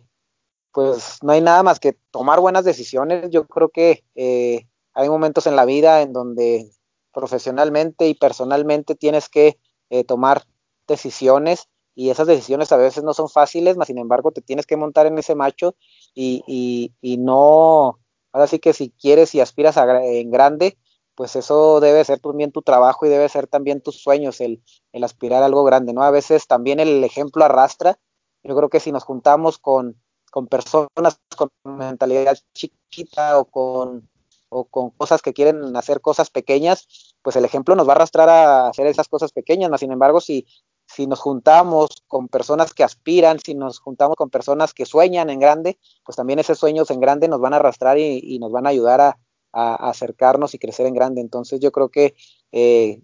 pues 0.71 1.19
no 1.21 1.33
hay 1.33 1.41
nada 1.41 1.63
más 1.63 1.79
que 1.79 1.97
tomar 2.11 2.39
buenas 2.39 2.63
decisiones. 2.63 3.29
Yo 3.29 3.45
creo 3.45 3.69
que 3.69 4.03
eh, 4.15 4.67
hay 4.93 5.09
momentos 5.09 5.47
en 5.47 5.55
la 5.55 5.65
vida 5.65 6.01
en 6.01 6.13
donde 6.13 6.71
profesionalmente 7.13 8.07
y 8.07 8.15
personalmente 8.15 8.95
tienes 8.95 9.29
que 9.29 9.59
eh, 9.89 10.03
tomar 10.03 10.43
decisiones 10.87 11.69
y 11.95 12.09
esas 12.09 12.27
decisiones 12.27 12.71
a 12.71 12.77
veces 12.77 13.03
no 13.03 13.13
son 13.13 13.29
fáciles, 13.29 13.77
mas 13.77 13.87
sin 13.87 13.99
embargo 13.99 14.31
te 14.31 14.41
tienes 14.41 14.65
que 14.65 14.77
montar 14.77 15.05
en 15.05 15.17
ese 15.19 15.35
macho 15.35 15.75
y, 16.15 16.43
y, 16.47 16.93
y 17.01 17.17
no, 17.17 17.99
ahora 18.31 18.47
sí 18.47 18.57
que 18.57 18.73
si 18.73 18.89
quieres 18.89 19.35
y 19.35 19.41
aspiras 19.41 19.77
a, 19.77 20.03
en 20.03 20.31
grande, 20.31 20.77
pues 21.15 21.35
eso 21.35 21.79
debe 21.79 22.03
ser 22.05 22.19
también 22.19 22.51
tu 22.51 22.61
trabajo 22.61 23.05
y 23.05 23.09
debe 23.09 23.29
ser 23.29 23.47
también 23.47 23.81
tus 23.81 24.01
sueños, 24.01 24.41
el, 24.41 24.63
el 24.91 25.03
aspirar 25.03 25.43
a 25.43 25.45
algo 25.45 25.63
grande, 25.63 25.93
¿no? 25.93 26.03
A 26.03 26.11
veces 26.11 26.47
también 26.47 26.79
el 26.79 27.03
ejemplo 27.03 27.45
arrastra, 27.45 27.99
yo 28.43 28.55
creo 28.55 28.69
que 28.69 28.79
si 28.79 28.91
nos 28.91 29.03
juntamos 29.03 29.57
con, 29.57 30.01
con 30.31 30.47
personas 30.47 31.19
con 31.37 31.49
mentalidad 31.63 32.37
chiquita 32.53 33.39
o 33.39 33.45
con, 33.45 34.09
o 34.49 34.65
con 34.65 34.89
cosas 34.91 35.21
que 35.21 35.33
quieren 35.33 35.75
hacer 35.75 36.01
cosas 36.01 36.29
pequeñas, 36.29 36.87
pues 37.21 37.35
el 37.35 37.45
ejemplo 37.45 37.75
nos 37.75 37.87
va 37.87 37.93
a 37.93 37.95
arrastrar 37.95 38.29
a 38.29 38.67
hacer 38.67 38.87
esas 38.87 39.07
cosas 39.07 39.31
pequeñas, 39.31 39.79
sin 39.79 39.91
embargo, 39.91 40.19
si, 40.19 40.47
si 40.87 41.07
nos 41.07 41.19
juntamos 41.19 42.03
con 42.07 42.27
personas 42.27 42.73
que 42.73 42.83
aspiran, 42.83 43.39
si 43.39 43.55
nos 43.55 43.79
juntamos 43.79 44.15
con 44.15 44.29
personas 44.29 44.73
que 44.73 44.85
sueñan 44.85 45.29
en 45.29 45.39
grande, 45.39 45.79
pues 46.03 46.15
también 46.15 46.39
esos 46.39 46.57
sueños 46.57 46.89
en 46.91 46.99
grande 46.99 47.27
nos 47.27 47.39
van 47.39 47.53
a 47.53 47.57
arrastrar 47.57 47.97
y, 47.97 48.19
y 48.21 48.39
nos 48.39 48.51
van 48.51 48.65
a 48.65 48.69
ayudar 48.69 49.01
a, 49.01 49.19
a, 49.53 49.89
acercarnos 49.89 50.53
y 50.53 50.59
crecer 50.59 50.85
en 50.85 50.93
grande. 50.95 51.21
Entonces 51.21 51.59
yo 51.59 51.71
creo 51.71 51.89
que 51.89 52.15
eh, 52.51 53.01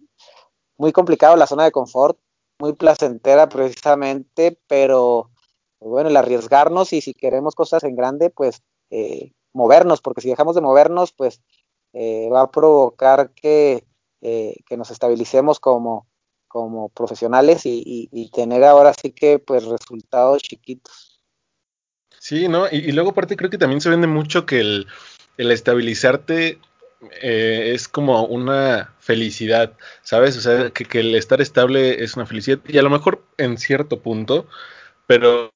muy 0.77 0.91
complicado 0.91 1.35
la 1.35 1.47
zona 1.47 1.63
de 1.63 1.71
confort, 1.71 2.17
muy 2.59 2.73
placentera 2.73 3.47
precisamente, 3.49 4.59
pero 4.67 5.29
bueno, 5.79 6.09
el 6.09 6.17
arriesgarnos 6.17 6.91
y 6.93 7.01
si 7.01 7.13
queremos 7.13 7.55
cosas 7.55 7.83
en 7.83 7.95
grande, 7.95 8.29
pues 8.29 8.61
eh, 8.89 9.31
movernos, 9.53 10.01
porque 10.01 10.21
si 10.21 10.29
dejamos 10.29 10.55
de 10.55 10.61
movernos, 10.61 11.11
pues 11.13 11.41
eh, 11.93 12.29
va 12.31 12.41
a 12.41 12.51
provocar 12.51 13.31
que, 13.33 13.85
eh, 14.21 14.55
que 14.67 14.77
nos 14.77 14.91
estabilicemos 14.91 15.59
como, 15.59 16.07
como 16.47 16.89
profesionales 16.89 17.65
y, 17.65 17.81
y, 17.85 18.09
y, 18.11 18.29
tener 18.31 18.63
ahora 18.63 18.93
sí 18.93 19.11
que 19.11 19.39
pues 19.39 19.65
resultados 19.65 20.41
chiquitos. 20.41 21.21
Sí, 22.19 22.47
¿no? 22.47 22.67
Y, 22.69 22.77
y 22.77 22.91
luego 22.91 23.11
aparte 23.11 23.37
creo 23.37 23.49
que 23.49 23.57
también 23.57 23.81
se 23.81 23.89
vende 23.89 24.07
mucho 24.07 24.45
que 24.45 24.59
el, 24.59 24.87
el 25.39 25.51
estabilizarte 25.51 26.59
eh, 27.21 27.71
es 27.73 27.87
como 27.87 28.25
una 28.25 28.93
felicidad, 28.99 29.71
¿sabes? 30.03 30.35
O 30.35 30.41
sea, 30.41 30.69
que, 30.71 30.99
el 30.99 31.15
estar 31.15 31.39
estable 31.39 32.03
es 32.03 32.17
una 32.17 32.25
felicidad 32.25 32.59
y 32.67 32.77
a 32.77 32.81
lo 32.81 32.89
mejor 32.89 33.23
en 33.37 33.57
cierto 33.57 34.01
punto, 34.01 34.47
pero 35.07 35.53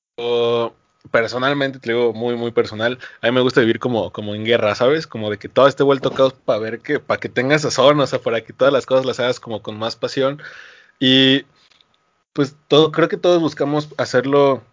personalmente, 1.12 1.80
te 1.80 1.92
digo 1.92 2.14
muy, 2.14 2.38
muy 2.38 2.52
personal, 2.52 2.98
a 3.22 3.28
mí 3.28 3.34
me 3.34 3.42
gusta 3.42 3.60
vivir 3.60 3.80
como, 3.80 4.14
como 4.14 4.36
en 4.36 4.46
guerra, 4.46 4.74
¿sabes? 4.74 5.06
Como 5.06 5.30
de 5.30 5.38
que 5.38 5.50
todo 5.50 5.68
esté 5.68 5.84
vuelto 5.84 6.12
caos 6.14 6.34
para 6.34 6.60
ver 6.60 6.80
que, 6.80 7.02
para 7.02 7.20
que 7.20 7.28
tengas 7.28 7.64
sazón, 7.64 8.00
o 8.00 8.08
sea, 8.08 8.20
para 8.20 8.42
que 8.42 8.54
todas 8.54 8.72
las 8.74 8.86
cosas 8.86 9.06
las 9.06 9.20
hagas 9.20 9.42
como 9.42 9.62
con 9.62 9.78
más 9.78 9.98
pasión. 9.98 10.42
Y 10.98 11.44
pues 12.32 12.56
todo, 12.70 12.94
creo 12.94 13.10
que 13.10 13.18
todos 13.18 13.42
buscamos 13.42 13.90
hacerlo 13.98 14.64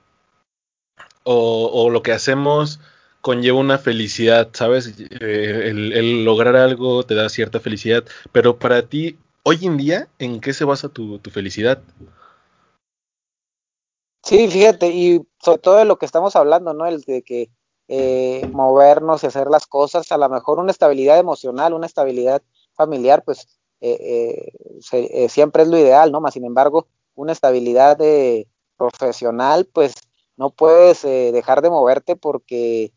o 1.24 1.90
lo 1.90 2.02
que 2.02 2.12
hacemos 2.12 2.80
conlleva 3.20 3.58
una 3.58 3.78
felicidad, 3.78 4.48
¿sabes? 4.52 4.94
Eh, 4.98 5.68
el, 5.68 6.24
lograr 6.24 6.56
algo 6.56 7.04
te 7.04 7.14
da 7.14 7.28
cierta 7.28 7.60
felicidad, 7.60 8.04
pero 8.32 8.58
para 8.58 8.82
ti, 8.88 9.18
hoy 9.42 9.58
en 9.62 9.76
día, 9.76 10.08
¿en 10.18 10.40
qué 10.40 10.52
se 10.52 10.64
basa 10.64 10.88
tu, 10.88 11.18
tu 11.18 11.30
felicidad? 11.30 11.82
Sí, 14.22 14.48
fíjate, 14.48 14.88
y 14.88 15.22
sobre 15.42 15.58
todo 15.58 15.76
de 15.76 15.84
lo 15.84 15.98
que 15.98 16.06
estamos 16.06 16.36
hablando, 16.36 16.74
¿no? 16.74 16.86
El 16.86 17.00
de 17.02 17.22
que 17.22 17.50
eh, 17.88 18.48
movernos 18.52 19.22
y 19.22 19.26
hacer 19.26 19.48
las 19.48 19.66
cosas, 19.66 20.10
a 20.12 20.18
lo 20.18 20.28
mejor 20.28 20.58
una 20.58 20.70
estabilidad 20.70 21.18
emocional, 21.18 21.72
una 21.72 21.86
estabilidad 21.86 22.42
familiar, 22.74 23.24
pues 23.24 23.58
eh, 23.80 24.52
siempre 25.28 25.62
es 25.62 25.68
lo 25.68 25.78
ideal, 25.78 26.12
¿no? 26.12 26.20
Más 26.20 26.34
sin 26.34 26.44
embargo, 26.44 26.86
una 27.14 27.32
estabilidad 27.32 27.98
profesional, 28.76 29.66
pues 29.72 29.94
no 30.36 30.50
puedes 30.50 31.02
dejar 31.02 31.62
de 31.62 31.70
moverte 31.70 32.16
porque 32.16 32.92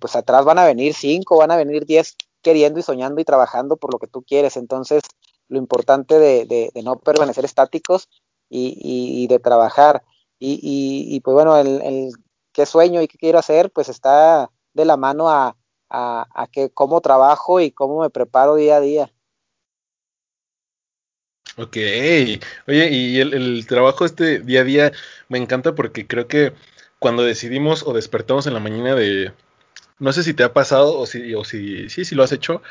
pues 0.00 0.16
atrás 0.16 0.44
van 0.44 0.58
a 0.58 0.64
venir 0.64 0.94
cinco, 0.94 1.38
van 1.38 1.50
a 1.50 1.56
venir 1.56 1.86
diez 1.86 2.16
queriendo 2.42 2.78
y 2.78 2.82
soñando 2.82 3.20
y 3.20 3.24
trabajando 3.24 3.76
por 3.76 3.92
lo 3.92 3.98
que 3.98 4.06
tú 4.06 4.22
quieres. 4.22 4.56
Entonces, 4.56 5.02
lo 5.48 5.58
importante 5.58 6.18
de, 6.18 6.46
de, 6.46 6.82
no 6.82 6.98
permanecer 6.98 7.44
estáticos 7.44 8.08
y, 8.48 8.78
y, 8.80 9.26
de 9.26 9.38
trabajar. 9.38 10.02
Y, 10.38 10.54
y, 10.62 11.14
y, 11.14 11.20
pues 11.20 11.34
bueno, 11.34 11.56
el, 11.56 11.80
el, 11.82 12.12
qué 12.52 12.66
sueño 12.66 13.02
y 13.02 13.08
qué 13.08 13.18
quiero 13.18 13.38
hacer, 13.38 13.70
pues 13.70 13.88
está 13.88 14.50
de 14.74 14.84
la 14.84 14.96
mano 14.96 15.28
a, 15.28 15.56
a, 15.88 16.26
a 16.34 16.46
que 16.46 16.70
cómo 16.70 17.00
trabajo 17.00 17.60
y 17.60 17.70
cómo 17.70 18.00
me 18.00 18.10
preparo 18.10 18.54
día 18.54 18.76
a 18.76 18.80
día. 18.80 19.12
Ok, 21.58 21.76
oye, 22.68 22.90
y 22.90 23.18
el, 23.18 23.32
el, 23.32 23.66
trabajo 23.66 24.04
este 24.04 24.40
día 24.40 24.60
a 24.60 24.64
día 24.64 24.92
me 25.28 25.38
encanta 25.38 25.74
porque 25.74 26.06
creo 26.06 26.28
que 26.28 26.52
cuando 26.98 27.22
decidimos 27.22 27.82
o 27.82 27.94
despertamos 27.94 28.46
en 28.46 28.52
la 28.52 28.60
mañana 28.60 28.94
de, 28.94 29.32
no 29.98 30.12
sé 30.12 30.22
si 30.22 30.34
te 30.34 30.44
ha 30.44 30.52
pasado 30.52 30.98
o 30.98 31.06
si, 31.06 31.34
o 31.34 31.44
si, 31.44 31.88
si 31.88 32.14
lo 32.14 32.22
has 32.22 32.32
hecho, 32.32 32.62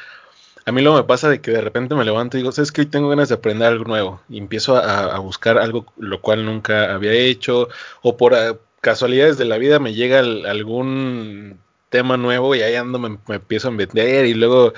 a 0.65 0.71
mí 0.71 0.81
lo 0.81 0.95
me 0.95 1.03
pasa 1.03 1.29
de 1.29 1.41
que 1.41 1.51
de 1.51 1.61
repente 1.61 1.95
me 1.95 2.05
levanto 2.05 2.37
y 2.37 2.41
digo, 2.41 2.51
sabes 2.51 2.71
que 2.71 2.81
hoy 2.81 2.87
tengo 2.87 3.09
ganas 3.09 3.29
de 3.29 3.35
aprender 3.35 3.67
algo 3.67 3.85
nuevo 3.85 4.21
y 4.29 4.39
empiezo 4.39 4.77
a, 4.77 5.17
buscar 5.19 5.57
algo 5.57 5.85
lo 5.97 6.21
cual 6.21 6.45
nunca 6.45 6.93
había 6.93 7.13
hecho 7.13 7.69
o 8.01 8.17
por 8.17 8.33
a, 8.33 8.57
casualidades 8.81 9.37
de 9.37 9.45
la 9.45 9.57
vida 9.57 9.79
me 9.79 9.93
llega 9.93 10.19
algún 10.19 11.59
tema 11.89 12.17
nuevo 12.17 12.55
y 12.55 12.61
ahí 12.61 12.75
ando 12.75 12.99
me, 12.99 13.17
empiezo 13.29 13.67
a 13.67 13.71
vender 13.71 14.25
y 14.25 14.33
luego 14.33 14.73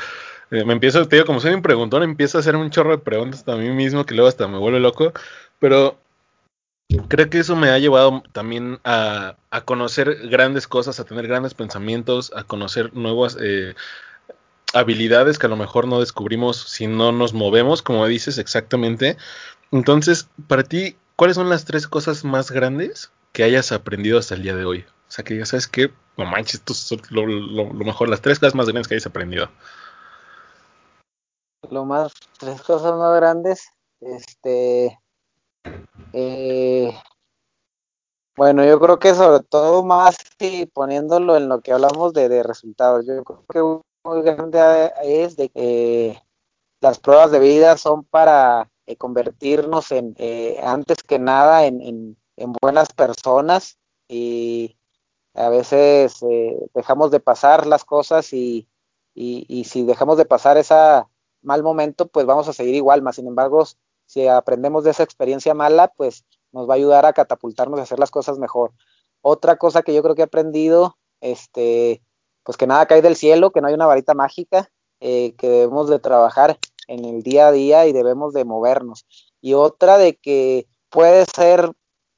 eh, 0.52 0.64
me 0.66 0.74
empiezo, 0.74 1.08
te 1.08 1.18
digo, 1.18 1.26
como 1.26 1.40
soy 1.40 1.54
un 1.54 1.62
preguntón, 1.62 2.04
empiezo 2.04 2.38
a 2.38 2.42
hacer 2.42 2.56
un 2.56 2.70
chorro 2.70 2.92
de 2.92 3.00
preguntas 3.00 3.44
a 3.48 3.56
mí 3.56 3.70
mismo 3.70 4.06
que 4.06 4.16
luego 4.16 4.30
hasta 4.30 4.48
me 4.48 4.58
vuelve 4.58 4.80
loco, 4.80 5.14
pero 5.60 6.00
creo 7.08 7.30
que 7.30 7.40
eso 7.40 7.56
me 7.56 7.70
ha 7.70 7.80
llevado 7.80 8.24
también 8.32 8.80
a, 8.84 9.36
conocer 9.66 10.28
grandes 10.30 10.68
cosas, 10.68 11.00
a 11.00 11.06
tener 11.06 11.28
grandes 11.28 11.54
pensamientos, 11.54 12.32
a 12.36 12.44
conocer 12.44 12.94
nuevas... 12.94 13.38
Eh, 13.40 13.76
habilidades 14.74 15.40
que 15.40 15.46
a 15.46 15.50
lo 15.50 15.56
mejor 15.56 15.88
no 15.88 16.00
descubrimos 16.00 16.58
si 16.58 16.88
no 16.88 17.12
nos 17.12 17.34
movemos, 17.34 17.82
como 17.82 18.06
dices 18.06 18.38
exactamente. 18.38 19.18
Entonces, 19.72 20.30
para 20.48 20.64
ti, 20.64 20.98
¿cuáles 21.16 21.36
son 21.36 21.50
las 21.50 21.66
tres 21.66 21.88
cosas 21.88 22.24
más 22.24 22.52
grandes 22.52 23.12
que 23.32 23.44
hayas 23.44 23.72
aprendido 23.72 24.20
hasta 24.20 24.36
el 24.36 24.44
día 24.44 24.56
de 24.56 24.66
hoy? 24.66 24.86
O 25.08 25.12
sea, 25.12 25.24
que 25.24 25.38
ya 25.38 25.46
sabes 25.46 25.68
que, 25.68 25.92
no 26.18 26.26
manches, 26.26 26.56
esto 26.56 26.74
es 26.74 27.12
lo, 27.12 27.26
lo, 27.26 27.74
lo, 27.74 27.86
mejor, 27.86 28.10
las 28.10 28.22
tres 28.22 28.40
cosas 28.40 28.56
más 28.56 28.68
grandes 28.68 28.88
que 28.88 28.96
hayas 28.96 29.08
aprendido. 29.08 29.50
Lo 31.70 31.86
más, 31.86 32.14
tres 32.38 32.62
cosas 32.62 32.94
más 32.98 33.16
grandes, 33.16 33.70
este, 34.02 34.98
eh, 36.14 36.92
bueno, 38.36 38.64
yo 38.66 38.80
creo 38.80 39.00
que 39.00 39.14
sobre 39.16 39.44
todo 39.44 39.84
más 39.84 40.16
y 40.40 40.66
poniéndolo 40.68 41.38
en 41.38 41.50
lo 41.50 41.62
que 41.62 41.72
hablamos 41.72 42.14
de, 42.14 42.44
resultados, 42.44 43.06
yo 43.06 43.24
creo 43.24 43.84
que 44.04 44.10
muy 44.10 44.22
grande 44.22 44.92
es 45.04 45.36
de 45.36 45.50
que 45.50 46.22
las 46.82 47.00
pruebas 47.00 47.32
de 47.32 47.40
vida 47.40 47.78
son 47.78 48.04
para 48.04 48.70
eh, 48.86 48.96
convertirnos 48.96 49.92
en, 49.92 50.16
eh, 50.18 50.60
antes 50.64 51.04
que 51.04 51.20
nada, 51.20 51.66
en, 51.66 51.82
en, 51.82 52.18
en, 52.36 52.54
buenas 52.62 52.94
personas 52.94 53.78
y 54.08 54.78
a 55.34 55.50
veces 55.50 56.20
dejamos 56.74 57.12
de 57.12 57.20
pasar 57.20 57.68
las 57.68 57.84
cosas 57.86 58.34
y, 58.34 58.68
y, 59.14 59.46
y, 59.50 59.66
si 59.66 59.84
dejamos 59.84 60.18
de 60.18 60.26
pasar 60.26 60.58
ese 60.58 60.76
mal 61.42 61.64
momento, 61.64 62.08
pues 62.08 62.26
vamos 62.26 62.48
a 62.48 62.54
seguir 62.54 62.76
igual, 62.76 63.02
más 63.02 63.16
sin 63.16 63.28
embargo, 63.28 63.64
si 64.18 64.28
aprendemos 64.28 64.84
de 64.84 64.92
esa 64.92 65.04
experiencia 65.04 65.54
mala, 65.54 65.90
pues 65.96 66.26
nos 66.52 66.68
va 66.68 66.74
a 66.74 66.78
ayudar 66.78 67.06
a 67.06 67.14
catapultarnos 67.14 67.80
a 67.80 67.84
hacer 67.84 68.00
las 68.00 68.10
cosas 68.10 68.40
mejor. 68.40 68.74
Otra 69.22 69.58
cosa 69.58 69.84
que 69.84 69.94
yo 69.94 70.02
creo 70.02 70.16
que 70.16 70.22
he 70.22 70.26
aprendido, 70.26 70.98
este, 71.22 72.02
pues 72.44 72.58
que 72.58 72.66
nada 72.66 72.88
cae 72.88 73.04
del 73.04 73.16
cielo, 73.16 73.52
que 73.52 73.62
no 73.62 73.68
hay 73.68 73.76
una 73.76 73.86
varita 73.86 74.16
mágica, 74.16 74.72
eh, 75.02 75.36
que 75.38 75.48
debemos 75.48 75.88
de 75.88 76.00
trabajar 76.00 76.58
en 76.88 77.06
el 77.06 77.22
día 77.22 77.50
a 77.50 77.52
día 77.52 77.86
y 77.86 77.94
debemos 77.94 78.34
de 78.34 78.44
movernos. 78.44 79.06
Y 79.40 79.54
otra 79.54 80.00
de 80.00 80.16
que 80.16 80.66
puede 80.90 81.26
ser 81.26 81.72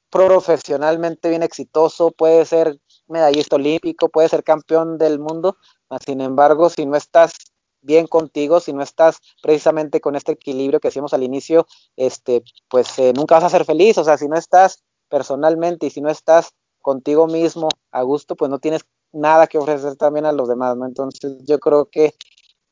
profesionalmente 0.08 1.28
bien 1.28 1.42
exitoso, 1.42 2.12
puede 2.12 2.46
ser 2.46 2.80
medallista 3.08 3.56
olímpico, 3.56 4.08
puede 4.08 4.30
ser 4.30 4.42
campeón 4.42 4.96
del 4.96 5.18
mundo, 5.18 5.58
sin 6.06 6.22
embargo, 6.22 6.70
si 6.70 6.86
no 6.86 6.96
estás 6.96 7.34
bien 7.82 8.06
contigo, 8.06 8.60
si 8.60 8.72
no 8.72 8.82
estás 8.82 9.20
precisamente 9.42 10.00
con 10.00 10.16
este 10.16 10.32
equilibrio 10.32 10.80
que 10.80 10.88
decíamos 10.88 11.14
al 11.14 11.22
inicio, 11.22 11.66
este, 11.96 12.42
pues 12.68 12.98
eh, 12.98 13.12
nunca 13.14 13.36
vas 13.36 13.44
a 13.44 13.50
ser 13.50 13.64
feliz, 13.64 13.98
o 13.98 14.04
sea, 14.04 14.18
si 14.18 14.28
no 14.28 14.36
estás 14.36 14.82
personalmente 15.08 15.86
y 15.86 15.90
si 15.90 16.00
no 16.00 16.10
estás 16.10 16.52
contigo 16.80 17.26
mismo 17.26 17.68
a 17.90 18.02
gusto, 18.02 18.36
pues 18.36 18.50
no 18.50 18.58
tienes 18.58 18.82
nada 19.12 19.46
que 19.46 19.58
ofrecer 19.58 19.96
también 19.96 20.26
a 20.26 20.32
los 20.32 20.48
demás, 20.48 20.76
¿no? 20.76 20.86
Entonces 20.86 21.38
yo 21.44 21.58
creo 21.58 21.86
que 21.86 22.14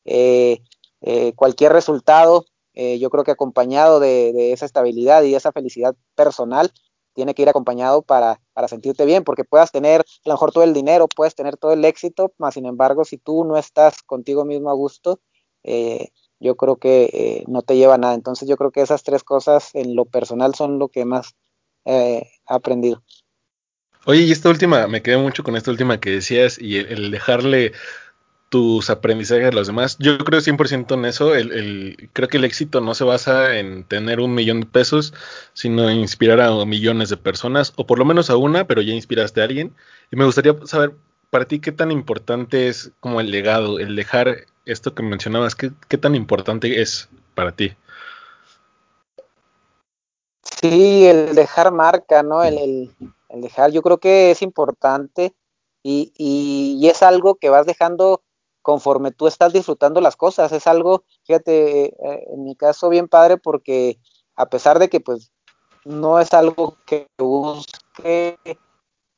eh, 0.05 0.61
eh, 1.01 1.33
cualquier 1.35 1.73
resultado, 1.73 2.45
yo 2.73 3.09
creo 3.09 3.25
que 3.25 3.31
acompañado 3.31 3.99
de, 3.99 4.53
esa 4.53 4.65
estabilidad 4.65 5.23
y 5.23 5.35
esa 5.35 5.51
felicidad 5.51 5.95
personal, 6.15 6.71
tiene 7.19 7.33
que 7.33 7.41
ir 7.41 7.49
acompañado 7.49 8.01
para, 8.01 8.39
para 8.53 8.69
sentirte 8.69 9.03
bien, 9.03 9.25
porque 9.25 9.43
puedas 9.43 9.73
tener 9.73 9.99
a 9.99 10.29
lo 10.29 10.35
mejor 10.35 10.53
todo 10.53 10.63
el 10.63 10.73
dinero, 10.73 11.09
puedes 11.13 11.35
tener 11.35 11.57
todo 11.57 11.73
el 11.73 11.83
éxito, 11.83 12.31
más 12.37 12.53
sin 12.53 12.65
embargo, 12.65 13.03
si 13.03 13.17
tú 13.17 13.43
no 13.43 13.57
estás 13.57 14.01
contigo 14.03 14.45
mismo 14.45 14.69
a 14.69 14.73
gusto, 14.73 15.19
eh, 15.65 16.11
yo 16.39 16.55
creo 16.55 16.77
que 16.77 17.09
eh, 17.11 17.43
no 17.47 17.61
te 17.61 17.75
lleva 17.75 17.95
a 17.95 17.97
nada. 17.97 18.13
Entonces 18.13 18.47
yo 18.47 18.55
creo 18.55 18.71
que 18.71 18.79
esas 18.79 19.03
tres 19.03 19.25
cosas 19.25 19.71
en 19.73 19.97
lo 19.97 20.05
personal 20.05 20.55
son 20.55 20.79
lo 20.79 20.87
que 20.87 21.03
más 21.03 21.35
he 21.83 22.25
aprendido. 22.45 23.03
Oye, 24.05 24.21
y 24.21 24.31
esta 24.31 24.47
última, 24.47 24.87
me 24.87 25.01
quedé 25.01 25.17
mucho 25.17 25.43
con 25.43 25.57
esta 25.57 25.71
última 25.71 25.99
que 25.99 26.11
decías 26.11 26.57
y 26.57 26.77
el, 26.77 27.11
dejarle 27.11 27.73
tus 28.49 28.89
aprendizajes 28.89 29.47
a 29.47 29.51
los 29.51 29.67
demás. 29.67 29.97
Yo 29.99 30.17
creo 30.19 30.41
100% 30.41 30.93
en 30.93 31.05
eso. 31.05 31.35
El, 31.35 32.09
creo 32.13 32.27
que 32.27 32.37
el 32.37 32.45
éxito 32.45 32.81
no 32.81 32.95
se 32.95 33.03
basa 33.03 33.57
en 33.57 33.83
tener 33.83 34.19
un 34.19 34.33
millón 34.33 34.61
de 34.61 34.65
pesos, 34.65 35.13
sino 35.53 35.89
en 35.89 35.97
inspirar 35.97 36.41
a 36.41 36.65
millones 36.65 37.09
de 37.09 37.17
personas, 37.17 37.73
o 37.75 37.85
por 37.85 37.99
lo 37.99 38.05
menos 38.05 38.29
a 38.29 38.37
una, 38.37 38.65
pero 38.65 38.81
ya 38.81 38.93
inspiraste 38.93 39.41
a 39.41 39.45
alguien. 39.45 39.75
Y 40.11 40.17
me 40.17 40.25
gustaría 40.25 40.55
saber, 40.65 40.95
para 41.29 41.45
ti, 41.45 41.59
qué 41.59 41.71
tan 41.71 41.91
importante 41.91 42.67
es 42.67 42.91
como 42.99 43.21
el 43.21 43.31
legado, 43.31 43.79
el 43.79 43.95
dejar 43.95 44.45
esto 44.65 44.93
que 44.93 45.03
mencionabas, 45.03 45.55
qué, 45.55 45.71
qué 45.87 45.97
tan 45.97 46.15
importante 46.15 46.81
es 46.81 47.09
para 47.35 47.51
ti. 47.51 47.73
Sí, 50.61 51.05
el 51.05 51.35
dejar 51.35 51.71
marca, 51.71 52.23
¿no? 52.23 52.43
El, 52.43 52.91
el, 53.29 53.41
dejar, 53.41 53.71
yo 53.71 53.81
creo 53.81 53.97
que 53.97 54.31
es 54.31 54.41
importante 54.41 55.33
y, 55.83 56.87
es 56.87 57.03
algo 57.03 57.35
que 57.35 57.49
vas 57.49 57.65
dejando 57.65 58.21
conforme 58.61 59.11
tú 59.11 59.27
estás 59.27 59.53
disfrutando 59.53 60.01
las 60.01 60.15
cosas. 60.15 60.51
Es 60.51 60.67
algo, 60.67 61.03
fíjate, 61.25 61.85
eh, 61.85 62.27
en 62.33 62.43
mi 62.43 62.55
caso 62.55 62.89
bien 62.89 63.07
padre 63.07 63.37
porque 63.37 63.99
a 64.35 64.47
pesar 64.47 64.79
de 64.79 64.89
que 64.89 64.99
pues 64.99 65.31
no 65.85 66.19
es 66.19 66.33
algo 66.33 66.77
que 66.85 67.07
busque, 67.17 68.37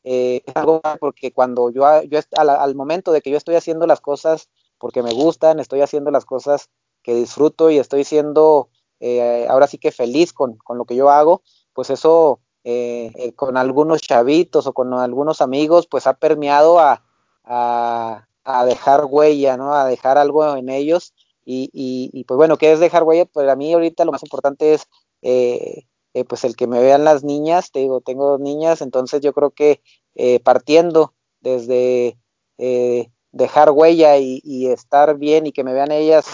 eh, 0.03 0.41
es 0.45 0.55
algo 0.55 0.81
porque 0.99 1.31
cuando 1.31 1.69
yo, 1.69 1.83
yo 2.03 2.19
al, 2.35 2.75
momento 2.75 3.11
de 3.11 3.21
que 3.21 3.29
yo 3.29 3.37
estoy 3.37 3.55
haciendo 3.55 3.87
las 3.87 4.01
cosas 4.01 4.49
porque 4.77 5.03
me 5.03 5.13
gustan, 5.13 5.59
estoy 5.59 5.81
haciendo 5.81 6.11
las 6.11 6.25
cosas 6.25 6.69
que 7.03 7.13
disfruto 7.13 7.69
y 7.69 7.77
estoy 7.77 8.03
siendo 8.03 8.69
eh, 8.99 9.47
ahora 9.49 9.67
sí 9.67 9.77
que 9.77 9.91
feliz 9.91 10.33
con, 10.33 10.57
con, 10.57 10.77
lo 10.77 10.85
que 10.85 10.95
yo 10.95 11.09
hago, 11.09 11.41
pues 11.73 11.89
eso 11.89 12.39
eh, 12.63 13.11
eh, 13.15 13.33
con 13.33 13.57
algunos 13.57 14.01
chavitos 14.01 14.67
o 14.67 14.73
con 14.73 14.93
algunos 14.93 15.41
amigos, 15.41 15.87
pues 15.87 16.05
ha 16.05 16.13
permeado 16.13 16.79
a, 16.79 17.01
a, 18.43 18.65
dejar 18.65 19.05
huella, 19.05 19.57
¿no? 19.57 19.73
A 19.73 19.85
dejar 19.85 20.17
algo 20.17 20.55
en 20.55 20.69
ellos. 20.69 21.13
Y, 21.45 21.69
y, 21.73 22.11
y, 22.13 22.23
pues 22.25 22.37
bueno, 22.37 22.57
¿qué 22.57 22.71
es 22.71 22.79
dejar 22.79 23.03
huella? 23.03 23.25
Pues 23.25 23.49
a 23.49 23.55
mí 23.55 23.73
ahorita 23.73 24.05
lo 24.05 24.11
más 24.11 24.23
importante 24.23 24.73
es 24.73 24.87
eh, 25.21 25.85
eh, 26.13 26.25
pues 26.25 26.43
el 26.43 26.55
que 26.55 26.67
me 26.67 26.79
vean 26.79 27.03
las 27.03 27.23
niñas, 27.23 27.71
te 27.71 27.79
digo, 27.79 28.01
tengo 28.01 28.29
dos 28.29 28.39
niñas, 28.39 28.81
entonces 28.81 29.21
yo 29.21 29.33
creo 29.33 29.51
que 29.51 29.81
eh, 30.15 30.39
partiendo 30.39 31.13
desde 31.39 32.17
dejar 33.31 33.71
huella 33.71 34.17
y, 34.17 34.39
y, 34.43 34.67
estar 34.67 35.17
bien 35.17 35.47
y 35.47 35.51
que 35.51 35.63
me 35.63 35.73
vean 35.73 35.91
ellas 35.91 36.27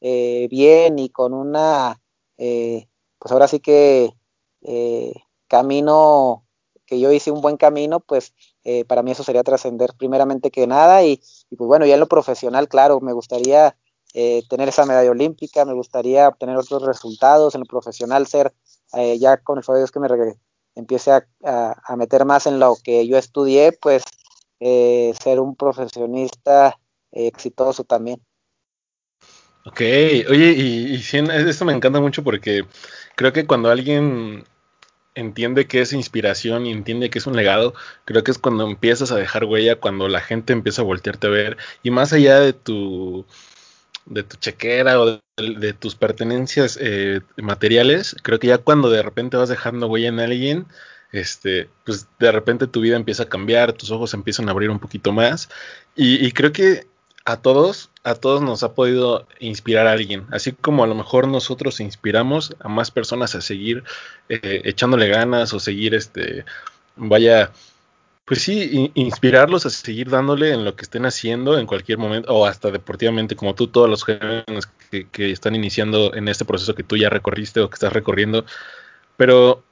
bien 0.00 0.98
y 0.98 1.08
con 1.08 1.32
una 1.32 1.98
eh, 2.42 2.88
pues 3.18 3.32
ahora 3.32 3.46
sí 3.48 3.60
que 3.60 4.14
eh, 4.62 5.12
camino, 5.46 6.46
que 6.86 6.98
yo 6.98 7.12
hice 7.12 7.30
un 7.30 7.42
buen 7.42 7.58
camino, 7.58 8.00
pues 8.00 8.34
eh, 8.64 8.84
para 8.84 9.02
mí 9.02 9.10
eso 9.10 9.24
sería 9.24 9.42
trascender 9.42 9.90
primeramente 9.96 10.50
que 10.50 10.66
nada 10.66 11.02
y, 11.04 11.20
pues 11.56 11.66
bueno, 11.66 11.86
ya 11.86 11.94
en 11.94 12.00
lo 12.00 12.08
profesional, 12.08 12.68
claro, 12.68 13.00
me 13.00 13.12
gustaría 13.12 13.76
eh, 14.12 14.42
tener 14.48 14.68
esa 14.68 14.86
medalla 14.86 15.10
olímpica, 15.10 15.64
me 15.64 15.72
gustaría 15.72 16.28
obtener 16.28 16.56
otros 16.56 16.82
resultados, 16.82 17.54
en 17.54 17.60
lo 17.60 17.66
profesional 17.66 18.26
ser, 18.26 18.52
eh, 18.94 19.18
ya 19.18 19.38
con 19.38 19.58
el 19.58 19.64
favor 19.64 19.78
de 19.78 19.82
Dios 19.82 19.92
que 19.92 20.00
me 20.00 20.36
empiece 20.74 21.12
a, 21.12 21.26
a, 21.42 21.96
meter 21.96 22.24
más 22.24 22.46
en 22.46 22.58
lo 22.58 22.76
que 22.82 23.06
yo 23.06 23.16
estudié, 23.16 23.72
pues 23.72 24.02
ser 24.58 25.40
un 25.40 25.56
profesionista 25.56 26.78
exitoso 27.12 27.84
también. 27.84 28.20
Ok, 29.64 29.80
oye, 29.80 30.54
y, 30.56 30.94
y 30.94 30.96
esto 30.96 31.64
me 31.64 31.72
encanta 31.72 32.00
mucho 32.00 32.22
porque 32.22 32.64
creo 33.14 33.32
que 33.32 33.46
cuando 33.46 33.70
alguien 33.70 34.44
entiende 35.14 35.66
que 35.66 35.80
es 35.80 35.92
inspiración 35.92 36.66
y 36.66 36.72
entiende 36.72 37.10
que 37.10 37.18
es 37.18 37.26
un 37.26 37.36
legado, 37.36 37.74
creo 38.04 38.24
que 38.24 38.30
es 38.30 38.38
cuando 38.38 38.66
empiezas 38.66 39.12
a 39.12 39.16
dejar 39.16 39.44
huella, 39.44 39.76
cuando 39.76 40.08
la 40.08 40.20
gente 40.20 40.52
empieza 40.52 40.82
a 40.82 40.84
voltearte 40.84 41.26
a 41.26 41.30
ver. 41.30 41.56
Y 41.82 41.90
más 41.90 42.12
allá 42.12 42.40
de 42.40 42.52
tu 42.52 43.26
de 44.06 44.22
tu 44.24 44.36
chequera 44.38 45.00
o 45.00 45.20
de, 45.36 45.72
tus 45.72 45.94
pertenencias 45.94 46.78
eh, 46.80 47.20
materiales, 47.36 48.16
creo 48.22 48.38
que 48.40 48.48
ya 48.48 48.58
cuando 48.58 48.90
de 48.90 49.02
repente 49.02 49.36
vas 49.36 49.48
dejando 49.48 49.86
huella 49.86 50.08
en 50.08 50.20
alguien, 50.20 50.66
este, 51.12 51.68
pues 51.84 52.08
de 52.18 52.32
repente 52.32 52.66
tu 52.66 52.80
vida 52.80 52.96
empieza 52.96 53.24
a 53.24 53.28
cambiar, 53.28 53.72
tus 53.72 53.90
ojos 53.90 54.14
empiezan 54.14 54.48
a 54.48 54.52
abrir 54.52 54.70
un 54.70 54.80
poquito 54.80 55.12
más. 55.12 55.48
Y 55.96 56.32
creo 56.32 56.52
que 56.52 56.89
a 57.30 57.36
todos, 57.36 57.90
a 58.02 58.16
todos 58.16 58.42
nos 58.42 58.64
ha 58.64 58.74
podido 58.74 59.28
inspirar 59.38 59.86
a 59.86 59.92
alguien, 59.92 60.26
así 60.32 60.52
como 60.52 60.82
a 60.82 60.88
lo 60.88 60.96
mejor 60.96 61.28
nosotros 61.28 61.78
inspiramos 61.78 62.56
a 62.58 62.68
más 62.68 62.90
personas 62.90 63.36
a 63.36 63.40
seguir 63.40 63.84
eh, 64.28 64.62
echándole 64.64 65.06
ganas 65.06 65.54
o 65.54 65.60
seguir, 65.60 65.94
este, 65.94 66.44
vaya, 66.96 67.52
pues 68.24 68.42
sí, 68.42 68.90
inspirarlos 68.94 69.64
a 69.64 69.70
seguir 69.70 70.10
dándole 70.10 70.52
en 70.52 70.64
lo 70.64 70.74
que 70.74 70.82
estén 70.82 71.06
haciendo 71.06 71.56
en 71.56 71.66
cualquier 71.66 71.98
momento, 71.98 72.34
o 72.34 72.46
hasta 72.46 72.72
deportivamente, 72.72 73.36
como 73.36 73.54
tú, 73.54 73.68
todos 73.68 73.88
los 73.88 74.02
jóvenes 74.02 74.66
que, 74.90 75.08
que 75.08 75.30
están 75.30 75.54
iniciando 75.54 76.12
en 76.14 76.26
este 76.26 76.44
proceso 76.44 76.74
que 76.74 76.82
tú 76.82 76.96
ya 76.96 77.10
recorriste 77.10 77.60
o 77.60 77.70
que 77.70 77.74
estás 77.74 77.92
recorriendo, 77.92 78.44
pero 79.16 79.62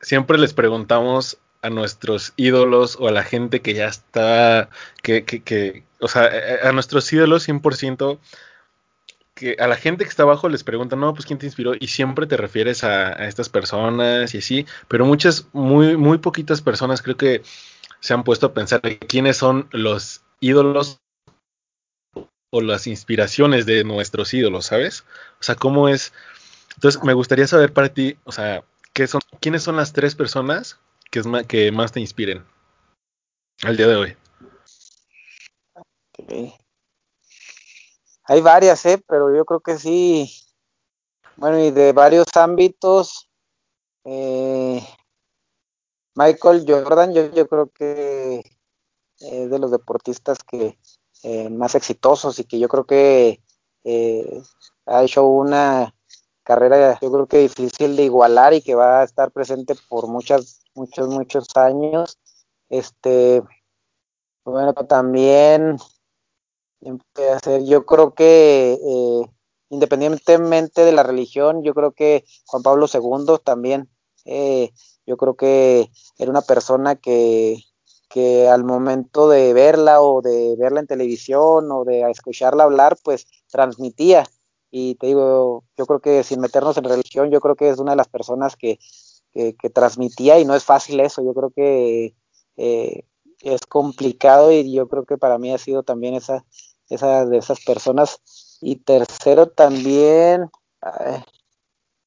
siempre 0.00 0.38
les 0.38 0.54
preguntamos 0.54 1.38
a 1.62 1.70
nuestros 1.70 2.32
ídolos 2.36 2.96
o 2.98 3.06
a 3.06 3.12
la 3.12 3.22
gente 3.22 3.60
que 3.62 3.74
ya 3.74 3.86
está, 3.86 4.68
que, 5.02 5.24
que, 5.24 5.42
que 5.42 5.84
o 6.02 6.08
sea, 6.08 6.30
a 6.64 6.72
nuestros 6.72 7.10
ídolos 7.12 7.48
100%, 7.48 8.18
que 9.34 9.56
a 9.58 9.66
la 9.68 9.76
gente 9.76 10.04
que 10.04 10.10
está 10.10 10.24
abajo 10.24 10.48
les 10.48 10.64
preguntan, 10.64 11.00
no, 11.00 11.14
pues 11.14 11.26
quién 11.26 11.38
te 11.38 11.46
inspiró 11.46 11.74
y 11.78 11.86
siempre 11.86 12.26
te 12.26 12.36
refieres 12.36 12.82
a, 12.82 13.12
estas 13.26 13.48
personas 13.48 14.34
y 14.34 14.38
así, 14.38 14.66
pero 14.88 15.06
muchas, 15.06 15.46
muy, 15.52 15.96
muy 15.96 16.18
poquitas 16.18 16.60
personas 16.60 17.02
creo 17.02 17.16
que 17.16 17.42
se 18.00 18.14
han 18.14 18.24
puesto 18.24 18.46
a 18.46 18.54
pensar 18.54 18.80
quiénes 19.06 19.36
son 19.36 19.68
los 19.70 20.22
ídolos 20.40 21.00
o 22.50 22.60
las 22.60 22.86
inspiraciones 22.88 23.64
de 23.64 23.84
nuestros 23.84 24.34
ídolos, 24.34 24.66
¿sabes? 24.66 25.04
O 25.40 25.42
sea, 25.42 25.54
cómo 25.54 25.88
es. 25.88 26.12
Entonces, 26.74 27.02
me 27.04 27.14
gustaría 27.14 27.46
saber 27.46 27.72
para 27.72 27.90
ti, 27.90 28.16
o 28.24 28.32
sea, 28.32 28.64
¿qué 28.92 29.06
son, 29.06 29.20
quiénes 29.40 29.62
son 29.62 29.76
las 29.76 29.92
tres 29.92 30.16
personas 30.16 30.80
que, 31.10 31.22
más, 31.22 31.46
que 31.46 31.70
más 31.70 31.92
te 31.92 32.00
inspiren 32.00 32.44
al 33.62 33.76
día 33.76 33.86
de 33.86 33.96
hoy? 33.96 34.16
Hay 38.24 38.40
varias, 38.40 38.84
¿eh? 38.86 39.02
pero 39.06 39.34
yo 39.34 39.44
creo 39.44 39.60
que 39.60 39.78
sí. 39.78 40.32
Bueno, 41.36 41.58
y 41.58 41.70
de 41.70 41.92
varios 41.92 42.26
ámbitos. 42.36 43.28
Eh, 44.04 44.82
Michael 46.14 46.64
Jordan, 46.66 47.14
yo, 47.14 47.30
yo 47.32 47.48
creo 47.48 47.70
que 47.70 48.42
es 49.20 49.50
de 49.50 49.58
los 49.58 49.70
deportistas 49.70 50.38
que 50.44 50.78
eh, 51.22 51.48
más 51.48 51.74
exitosos 51.74 52.38
y 52.38 52.44
que 52.44 52.58
yo 52.58 52.68
creo 52.68 52.84
que 52.84 53.40
eh, 53.84 54.42
ha 54.86 55.04
hecho 55.04 55.26
una 55.26 55.94
carrera, 56.42 56.98
yo 57.00 57.12
creo 57.12 57.26
que 57.26 57.38
difícil 57.38 57.96
de 57.96 58.04
igualar 58.04 58.52
y 58.52 58.62
que 58.62 58.74
va 58.74 59.00
a 59.00 59.04
estar 59.04 59.30
presente 59.30 59.74
por 59.88 60.08
muchas 60.08 60.62
muchos, 60.74 61.08
muchos 61.08 61.46
años. 61.56 62.18
Este, 62.68 63.42
bueno, 64.44 64.74
también 64.74 65.76
hacer, 67.34 67.64
yo 67.64 67.86
creo 67.86 68.14
que 68.14 68.74
eh, 68.74 69.30
independientemente 69.70 70.84
de 70.84 70.92
la 70.92 71.02
religión, 71.02 71.62
yo 71.62 71.74
creo 71.74 71.92
que 71.92 72.24
Juan 72.46 72.62
Pablo 72.62 72.86
II 72.92 73.36
también, 73.42 73.88
eh, 74.24 74.70
yo 75.06 75.16
creo 75.16 75.34
que 75.34 75.90
era 76.18 76.30
una 76.30 76.42
persona 76.42 76.96
que, 76.96 77.56
que 78.08 78.48
al 78.48 78.64
momento 78.64 79.28
de 79.28 79.52
verla 79.52 80.02
o 80.02 80.20
de 80.22 80.56
verla 80.58 80.80
en 80.80 80.86
televisión 80.86 81.70
o 81.72 81.84
de 81.84 82.02
escucharla 82.10 82.64
hablar, 82.64 82.98
pues 83.02 83.26
transmitía. 83.50 84.24
Y 84.70 84.94
te 84.96 85.08
digo, 85.08 85.64
yo 85.76 85.86
creo 85.86 86.00
que 86.00 86.22
sin 86.22 86.40
meternos 86.40 86.76
en 86.76 86.84
religión, 86.84 87.30
yo 87.30 87.40
creo 87.40 87.56
que 87.56 87.68
es 87.68 87.78
una 87.78 87.92
de 87.92 87.96
las 87.96 88.08
personas 88.08 88.56
que, 88.56 88.78
que, 89.32 89.54
que 89.54 89.70
transmitía 89.70 90.38
y 90.38 90.44
no 90.44 90.54
es 90.54 90.64
fácil 90.64 91.00
eso, 91.00 91.22
yo 91.22 91.34
creo 91.34 91.50
que 91.50 92.14
eh, 92.56 93.04
es 93.40 93.62
complicado 93.66 94.52
y 94.52 94.72
yo 94.72 94.88
creo 94.88 95.04
que 95.04 95.18
para 95.18 95.38
mí 95.38 95.52
ha 95.52 95.58
sido 95.58 95.82
también 95.82 96.14
esa, 96.14 96.44
esa 96.94 97.26
de 97.26 97.38
esas 97.38 97.60
personas. 97.64 98.20
Y 98.60 98.76
tercero 98.76 99.48
también, 99.48 100.50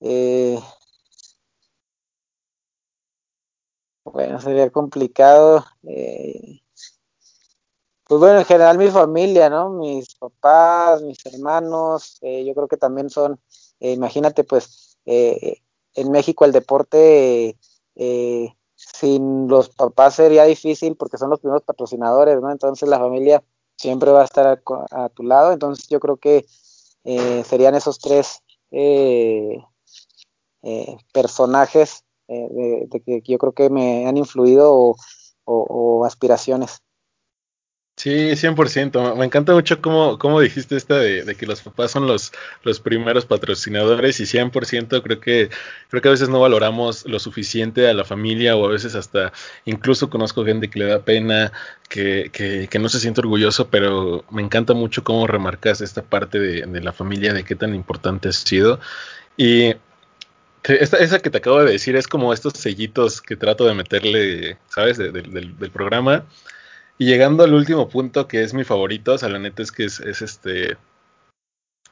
eh, 0.01 0.59
bueno, 4.03 4.39
sería 4.39 4.69
complicado. 4.71 5.65
Eh, 5.83 6.61
pues 8.07 8.19
bueno, 8.19 8.39
en 8.39 8.45
general 8.45 8.77
mi 8.77 8.89
familia, 8.89 9.49
¿no? 9.49 9.69
Mis 9.71 10.15
papás, 10.15 11.01
mis 11.01 11.17
hermanos, 11.25 12.19
eh, 12.21 12.45
yo 12.45 12.53
creo 12.53 12.67
que 12.67 12.77
también 12.77 13.09
son, 13.09 13.39
eh, 13.79 13.93
imagínate, 13.93 14.43
pues, 14.43 14.97
eh, 15.05 15.61
en 15.95 16.11
México 16.11 16.45
el 16.45 16.51
deporte 16.51 17.57
sin 18.75 19.47
los 19.47 19.69
papás 19.69 20.15
sería 20.15 20.43
difícil 20.43 20.95
porque 20.97 21.17
son 21.17 21.29
los 21.29 21.39
primeros 21.39 21.63
patrocinadores, 21.63 22.41
¿no? 22.41 22.51
Entonces 22.51 22.87
la 22.89 22.99
familia 22.99 23.43
siempre 23.77 24.11
va 24.11 24.21
a 24.21 24.25
estar 24.25 24.61
a, 24.91 25.09
tu 25.09 25.23
lado, 25.23 25.51
entonces 25.51 25.87
yo 25.87 25.99
creo 25.99 26.17
que 26.17 26.45
eh, 27.03 27.43
serían 27.45 27.75
esos 27.75 27.99
tres 27.99 28.41
eh, 28.71 29.57
personajes 31.13 32.03
de, 32.27 32.87
que 33.05 33.21
yo 33.23 33.37
creo 33.37 33.53
que 33.53 33.69
me 33.69 34.07
han 34.07 34.17
influido 34.17 34.95
o 35.45 36.05
aspiraciones. 36.05 36.81
Sí, 37.97 38.35
100%. 38.35 39.15
Me 39.15 39.23
encanta 39.25 39.53
mucho 39.53 39.81
cómo, 39.81 40.19
cómo 40.19 40.41
dijiste 40.41 40.75
esta 40.75 40.97
de, 40.97 41.33
que 41.35 41.45
los 41.45 41.61
papás 41.61 41.91
son 41.91 42.07
los, 42.07 42.33
los 42.63 42.81
primeros 42.81 43.25
patrocinadores 43.25 44.19
y 44.19 44.25
100% 44.25 45.01
creo 45.01 45.21
que, 45.21 45.49
creo 45.89 46.01
que 46.01 46.07
a 46.09 46.11
veces 46.11 46.27
no 46.27 46.41
valoramos 46.41 47.05
lo 47.05 47.19
suficiente 47.19 47.87
a 47.87 47.93
la 47.93 48.03
familia 48.03 48.57
o 48.57 48.65
a 48.65 48.71
veces 48.71 48.95
hasta 48.95 49.31
incluso 49.63 50.09
conozco 50.09 50.43
gente 50.43 50.69
que 50.69 50.79
le 50.79 50.87
da 50.87 51.05
pena, 51.05 51.53
que, 51.87 52.29
que, 52.33 52.67
que 52.69 52.79
no 52.79 52.89
se 52.89 52.99
siente 52.99 53.21
orgulloso, 53.21 53.69
pero 53.69 54.25
me 54.29 54.41
encanta 54.41 54.73
mucho 54.73 55.05
cómo 55.05 55.25
remarcas 55.25 55.79
esta 55.79 56.03
parte 56.03 56.37
de, 56.37 56.65
de 56.65 56.81
la 56.81 56.91
familia, 56.91 57.33
de 57.33 57.45
qué 57.45 57.55
tan 57.55 57.73
importante 57.73 58.27
ha 58.27 58.33
sido. 58.33 58.81
Y 59.37 59.73
esta, 60.63 60.97
esa 60.97 61.19
que 61.19 61.29
te 61.29 61.37
acabo 61.37 61.63
de 61.63 61.71
decir 61.71 61.95
es 61.95 62.07
como 62.09 62.33
estos 62.33 62.53
sellitos 62.53 63.21
que 63.21 63.37
trato 63.37 63.65
de 63.65 63.73
meterle, 63.73 64.57
¿sabes? 64.67 64.97
del, 64.97 65.13
del 65.57 65.71
programa 65.71 66.25
y 66.97 67.05
llegando 67.05 67.43
al 67.43 67.53
último 67.53 67.89
punto, 67.89 68.27
que 68.27 68.43
es 68.43 68.53
mi 68.53 68.63
favorito, 68.63 69.13
o 69.13 69.17
sea, 69.17 69.29
la 69.29 69.39
neta 69.39 69.61
es 69.61 69.71
que 69.71 69.85
es, 69.85 69.99
este. 69.99 70.77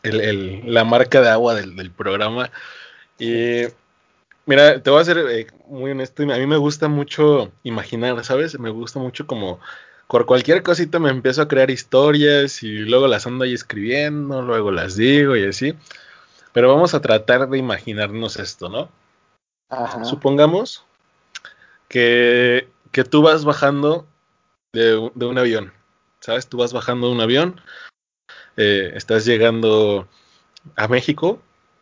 El, 0.01 0.73
la 0.73 0.83
marca 0.83 1.21
de 1.21 1.29
agua 1.29 1.55
del, 1.55 1.91
programa. 1.91 2.51
Y. 3.19 3.63
Mira, 4.45 4.81
te 4.81 4.89
voy 4.89 5.01
a 5.01 5.05
ser 5.05 5.17
eh, 5.17 5.47
muy 5.67 5.91
honesto. 5.91 6.23
A 6.23 6.37
mí 6.37 6.47
me 6.47 6.57
gusta 6.57 6.87
mucho 6.87 7.51
imaginar, 7.63 8.23
¿sabes? 8.23 8.57
Me 8.59 8.69
gusta 8.69 8.99
mucho 8.99 9.27
como. 9.27 9.59
Por 10.07 10.25
cualquier 10.25 10.63
cosita 10.63 10.99
me 10.99 11.09
empiezo 11.09 11.41
a 11.41 11.47
crear 11.47 11.71
historias 11.71 12.61
y 12.61 12.79
luego 12.79 13.07
las 13.07 13.25
ando 13.25 13.45
ahí 13.45 13.53
escribiendo, 13.53 14.41
luego 14.41 14.71
las 14.71 14.95
digo 14.95 15.35
y 15.35 15.45
así. 15.45 15.73
Pero 16.51 16.73
vamos 16.73 16.93
a 16.93 17.01
tratar 17.01 17.49
de 17.49 17.57
imaginarnos 17.57 18.37
esto, 18.37 18.69
¿no? 18.69 18.89
Ajá. 19.69 20.05
Supongamos 20.05 20.85
que, 21.87 22.67
que 22.91 23.03
tú 23.03 23.23
vas 23.23 23.43
bajando 23.43 24.05
de, 24.73 24.97
un 24.97 25.37
avión, 25.37 25.71
¿sabes? 26.19 26.47
Tú 26.47 26.57
vas 26.57 26.73
bajando 26.73 27.07
de 27.07 27.13
un 27.13 27.21
avión, 27.21 27.61
eh, 28.57 28.91
estás 28.95 29.23
llegando 29.23 30.09
a 30.75 30.87
México, 30.87 31.41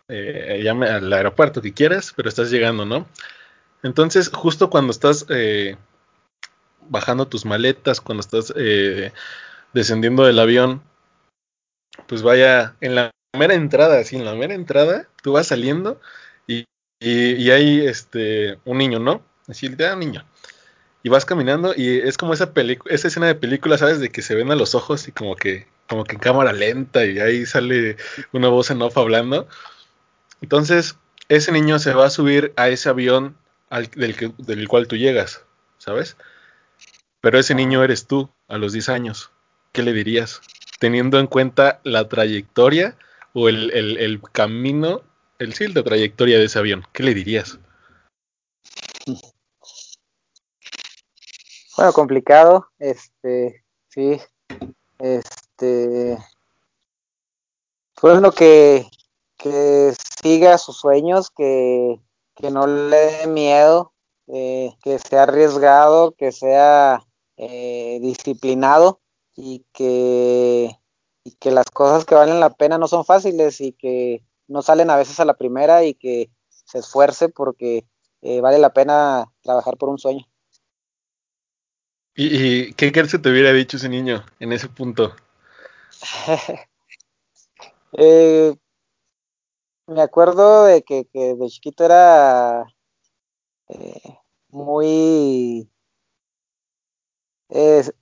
eh, 0.09 0.59
llame 0.63 0.87
al 0.87 1.11
aeropuerto 1.11 1.61
que 1.61 1.73
quieras, 1.73 2.13
pero 2.15 2.27
estás 2.27 2.51
llegando, 2.51 2.85
¿no? 2.85 3.07
Entonces, 3.81 4.29
justo 4.29 4.69
cuando 4.69 4.91
estás 4.91 5.25
eh, 5.29 5.77
bajando 6.89 7.27
tus 7.27 7.45
maletas, 7.45 8.01
cuando 8.01 8.19
estás 8.19 8.53
eh, 8.57 9.13
descendiendo 9.73 10.25
del 10.25 10.39
avión, 10.39 10.83
pues 12.07 12.21
vaya, 12.23 12.75
en 12.81 12.95
la 12.95 13.11
mera 13.37 13.53
entrada, 13.53 14.03
sí, 14.03 14.17
en 14.17 14.25
la 14.25 14.35
mera 14.35 14.53
entrada, 14.53 15.07
tú 15.23 15.31
vas 15.31 15.47
saliendo 15.47 16.01
y, 16.45 16.65
y, 16.99 17.49
hay 17.51 17.85
este 17.87 18.59
un 18.65 18.77
niño, 18.77 18.99
¿no? 18.99 19.23
Así, 19.47 19.67
un 19.67 19.99
niño 19.99 20.25
y 21.03 21.09
vas 21.09 21.25
caminando 21.25 21.73
y 21.75 21.99
es 21.99 22.17
como 22.17 22.33
esa 22.33 22.51
esa 22.85 23.07
escena 23.07 23.27
de 23.27 23.35
película, 23.35 23.77
¿sabes? 23.77 23.99
De 23.99 24.09
que 24.09 24.21
se 24.21 24.35
ven 24.35 24.51
a 24.51 24.55
los 24.55 24.75
ojos 24.75 25.07
y 25.07 25.11
como 25.11 25.35
que, 25.35 25.67
como 25.87 26.03
que 26.03 26.13
en 26.13 26.19
cámara 26.19 26.53
lenta 26.53 27.05
y 27.05 27.19
ahí 27.19 27.45
sale 27.45 27.97
una 28.31 28.49
voz 28.49 28.69
en 28.69 28.81
off 28.81 28.97
hablando. 28.97 29.47
Entonces, 30.41 30.97
ese 31.29 31.51
niño 31.51 31.79
se 31.79 31.93
va 31.93 32.07
a 32.07 32.09
subir 32.09 32.53
a 32.55 32.69
ese 32.69 32.89
avión 32.89 33.35
del, 33.95 34.15
que, 34.15 34.31
del 34.37 34.67
cual 34.67 34.87
tú 34.87 34.95
llegas, 34.95 35.43
¿sabes? 35.77 36.17
Pero 37.21 37.39
ese 37.39 37.55
niño 37.55 37.83
eres 37.83 38.07
tú 38.07 38.29
a 38.47 38.57
los 38.57 38.73
10 38.73 38.89
años. 38.89 39.31
¿Qué 39.71 39.83
le 39.83 39.93
dirías? 39.93 40.41
Teniendo 40.79 41.19
en 41.19 41.27
cuenta 41.27 41.79
la 41.83 42.09
trayectoria 42.09 42.97
o 43.33 43.47
el, 43.47 43.71
el, 43.71 44.21
camino, 44.31 45.03
el 45.39 45.53
sí, 45.53 45.71
trayectoria 45.71 46.37
de 46.37 46.45
ese 46.45 46.59
avión, 46.59 46.85
¿qué 46.91 47.03
le 47.03 47.13
dirías? 47.13 47.59
Bueno, 51.81 51.93
complicado, 51.93 52.67
este, 52.77 53.65
sí, 53.87 54.21
este, 54.99 56.15
pues 57.99 58.21
lo 58.21 58.31
que, 58.33 58.85
que 59.35 59.91
siga 60.21 60.59
sus 60.59 60.77
sueños, 60.77 61.31
que, 61.31 61.99
que 62.35 62.51
no 62.51 62.67
le 62.67 62.97
dé 62.97 63.25
miedo, 63.25 63.93
eh, 64.27 64.75
que 64.83 64.99
sea 64.99 65.23
arriesgado, 65.23 66.11
que 66.11 66.31
sea 66.31 67.01
eh, 67.37 67.97
disciplinado 67.99 69.01
y 69.35 69.65
que, 69.73 70.69
y 71.23 71.31
que 71.39 71.49
las 71.49 71.71
cosas 71.71 72.05
que 72.05 72.13
valen 72.13 72.39
la 72.39 72.51
pena 72.51 72.77
no 72.77 72.87
son 72.87 73.05
fáciles 73.05 73.59
y 73.59 73.73
que 73.73 74.23
no 74.47 74.61
salen 74.61 74.91
a 74.91 74.97
veces 74.97 75.19
a 75.19 75.25
la 75.25 75.33
primera 75.33 75.83
y 75.83 75.95
que 75.95 76.29
se 76.47 76.77
esfuerce 76.77 77.27
porque 77.27 77.87
eh, 78.21 78.39
vale 78.39 78.59
la 78.59 78.71
pena 78.71 79.33
trabajar 79.41 79.77
por 79.77 79.89
un 79.89 79.97
sueño. 79.97 80.30
¿Y, 82.15 82.73
qué 82.73 82.91
crees 82.91 83.11
que 83.11 83.19
te 83.19 83.29
hubiera 83.29 83.53
dicho 83.53 83.77
ese 83.77 83.87
niño 83.87 84.25
en 84.39 84.51
ese 84.51 84.67
punto? 84.67 85.15
eh, 87.97 88.53
me 89.87 90.01
acuerdo 90.01 90.65
de 90.65 90.83
que, 90.83 91.07
de 91.13 91.47
chiquito 91.47 91.85
era 91.85 92.65
eh, 93.69 94.17
muy... 94.49 95.69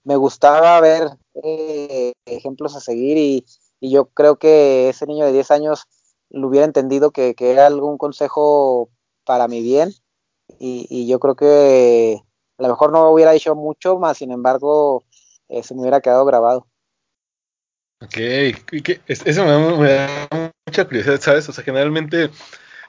Me 0.03 0.15
gustaba 0.15 0.79
ver 0.79 1.09
eh, 1.43 2.13
ejemplos 2.25 2.75
a 2.75 2.79
seguir 2.79 3.17
y, 3.17 3.45
yo 3.81 4.07
creo 4.07 4.37
que 4.37 4.89
ese 4.89 5.07
niño 5.07 5.25
de 5.25 5.31
10 5.31 5.51
años 5.51 5.85
lo 6.29 6.47
hubiera 6.49 6.65
entendido 6.65 7.11
que, 7.11 7.33
era 7.39 7.67
algún 7.67 7.97
consejo 7.97 8.89
para 9.23 9.47
mi 9.47 9.61
bien 9.61 9.93
y 10.59 11.07
yo 11.07 11.19
creo 11.19 11.35
que 11.35 12.21
a 12.59 12.63
lo 12.63 12.69
mejor 12.69 12.91
no 12.91 13.09
hubiera 13.09 13.31
dicho 13.31 13.55
mucho, 13.55 13.97
más 13.97 14.17
sin 14.17 14.31
embargo, 14.31 15.03
eh, 15.47 15.63
se 15.63 15.73
me 15.73 15.81
hubiera 15.81 16.01
quedado 16.01 16.25
grabado. 16.25 16.67
Ok, 18.01 18.17
eso 18.17 19.45
me 19.77 19.93
da, 19.93 20.27
mucha 20.65 20.85
curiosidad, 20.85 21.19
¿sabes? 21.19 21.47
O 21.49 21.53
sea, 21.53 21.63
generalmente 21.63 22.29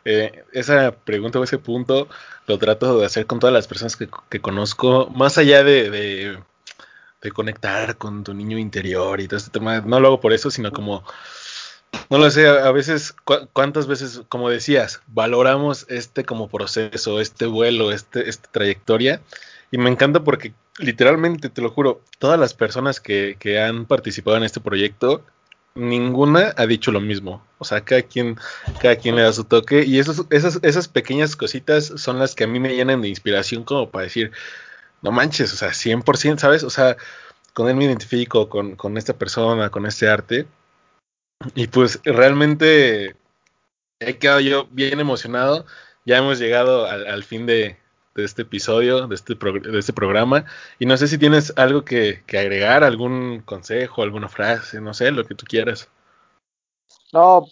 eh, 0.04 0.44
esa 0.52 0.92
pregunta 0.92 1.38
o 1.38 1.44
ese 1.44 1.58
punto 1.58 2.08
lo 2.46 2.58
trato 2.58 2.98
de 2.98 3.06
hacer 3.06 3.26
con 3.26 3.38
todas 3.38 3.54
las 3.54 3.66
personas 3.68 3.96
que, 3.96 4.40
conozco, 4.40 5.08
más 5.14 5.38
allá 5.38 5.62
de, 5.64 5.90
de, 5.90 7.32
conectar 7.32 7.96
con 7.96 8.24
tu 8.24 8.34
niño 8.34 8.58
interior 8.58 9.20
y 9.20 9.28
todo 9.28 9.38
este 9.38 9.50
tema. 9.50 9.80
No 9.80 10.00
lo 10.00 10.08
hago 10.08 10.20
por 10.20 10.32
eso, 10.32 10.50
sino 10.50 10.72
como, 10.72 11.04
no 12.08 12.18
lo 12.18 12.30
sé, 12.30 12.48
a 12.48 12.70
veces, 12.70 13.14
cuántas 13.52 13.86
veces, 13.86 14.22
como 14.28 14.48
decías, 14.48 15.02
valoramos 15.08 15.86
este 15.88 16.24
como 16.24 16.48
proceso, 16.48 17.20
este 17.20 17.46
vuelo, 17.46 17.92
este, 17.92 18.28
esta 18.28 18.50
trayectoria 18.50 19.22
y 19.70 19.78
me 19.78 19.90
encanta 19.90 20.24
porque 20.24 20.52
literalmente, 20.78 21.48
te 21.48 21.62
lo 21.62 21.70
juro, 21.70 22.00
todas 22.18 22.38
las 22.38 22.54
personas 22.54 23.00
que, 23.00 23.36
que 23.38 23.60
han 23.60 23.86
participado 23.86 24.36
en 24.36 24.42
este 24.42 24.60
proyecto, 24.60 25.24
ninguna 25.74 26.52
ha 26.56 26.66
dicho 26.66 26.92
lo 26.92 27.00
mismo. 27.00 27.44
O 27.58 27.64
sea, 27.64 27.84
cada 27.84 28.02
quien, 28.02 28.36
cada 28.80 28.96
quien 28.96 29.16
le 29.16 29.22
da 29.22 29.32
su 29.32 29.44
toque. 29.44 29.84
Y 29.84 29.98
esas, 29.98 30.24
esas 30.30 30.88
pequeñas 30.88 31.36
cositas 31.36 31.92
son 31.96 32.18
las 32.18 32.34
que 32.34 32.44
a 32.44 32.46
mí 32.46 32.58
me 32.58 32.74
llenan 32.74 33.02
de 33.02 33.08
inspiración 33.08 33.64
como 33.64 33.90
para 33.90 34.04
decir, 34.04 34.32
no 35.02 35.12
manches, 35.12 35.52
o 35.52 35.56
sea, 35.56 35.70
100%, 35.70 36.38
¿sabes? 36.38 36.64
O 36.64 36.70
sea, 36.70 36.96
con 37.54 37.68
él 37.68 37.76
me 37.76 37.84
identifico, 37.84 38.48
con, 38.48 38.76
con 38.76 38.96
esta 38.98 39.14
persona, 39.18 39.70
con 39.70 39.86
este 39.86 40.08
arte. 40.08 40.46
Y 41.54 41.68
pues 41.68 42.00
realmente 42.04 43.16
he 44.00 44.18
quedado 44.18 44.40
yo 44.40 44.66
bien 44.70 45.00
emocionado. 45.00 45.66
Ya 46.04 46.18
hemos 46.18 46.38
llegado 46.38 46.86
al 46.86 47.22
fin 47.24 47.46
de, 47.46 47.78
de 48.20 48.26
este 48.26 48.42
episodio, 48.42 49.06
de 49.06 49.14
este, 49.14 49.34
de 49.34 49.78
este 49.78 49.92
programa. 49.92 50.44
Y 50.78 50.86
no 50.86 50.96
sé 50.96 51.08
si 51.08 51.18
tienes 51.18 51.52
algo 51.56 51.84
que, 51.84 52.22
agregar, 52.28 52.84
algún 52.84 53.40
consejo, 53.40 54.02
alguna 54.02 54.28
frase, 54.28 54.80
no 54.80 54.94
sé, 54.94 55.10
lo 55.10 55.24
que 55.24 55.34
tú 55.34 55.44
quieras. 55.48 55.88
No, 57.12 57.46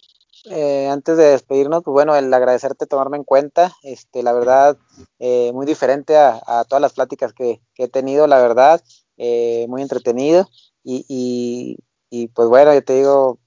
eh, 0.45 0.87
antes 0.87 1.17
de 1.17 1.31
despedirnos, 1.31 1.83
pues 1.83 1.93
bueno, 1.93 2.15
el 2.15 2.33
agradecerte 2.33 2.85
tomarme 2.85 3.17
en 3.17 3.23
cuenta, 3.23 3.73
este, 3.83 4.23
la 4.23 4.31
verdad, 4.31 4.77
eh, 5.19 5.51
muy 5.53 5.65
diferente 5.65 6.15
a, 6.17 6.63
todas 6.67 6.81
las 6.81 6.93
pláticas 6.93 7.33
que, 7.33 7.61
he 7.75 7.87
tenido, 7.87 8.27
la 8.27 8.41
verdad, 8.41 8.81
eh, 9.17 9.65
muy 9.67 9.81
entretenido 9.81 10.49
y, 10.83 11.77
y, 12.09 12.27
pues 12.29 12.47
bueno, 12.47 12.73
yo 12.73 12.83
te 12.83 12.93
digo, 12.93 13.39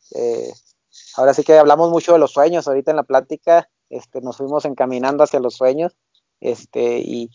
ahora 1.16 1.34
sí 1.34 1.42
que 1.42 1.58
hablamos 1.58 1.90
mucho 1.90 2.12
de 2.12 2.18
los 2.18 2.32
sueños 2.32 2.68
ahorita 2.68 2.90
en 2.90 2.98
la 2.98 3.02
plática, 3.02 3.68
este, 3.92 4.20
nos 4.22 4.38
fuimos 4.38 4.64
encaminando 4.64 5.22
hacia 5.22 5.40
los 5.40 5.54
sueños 5.54 5.94
este, 6.42 6.98
y 6.98 7.30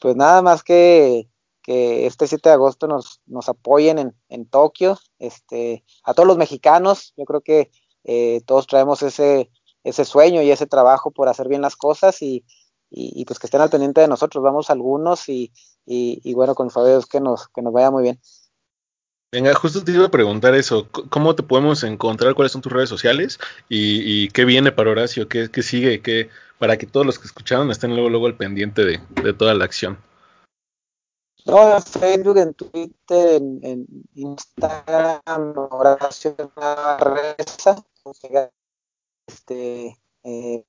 pues 0.00 0.16
nada 0.16 0.40
más 0.42 0.62
que, 0.62 1.28
que 1.62 2.06
este 2.06 2.26
7 2.26 2.48
de 2.48 2.54
agosto 2.54 2.86
nos, 2.86 3.20
nos 3.26 3.48
apoyen 3.48 3.98
en, 3.98 4.16
en 4.28 4.46
Tokio, 4.46 4.98
este, 5.18 5.84
a 6.04 6.14
todos 6.14 6.26
los 6.26 6.38
mexicanos, 6.38 7.12
yo 7.16 7.24
creo 7.24 7.40
que 7.40 7.70
eh, 8.04 8.42
todos 8.46 8.66
traemos 8.66 9.02
ese, 9.02 9.50
ese 9.82 10.04
sueño 10.04 10.42
y 10.42 10.50
ese 10.50 10.66
trabajo 10.66 11.10
por 11.10 11.28
hacer 11.28 11.48
bien 11.48 11.62
las 11.62 11.76
cosas 11.76 12.22
y, 12.22 12.44
y, 12.90 13.24
pues 13.24 13.38
que 13.38 13.48
estén 13.48 13.60
al 13.60 13.70
pendiente 13.70 14.00
de 14.00 14.08
nosotros, 14.08 14.44
vamos 14.44 14.70
algunos 14.70 15.28
y, 15.28 15.52
y, 15.84 16.32
bueno, 16.34 16.54
con 16.54 16.70
Fabio 16.70 16.98
es 16.98 17.06
que 17.06 17.20
nos, 17.20 17.48
que 17.48 17.60
nos 17.60 17.72
vaya 17.72 17.90
muy 17.90 18.04
bien. 18.04 18.20
Venga, 19.34 19.52
justo 19.52 19.82
te 19.82 19.90
iba 19.90 20.06
a 20.06 20.10
preguntar 20.12 20.54
eso. 20.54 20.88
¿Cómo 21.10 21.34
te 21.34 21.42
podemos 21.42 21.82
encontrar? 21.82 22.36
¿Cuáles 22.36 22.52
son 22.52 22.62
tus 22.62 22.70
redes 22.70 22.88
sociales? 22.88 23.40
¿Y, 23.68 24.28
qué 24.28 24.44
viene 24.44 24.70
para 24.70 24.92
Horacio? 24.92 25.26
¿Qué, 25.28 25.50
sigue? 25.60 26.00
¿Qué, 26.02 26.30
para 26.60 26.76
que 26.76 26.86
todos 26.86 27.04
los 27.04 27.18
que 27.18 27.26
escucharon 27.26 27.68
estén 27.72 27.94
luego, 27.94 28.10
luego 28.10 28.26
al 28.28 28.36
pendiente 28.36 28.84
de, 28.84 29.32
toda 29.32 29.54
la 29.54 29.64
acción. 29.64 29.98
No, 31.46 31.74
en 31.74 31.82
Facebook, 31.82 32.38
en 32.38 32.54
Twitter, 32.54 33.42
en, 33.62 33.86
Instagram, 34.14 35.52
Horacio 35.56 36.36
Reza, 37.00 37.84
este, 39.26 39.98
eh, 40.22 40.64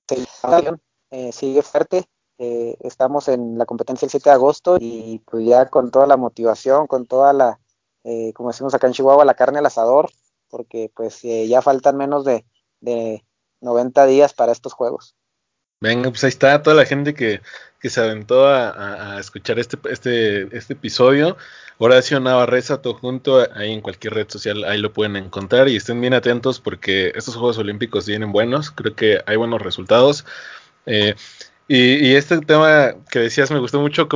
eh, 1.11 1.31
sigue 1.31 1.61
fuerte. 1.61 2.09
Eh, 2.39 2.75
estamos 2.79 3.27
en 3.27 3.59
la 3.59 3.67
competencia 3.67 4.07
el 4.07 4.09
7 4.09 4.27
de 4.27 4.33
agosto 4.33 4.77
y 4.79 5.21
pues 5.23 5.45
ya 5.45 5.67
con 5.67 5.91
toda 5.91 6.07
la 6.07 6.17
motivación, 6.17 6.87
con 6.87 7.05
toda 7.05 7.31
la 7.31 7.59
eh, 8.05 8.33
como 8.33 8.49
decimos 8.51 8.73
acá 8.73 8.87
en 8.87 8.93
Chihuahua, 8.93 9.25
la 9.25 9.33
carne 9.33 9.59
al 9.59 9.65
asador, 9.65 10.11
porque 10.49 10.91
pues 10.95 11.25
eh, 11.25 11.47
ya 11.47 11.61
faltan 11.61 11.97
menos 11.97 12.23
de, 12.23 12.45
de 12.79 13.25
90 13.61 14.05
días 14.05 14.33
para 14.33 14.51
estos 14.51 14.73
juegos. 14.73 15.15
Venga, 15.81 16.09
pues 16.09 16.23
ahí 16.23 16.29
está 16.29 16.61
toda 16.61 16.75
la 16.75 16.85
gente 16.85 17.13
que, 17.15 17.41
que 17.79 17.89
se 17.89 17.99
aventó 17.99 18.47
a, 18.47 19.19
escuchar 19.19 19.59
este, 19.59 19.77
este, 19.89 20.55
este 20.55 20.73
episodio. 20.73 21.35
Horacio 21.77 22.19
Navarreza, 22.19 22.81
todo 22.81 22.93
junto, 22.93 23.45
ahí 23.53 23.73
en 23.73 23.81
cualquier 23.81 24.13
red 24.13 24.29
social, 24.29 24.63
ahí 24.63 24.77
lo 24.77 24.93
pueden 24.93 25.17
encontrar 25.17 25.67
y 25.67 25.75
estén 25.75 25.99
bien 25.99 26.13
atentos 26.13 26.61
porque 26.61 27.11
estos 27.15 27.35
Juegos 27.35 27.57
Olímpicos 27.57 28.05
vienen 28.05 28.31
buenos, 28.31 28.71
creo 28.71 28.95
que 28.95 29.21
hay 29.25 29.35
buenos 29.35 29.61
resultados. 29.61 30.25
Eh, 30.85 31.15
y, 31.67 32.07
y, 32.07 32.15
este 32.15 32.39
tema 32.39 32.93
que 33.09 33.19
decías 33.19 33.51
me 33.51 33.59
gustó 33.59 33.81
mucho, 33.81 34.07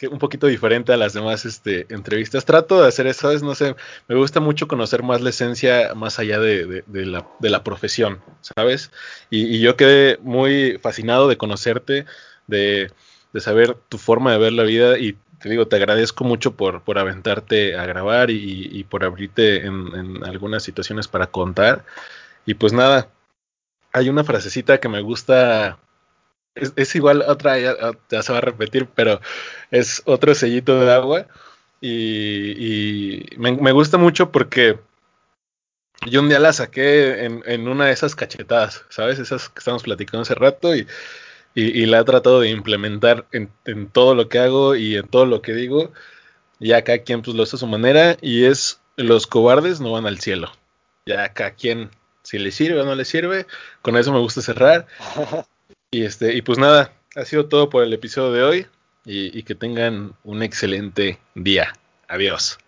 cómo 0.00 0.12
un 0.12 0.18
poquito 0.18 0.46
diferente 0.46 0.92
a 0.92 0.96
las 0.96 1.12
demás 1.12 1.44
este, 1.44 1.86
entrevistas. 1.92 2.44
Trato 2.44 2.82
de 2.82 2.88
hacer 2.88 3.06
eso, 3.06 3.32
no 3.40 3.54
sé, 3.54 3.74
me 4.06 4.16
gusta 4.16 4.40
mucho 4.40 4.68
conocer 4.68 5.02
más 5.02 5.20
la 5.20 5.30
esencia 5.30 5.94
más 5.94 6.18
allá 6.18 6.38
de, 6.38 6.84
la, 6.86 7.26
de 7.38 7.50
la, 7.50 7.64
profesión, 7.64 8.20
¿sabes? 8.40 8.90
Y, 9.30 9.60
yo 9.60 9.76
quedé 9.76 10.18
muy 10.22 10.78
fascinado 10.80 11.28
de 11.28 11.36
conocerte, 11.36 12.06
de, 12.46 12.92
saber 13.38 13.74
tu 13.88 13.98
forma 13.98 14.32
de 14.32 14.38
ver 14.38 14.52
la 14.52 14.64
vida 14.64 14.98
y 14.98 15.16
te 15.40 15.48
digo, 15.48 15.68
te 15.68 15.76
agradezco 15.76 16.24
mucho 16.24 16.56
por, 16.56 16.82
por 16.82 16.98
aventarte 16.98 17.76
a 17.76 17.86
grabar 17.86 18.30
y, 18.30 18.84
por 18.84 19.04
abrirte 19.04 19.66
en, 19.66 19.94
en 19.94 20.24
algunas 20.24 20.62
situaciones 20.62 21.08
para 21.08 21.28
contar. 21.28 21.84
Y 22.46 22.54
pues 22.54 22.72
nada, 22.72 23.10
hay 23.92 24.08
una 24.08 24.24
frasecita 24.24 24.78
que 24.78 24.88
me 24.88 25.00
gusta 25.02 25.78
es, 26.76 26.94
igual 26.94 27.22
otra, 27.26 27.58
ya, 27.58 28.22
se 28.22 28.32
va 28.32 28.38
a 28.38 28.42
repetir, 28.42 28.86
pero 28.94 29.20
es 29.70 30.02
otro 30.04 30.34
sellito 30.34 30.80
de 30.80 30.92
agua. 30.92 31.26
Y, 31.80 33.24
me, 33.36 33.72
gusta 33.72 33.98
mucho 33.98 34.32
porque 34.32 34.78
yo 36.06 36.20
un 36.20 36.28
día 36.28 36.40
la 36.40 36.52
saqué 36.52 37.24
en, 37.24 37.68
una 37.68 37.86
de 37.86 37.92
esas 37.92 38.14
cachetadas, 38.14 38.84
¿sabes? 38.88 39.18
Esas 39.18 39.48
que 39.48 39.58
estamos 39.58 39.82
platicando 39.82 40.22
hace 40.22 40.34
rato 40.34 40.74
y, 40.74 40.86
la 41.54 42.00
he 42.00 42.04
tratado 42.04 42.40
de 42.40 42.50
implementar 42.50 43.26
en, 43.32 43.50
todo 43.88 44.14
lo 44.14 44.28
que 44.28 44.38
hago 44.38 44.76
y 44.76 44.96
en 44.96 45.08
todo 45.08 45.26
lo 45.26 45.42
que 45.42 45.54
digo. 45.54 45.92
Ya 46.60 46.82
cada 46.82 46.98
quien 46.98 47.22
pues 47.22 47.36
lo 47.36 47.44
hace 47.44 47.56
a 47.56 47.58
su 47.60 47.66
manera 47.66 48.16
y 48.20 48.44
es 48.44 48.80
los 48.96 49.26
cobardes 49.26 49.80
no 49.80 49.92
van 49.92 50.06
al 50.06 50.20
cielo. 50.20 50.52
Ya 51.06 51.32
cada 51.32 51.52
quien 51.52 51.90
si 52.22 52.38
le 52.38 52.50
sirve 52.50 52.80
o 52.80 52.84
no 52.84 52.94
le 52.94 53.04
sirve, 53.04 53.46
con 53.80 53.96
eso 53.96 54.12
me 54.12 54.18
gusta 54.18 54.42
cerrar. 54.42 54.86
Y 55.90 56.04
este, 56.04 56.34
y 56.34 56.42
pues 56.42 56.58
nada, 56.58 56.92
ha 57.16 57.24
sido 57.24 57.46
todo 57.46 57.70
por 57.70 57.82
el 57.82 57.92
episodio 57.92 58.32
de 58.32 58.42
hoy 58.42 58.66
y, 59.04 59.38
y 59.38 59.42
que 59.42 59.54
tengan 59.54 60.14
un 60.24 60.42
excelente 60.42 61.18
día. 61.34 61.72
Adiós. 62.08 62.58